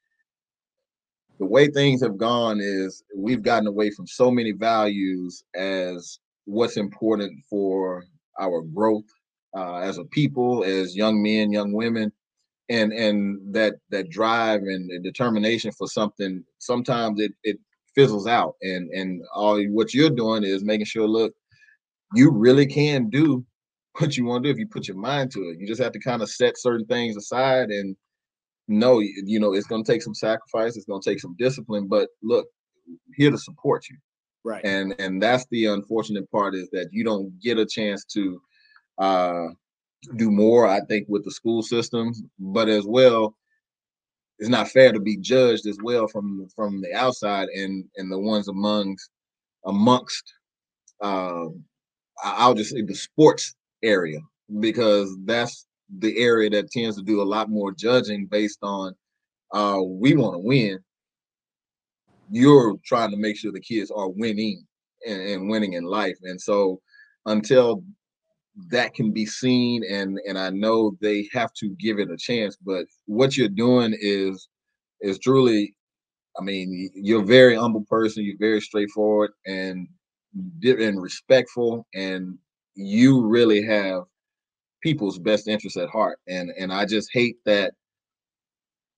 [1.38, 6.78] the way things have gone is we've gotten away from so many values as what's
[6.78, 8.04] important for
[8.40, 9.06] our growth
[9.56, 12.12] uh, as a people, as young men, young women,
[12.70, 16.44] and and that that drive and the determination for something.
[16.60, 17.58] Sometimes it it
[17.96, 18.56] fizzles out.
[18.62, 21.34] And and all what you're doing is making sure, look,
[22.16, 23.46] you really can do
[24.00, 25.60] what you want to do if you put your mind to it.
[25.60, 27.96] You just have to kind of set certain things aside and
[28.68, 30.78] know, you know, it's going to take some sacrifice.
[30.78, 31.88] It's going to take some discipline.
[31.88, 32.48] But look,
[33.16, 33.98] here to support you.
[34.46, 34.64] Right.
[34.64, 38.42] And and that's the unfortunate part is that you don't get a chance to
[38.98, 39.48] uh,
[40.16, 40.68] do more.
[40.68, 43.36] I think with the school systems, but as well,
[44.40, 48.20] it's not fair to be judged as well from from the outside and and the
[48.20, 49.10] ones amongst
[49.66, 50.24] amongst
[51.02, 51.46] uh,
[52.24, 54.20] I'll just say the sports area
[54.60, 55.66] because that's
[56.00, 58.94] the area that tends to do a lot more judging based on
[59.54, 60.80] uh, we want to win.
[62.30, 64.66] You're trying to make sure the kids are winning
[65.08, 66.80] and, and winning in life, and so
[67.26, 67.84] until
[68.72, 72.58] that can be seen and and I know they have to give it a chance
[72.66, 74.50] but what you're doing is
[75.02, 75.74] is truly
[76.38, 79.88] I mean you're a very humble person you're very straightforward and
[80.64, 82.38] and respectful and
[82.76, 84.04] you really have
[84.82, 86.20] people's best interests at heart.
[86.28, 87.74] And and I just hate that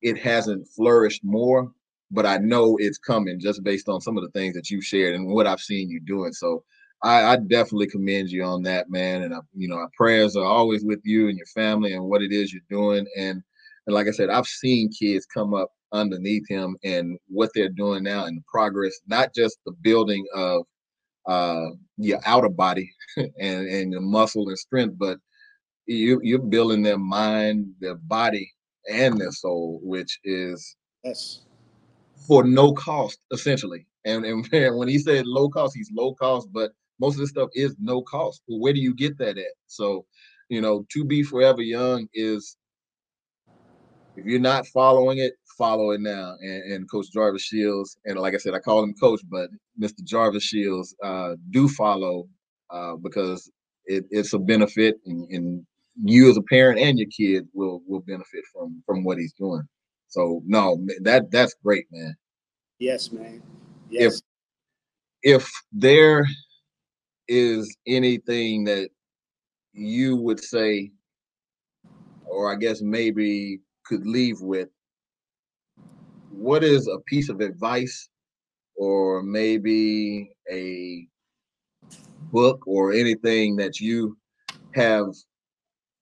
[0.02, 1.72] it hasn't flourished more
[2.12, 5.16] but I know it's coming just based on some of the things that you shared
[5.16, 6.64] and what I've seen you doing so
[7.04, 9.24] I, I, definitely commend you on that, man.
[9.24, 12.22] And I, you know, our prayers are always with you and your family and what
[12.22, 13.08] it is you're doing.
[13.18, 13.42] And
[13.88, 18.04] and like I said, I've seen kids come up underneath him and what they're doing
[18.04, 20.64] now and the progress, not just the building of
[21.28, 21.68] uh
[21.98, 25.18] your outer body and and the muscle and strength, but
[25.88, 28.52] you you're building their mind, their body,
[28.90, 31.42] and their soul, which is yes
[32.28, 33.86] for no cost, essentially.
[34.06, 37.50] And, and when he said low cost, he's low cost, but most of this stuff
[37.54, 38.42] is no cost.
[38.48, 39.54] Well, where do you get that at?
[39.68, 40.06] So,
[40.50, 42.58] you know, 2B Forever Young is
[44.16, 46.36] if you're not following it, follow it now.
[46.42, 49.50] And, and Coach Jarvis Shields, and like I said, I call him Coach, but
[49.82, 50.04] Mr.
[50.04, 52.28] Jarvis Shields, uh, do follow
[52.70, 53.50] uh, because
[53.86, 55.66] it, it's a benefit, and, and
[56.04, 59.62] you as a parent and your kid will will benefit from from what he's doing.
[60.12, 62.16] So no, that that's great, man.
[62.80, 63.42] Yes, man.
[63.90, 64.22] Yes.
[65.24, 66.26] If if there
[67.30, 68.90] is anything that
[69.72, 70.92] you would say,
[72.26, 74.68] or I guess maybe could leave with,
[76.30, 78.10] what is a piece of advice
[78.76, 81.08] or maybe a
[82.34, 84.18] book or anything that you
[84.74, 85.08] have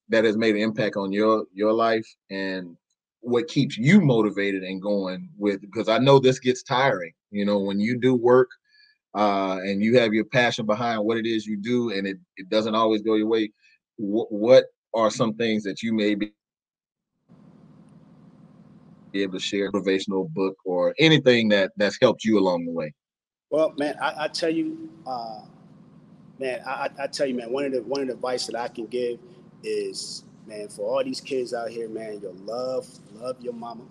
[0.08, 2.76] that has made an impact on your your life and
[3.22, 7.14] what keeps you motivated and going with because I know this gets tiring.
[7.32, 8.50] You know, when you do work
[9.16, 12.50] uh, and you have your passion behind what it is you do, and it, it
[12.50, 13.52] doesn't always go your way,
[13.98, 16.32] wh- what are some things that you may be
[19.14, 22.94] able to share, motivational book or anything that that's helped you along the way?
[23.50, 25.42] Well, man, I, I tell you, uh,
[26.40, 28.68] man, I, I tell you, man, one of the one of the advice that I
[28.68, 29.20] can give
[29.64, 33.84] is, man, for all these kids out here, man, your love, love your mama,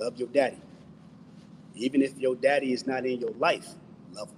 [0.00, 0.58] love your daddy
[1.80, 3.68] even if your daddy is not in your life,
[4.12, 4.36] love him.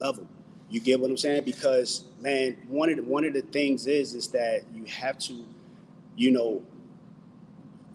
[0.00, 0.28] Love him.
[0.70, 1.44] You get what I'm saying?
[1.44, 5.44] Because man, one of the one of the things is is that you have to,
[6.16, 6.62] you know,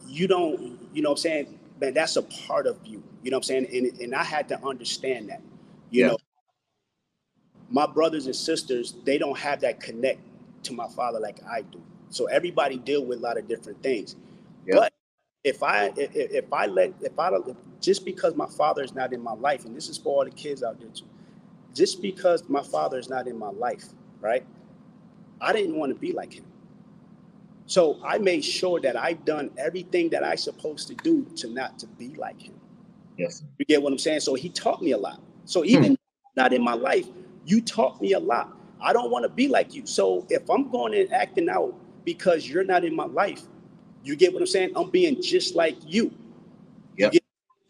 [0.07, 1.59] you don't, you know what I'm saying?
[1.79, 3.03] Man, that's a part of you.
[3.21, 3.67] You know what I'm saying?
[3.71, 5.41] And and I had to understand that.
[5.91, 6.07] You yeah.
[6.07, 6.17] know,
[7.69, 10.19] my brothers and sisters, they don't have that connect
[10.63, 11.81] to my father like I do.
[12.09, 14.15] So everybody deal with a lot of different things.
[14.65, 14.75] Yep.
[14.75, 14.93] But
[15.43, 19.13] if I if, if I let if I don't just because my father is not
[19.13, 21.05] in my life, and this is for all the kids out there too,
[21.73, 23.85] just because my father is not in my life,
[24.21, 24.45] right?
[25.41, 26.45] I didn't want to be like him.
[27.65, 31.79] So I made sure that I've done everything that I supposed to do to not
[31.79, 32.53] to be like him.
[33.17, 33.43] Yes.
[33.57, 34.21] You get what I'm saying?
[34.21, 35.19] So he taught me a lot.
[35.45, 35.95] So even hmm.
[36.35, 37.07] not in my life,
[37.45, 38.55] you taught me a lot.
[38.83, 39.85] I don't want to be like you.
[39.85, 41.73] So if I'm going and acting out
[42.03, 43.43] because you're not in my life,
[44.03, 44.73] you get what I'm saying?
[44.75, 46.13] I'm being just like you.
[46.97, 47.09] Yeah.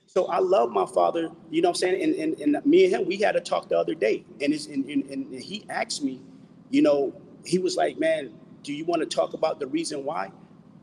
[0.07, 2.03] So I love my father, you know what I'm saying?
[2.03, 4.23] And, and, and me and him, we had a talk the other day.
[4.41, 6.21] And, it's, and, and, and he asked me,
[6.69, 8.31] you know, he was like, man,
[8.61, 10.31] do you want to talk about the reason why?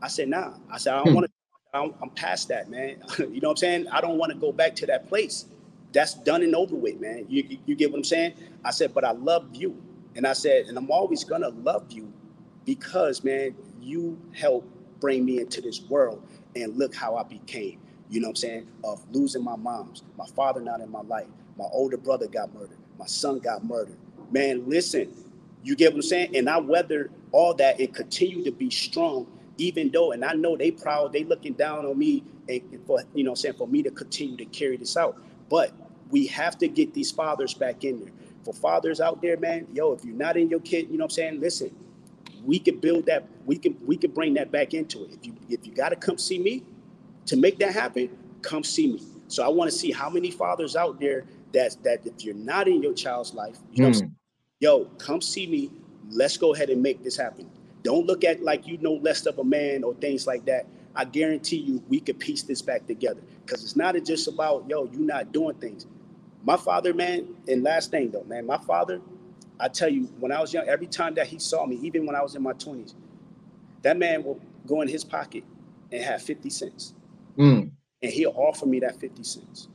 [0.01, 0.55] I said, nah.
[0.69, 1.15] I said, I don't hmm.
[1.15, 1.31] want to.
[1.73, 3.01] I'm past that, man.
[3.19, 3.87] you know what I'm saying?
[3.87, 5.45] I don't want to go back to that place.
[5.93, 7.25] That's done and over with, man.
[7.29, 8.33] You, you, you get what I'm saying?
[8.65, 9.81] I said, but I love you.
[10.15, 12.11] And I said, and I'm always to love you
[12.65, 14.69] because, man, you help
[14.99, 16.23] bring me into this world
[16.55, 17.79] and look how I became,
[18.09, 21.27] you know what I'm saying, of losing my moms, my father not in my life,
[21.57, 23.97] my older brother got murdered, my son got murdered.
[24.31, 25.13] Man, listen,
[25.63, 26.35] you get what I'm saying?
[26.37, 29.27] And I weathered all that and continue to be strong,
[29.57, 33.23] even though, and I know they proud, they looking down on me and for, you
[33.23, 35.17] know saying, for me to continue to carry this out.
[35.49, 35.71] But
[36.09, 38.11] we have to get these fathers back in there.
[38.43, 41.11] For fathers out there, man, yo, if you're not in your kid, you know what
[41.11, 41.39] I'm saying?
[41.41, 41.75] Listen,
[42.43, 45.11] we could build that, we can we could bring that back into it.
[45.13, 46.63] If you if you gotta come see me
[47.27, 48.09] to make that happen,
[48.41, 49.01] come see me.
[49.27, 52.67] So I want to see how many fathers out there that that if you're not
[52.67, 54.11] in your child's life, you know, mm.
[54.59, 55.71] yo, come see me.
[56.09, 57.49] Let's go ahead and make this happen.
[57.83, 60.65] Don't look at like you know less of a man or things like that.
[60.95, 64.89] I guarantee you, we could piece this back together because it's not just about yo,
[64.91, 65.85] you not doing things.
[66.43, 69.01] My father, man, and last thing though, man, my father,
[69.59, 72.15] I tell you, when I was young, every time that he saw me, even when
[72.15, 72.95] I was in my twenties,
[73.83, 75.43] that man will go in his pocket
[75.91, 76.93] and have fifty cents.
[77.37, 79.67] Mm and he'll offer me that 50 cents.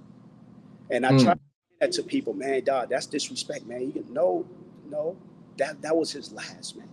[0.91, 1.23] And I mm.
[1.23, 1.41] try to
[1.81, 3.83] that to people, man, dog, that's disrespect, man.
[3.83, 4.47] You can no,
[4.89, 5.17] no,
[5.59, 6.89] that that was his last, man.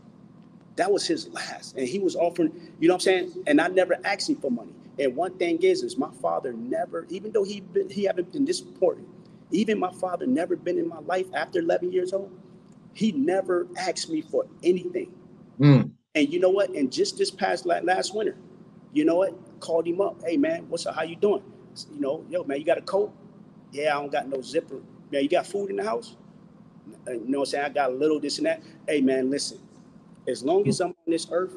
[0.75, 1.77] That was his last.
[1.77, 3.43] And he was offering, you know what I'm saying?
[3.47, 4.73] And I never asked him for money.
[4.99, 8.43] And one thing is, is my father never, even though he been, he haven't been
[8.45, 9.07] this important,
[9.53, 12.31] even my father never been in my life after 11 years old.
[12.93, 15.11] He never asked me for anything.
[15.59, 15.91] Mm.
[16.15, 16.69] And you know what?
[16.69, 18.35] And just this past last winter,
[18.91, 19.33] you know what?
[19.63, 20.17] called him up.
[20.25, 20.95] Hey man, what's up?
[20.95, 21.41] How you doing?
[21.93, 23.13] You know, yo man, you got a coat?
[23.71, 24.81] Yeah, I don't got no zipper.
[25.09, 26.17] Man, you got food in the house?
[27.07, 27.65] Uh, you know what I'm saying?
[27.65, 28.61] I got a little this and that.
[28.87, 29.59] Hey man, listen.
[30.27, 31.53] As long as I'm on this earth,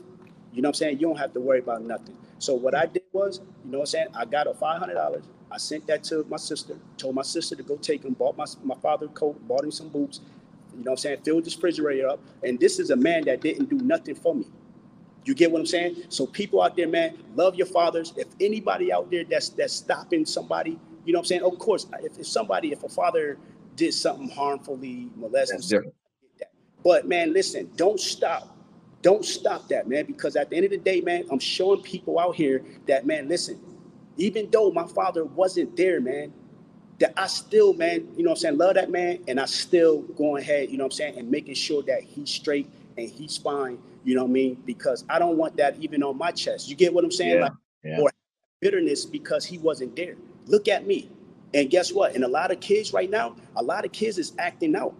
[0.52, 1.00] you know what I'm saying?
[1.00, 2.16] You don't have to worry about nothing.
[2.38, 4.06] So what I did was, you know what I'm saying?
[4.14, 5.24] I got a five hundred dollars.
[5.50, 6.76] I sent that to my sister.
[6.96, 8.14] Told my sister to go take him.
[8.14, 9.46] Bought my my father a coat.
[9.46, 10.20] Bought him some boots.
[10.72, 11.18] You know what I'm saying?
[11.24, 12.20] Filled his refrigerator up.
[12.42, 14.46] And this is a man that didn't do nothing for me.
[15.24, 15.96] You get what I'm saying?
[16.08, 18.12] So people out there, man, love your fathers.
[18.16, 21.42] If anybody out there that's that's stopping somebody, you know what I'm saying?
[21.42, 23.38] Of course, if, if somebody, if a father
[23.74, 25.92] did something harmfully molesting,
[26.84, 28.56] but man, listen, don't stop.
[29.02, 32.18] Don't stop that, man, because at the end of the day, man, I'm showing people
[32.18, 33.60] out here that, man, listen,
[34.16, 36.32] even though my father wasn't there, man,
[36.98, 40.02] that I still, man, you know what I'm saying, love that man, and I still
[40.02, 43.36] going ahead, you know what I'm saying, and making sure that he's straight and he's
[43.36, 44.62] fine you know what I mean?
[44.64, 46.70] Because I don't want that even on my chest.
[46.70, 47.34] You get what I'm saying?
[47.34, 47.52] Yeah, like,
[47.82, 47.98] yeah.
[48.00, 48.12] Or
[48.60, 50.14] bitterness because he wasn't there.
[50.46, 51.10] Look at me.
[51.52, 52.14] And guess what?
[52.14, 54.94] And a lot of kids right now, a lot of kids is acting out.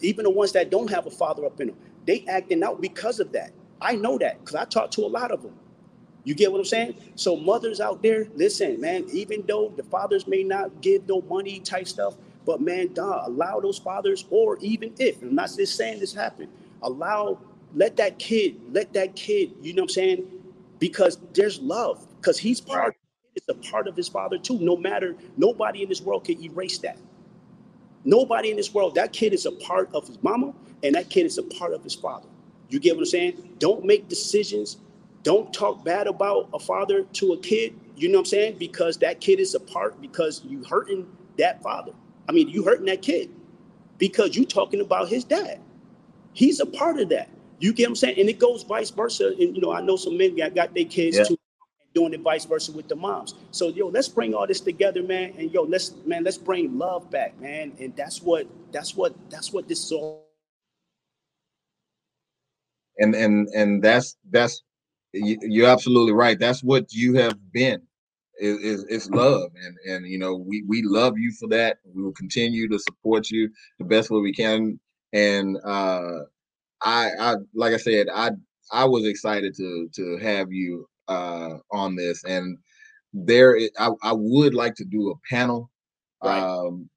[0.00, 3.20] Even the ones that don't have a father up in them, they acting out because
[3.20, 3.52] of that.
[3.78, 5.54] I know that because I talk to a lot of them.
[6.24, 6.96] You get what I'm saying?
[7.16, 9.06] So mothers out there, listen, man.
[9.12, 13.78] Even though the fathers may not give no money type stuff, but man, allow those
[13.78, 16.50] fathers, or even if I'm not just saying this happened,
[16.82, 17.38] allow
[17.74, 20.26] let that kid, let that kid, you know what I'm saying?
[20.78, 22.96] Because there's love, because he's part,
[23.34, 24.58] it's a part of his father too.
[24.60, 26.98] No matter, nobody in this world can erase that.
[28.04, 31.26] Nobody in this world, that kid is a part of his mama, and that kid
[31.26, 32.28] is a part of his father.
[32.68, 33.56] You get what I'm saying?
[33.58, 34.76] Don't make decisions.
[35.24, 37.74] Don't talk bad about a father to a kid.
[37.96, 38.58] You know what I'm saying?
[38.58, 41.92] Because that kid is a part, because you hurting that father.
[42.28, 43.30] I mean, you hurting that kid
[43.98, 45.60] because you talking about his dad.
[46.32, 47.28] He's a part of that.
[47.58, 48.20] You get what I'm saying?
[48.20, 49.28] And it goes vice versa.
[49.28, 51.24] And you know, I know some men got, got their kids yeah.
[51.24, 51.38] too
[51.94, 53.34] doing it vice versa with the moms.
[53.52, 55.34] So yo, let's bring all this together, man.
[55.38, 57.72] And yo, let's man, let's bring love back, man.
[57.80, 60.26] And that's what that's what that's what this is all.
[62.98, 64.62] And and and that's that's
[65.14, 66.38] you're absolutely right.
[66.38, 67.82] That's what you have been.
[68.40, 71.78] Is it's love, and and you know we we love you for that.
[71.94, 74.80] We will continue to support you the best way we can.
[75.12, 76.20] And uh
[76.84, 78.30] I, I like I said, I
[78.72, 82.58] I was excited to to have you uh, on this, and
[83.12, 85.70] there I, I would like to do a panel
[86.22, 86.42] right.
[86.42, 86.88] um,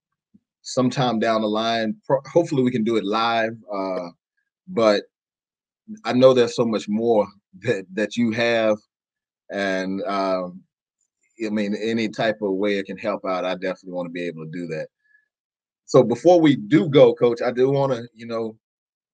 [0.62, 1.96] sometime down the line.
[2.06, 3.54] Pro- hopefully, we can do it live.
[3.74, 4.10] Uh,
[4.68, 5.04] but
[6.04, 7.28] I know there's so much more
[7.62, 8.78] that that you have,
[9.52, 10.62] and um,
[11.46, 14.24] I mean, any type of way it can help out, I definitely want to be
[14.24, 14.88] able to do that.
[15.86, 18.58] So before we do go, Coach, I do want to, you know,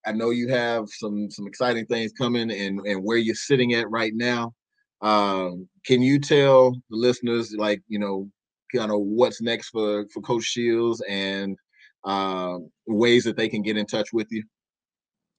[0.05, 3.89] I know you have some some exciting things coming and and where you're sitting at
[3.89, 4.53] right now.
[5.01, 8.29] Um, can you tell the listeners like you know
[8.73, 11.57] kind of what's next for for Coach Shields and
[12.05, 12.57] uh,
[12.87, 14.43] ways that they can get in touch with you?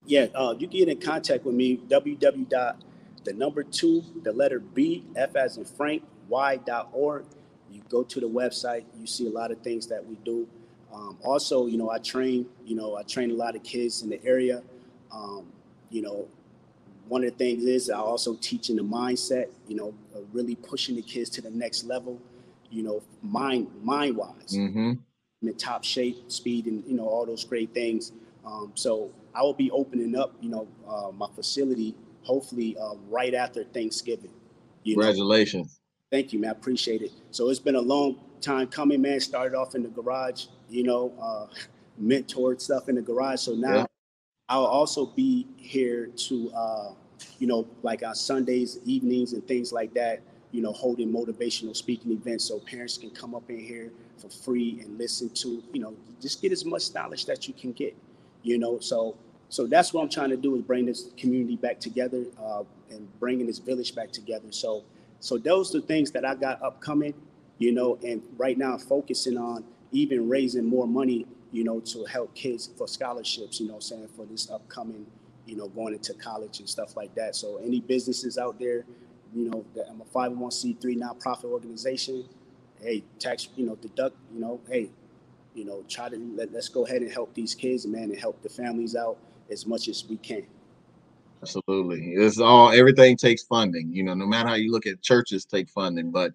[0.07, 2.77] Yeah, uh, you can get in contact with me www.
[3.25, 7.25] The number two the letter B F as in Frank Y dot org.
[7.71, 10.47] You go to the website, you see a lot of things that we do.
[10.93, 14.11] Um, also, you know, I train, you know, I train a lot of kids in
[14.11, 14.63] the area.
[15.11, 15.47] Um,
[15.91, 16.29] you know,
[17.09, 19.93] one of the things is I also teach in the mindset, you know,
[20.33, 22.21] really pushing the kids to the next level,
[22.71, 24.93] you know, mind mind wise, mm-hmm.
[25.43, 28.13] in top shape, speed, and you know all those great things.
[28.47, 31.95] Um, so I will be opening up, you know, uh, my facility
[32.25, 34.33] hopefully uh, right after Thanksgiving.
[34.85, 35.67] Congratulations.
[35.67, 36.19] Know?
[36.19, 36.51] Thank you, man.
[36.51, 37.13] I appreciate it.
[37.31, 39.21] So it's been a long time coming, man.
[39.21, 41.47] Started off in the garage, you know, uh,
[42.03, 43.41] mentored stuff in the garage.
[43.41, 43.87] So now yeah.
[44.49, 46.93] I'll also be here to, uh,
[47.39, 50.21] you know, like on Sundays, evenings, and things like that.
[50.53, 54.79] You know, holding motivational speaking events so parents can come up in here for free
[54.85, 57.97] and listen to, you know, just get as much knowledge that you can get.
[58.45, 59.17] You know, so
[59.55, 63.09] so that's what I'm trying to do is bring this community back together uh, and
[63.21, 64.51] bringing this village back together.
[64.51, 64.83] So
[65.21, 67.15] so those are the things that I got upcoming,
[67.59, 69.63] you know, and right now focusing on
[69.93, 74.27] even raising more money, you know, to help kids for scholarships, you know, saying for
[74.27, 75.07] this upcoming,
[75.47, 77.37] you know, going into college and stuff like that.
[77.37, 78.85] So any businesses out there,
[79.33, 82.25] you know, I'm a 501c3 nonprofit organization.
[82.81, 84.91] Hey, tax, you know, deduct, you know, hey,
[85.55, 88.43] you know, try to let, let's go ahead and help these kids, man, and help
[88.43, 89.17] the families out
[89.51, 90.47] as much as we can.
[91.43, 92.15] Absolutely.
[92.15, 93.93] It's all everything takes funding.
[93.93, 96.33] You know, no matter how you look at churches take funding, but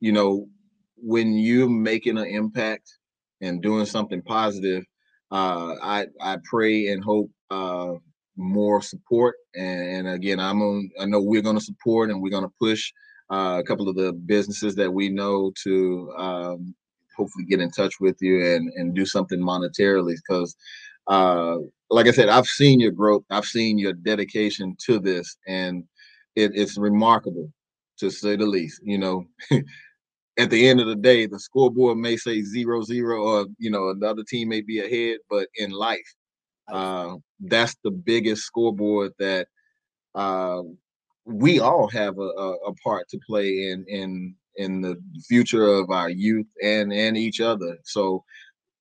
[0.00, 0.48] you know,
[0.96, 2.98] when you're making an impact
[3.42, 4.84] and doing something positive,
[5.30, 7.94] uh, I I pray and hope uh,
[8.36, 9.36] more support.
[9.54, 10.90] And, and, again, I'm on.
[11.00, 12.92] I know we're going to support and we're going to push
[13.30, 16.74] uh, a couple of the businesses that we know to um,
[17.16, 20.54] hopefully get in touch with you and and do something monetarily because
[21.08, 21.56] uh,
[21.90, 23.24] like I said, I've seen your growth.
[23.30, 25.84] I've seen your dedication to this, and
[26.34, 27.50] it, it's remarkable,
[27.98, 28.80] to say the least.
[28.84, 29.26] You know,
[30.38, 33.90] at the end of the day, the scoreboard may say zero zero, or you know,
[33.90, 36.14] another team may be ahead, but in life,
[36.68, 39.46] uh, that's the biggest scoreboard that
[40.14, 40.62] uh,
[41.24, 44.96] we all have a, a, a part to play in in in the
[45.28, 47.76] future of our youth and and each other.
[47.84, 48.24] So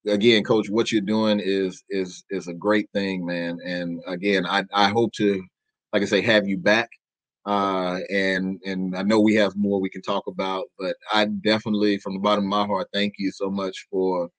[0.08, 3.60] again, coach, what you're doing is is is a great thing, man.
[3.66, 5.44] And again, I I hope to,
[5.94, 6.90] like I say, have you back.
[7.46, 12.00] Uh, and and I know we have more we can talk about, but I definitely,
[12.00, 14.30] from the bottom of my heart, thank you so much for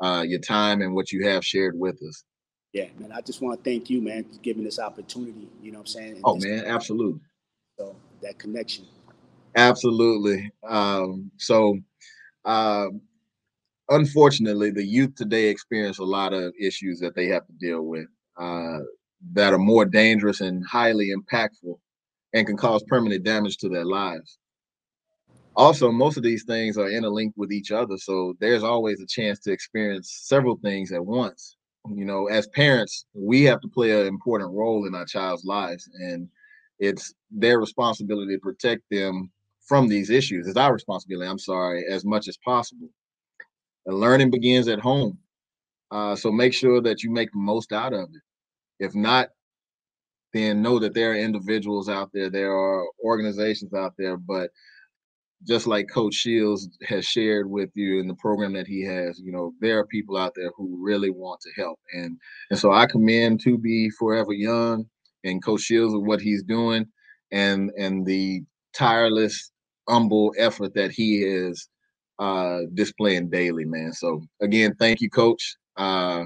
[0.00, 2.24] uh, your time and what you have shared with us.
[2.72, 3.12] Yeah, man.
[3.12, 5.48] I just want to thank you, man, for giving this opportunity.
[5.60, 6.12] You know what I'm saying?
[6.12, 7.20] And oh, man, absolutely.
[7.78, 8.86] So that connection.
[9.54, 10.50] Absolutely.
[10.66, 11.78] Um, so,
[12.44, 12.86] uh,
[13.88, 18.06] unfortunately, the youth today experience a lot of issues that they have to deal with
[18.38, 18.78] uh,
[19.32, 21.78] that are more dangerous and highly impactful
[22.34, 24.38] and can cause permanent damage to their lives.
[25.54, 29.38] Also, most of these things are interlinked with each other, so there's always a chance
[29.40, 31.56] to experience several things at once.
[31.88, 35.90] You know, as parents, we have to play an important role in our child's lives,
[35.94, 36.28] and
[36.78, 39.30] it's their responsibility to protect them
[39.60, 40.46] from these issues.
[40.46, 42.88] It's our responsibility, I'm sorry, as much as possible.
[43.86, 45.18] And learning begins at home.
[45.90, 48.22] Uh, so make sure that you make the most out of it.
[48.84, 49.28] If not,
[50.32, 54.50] then know that there are individuals out there, there are organizations out there, but
[55.46, 59.32] just like Coach Shields has shared with you in the program that he has, you
[59.32, 61.78] know, there are people out there who really want to help.
[61.92, 62.18] And
[62.50, 64.86] and so I commend 2B Forever Young
[65.24, 66.86] and Coach Shields and what he's doing
[67.32, 68.42] and and the
[68.74, 69.50] tireless,
[69.88, 71.68] humble effort that he is
[72.18, 73.92] uh, displaying daily, man.
[73.92, 75.56] So again, thank you, Coach.
[75.76, 76.24] Uh,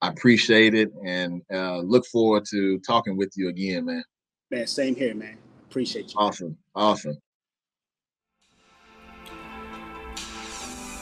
[0.00, 4.04] I appreciate it and uh, look forward to talking with you again, man.
[4.50, 5.36] Man, same here, man.
[5.70, 6.14] Appreciate you.
[6.18, 7.16] Awesome, awesome.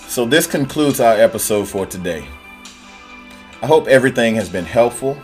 [0.06, 2.24] So this concludes our episode for today.
[3.60, 5.18] I hope everything has been helpful,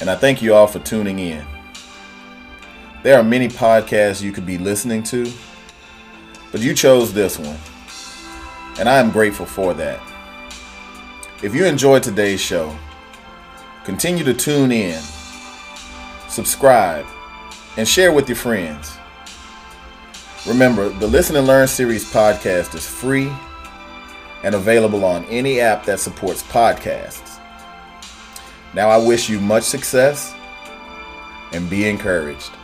[0.00, 1.44] and I thank you all for tuning in.
[3.02, 5.32] There are many podcasts you could be listening to,
[6.52, 7.58] but you chose this one
[8.78, 10.00] and I am grateful for that.
[11.42, 12.76] If you enjoyed today's show,
[13.84, 15.00] continue to tune in,
[16.28, 17.06] subscribe,
[17.76, 18.96] and share with your friends.
[20.46, 23.32] Remember, the Listen and Learn series podcast is free
[24.44, 27.40] and available on any app that supports podcasts.
[28.74, 30.34] Now, I wish you much success
[31.52, 32.55] and be encouraged.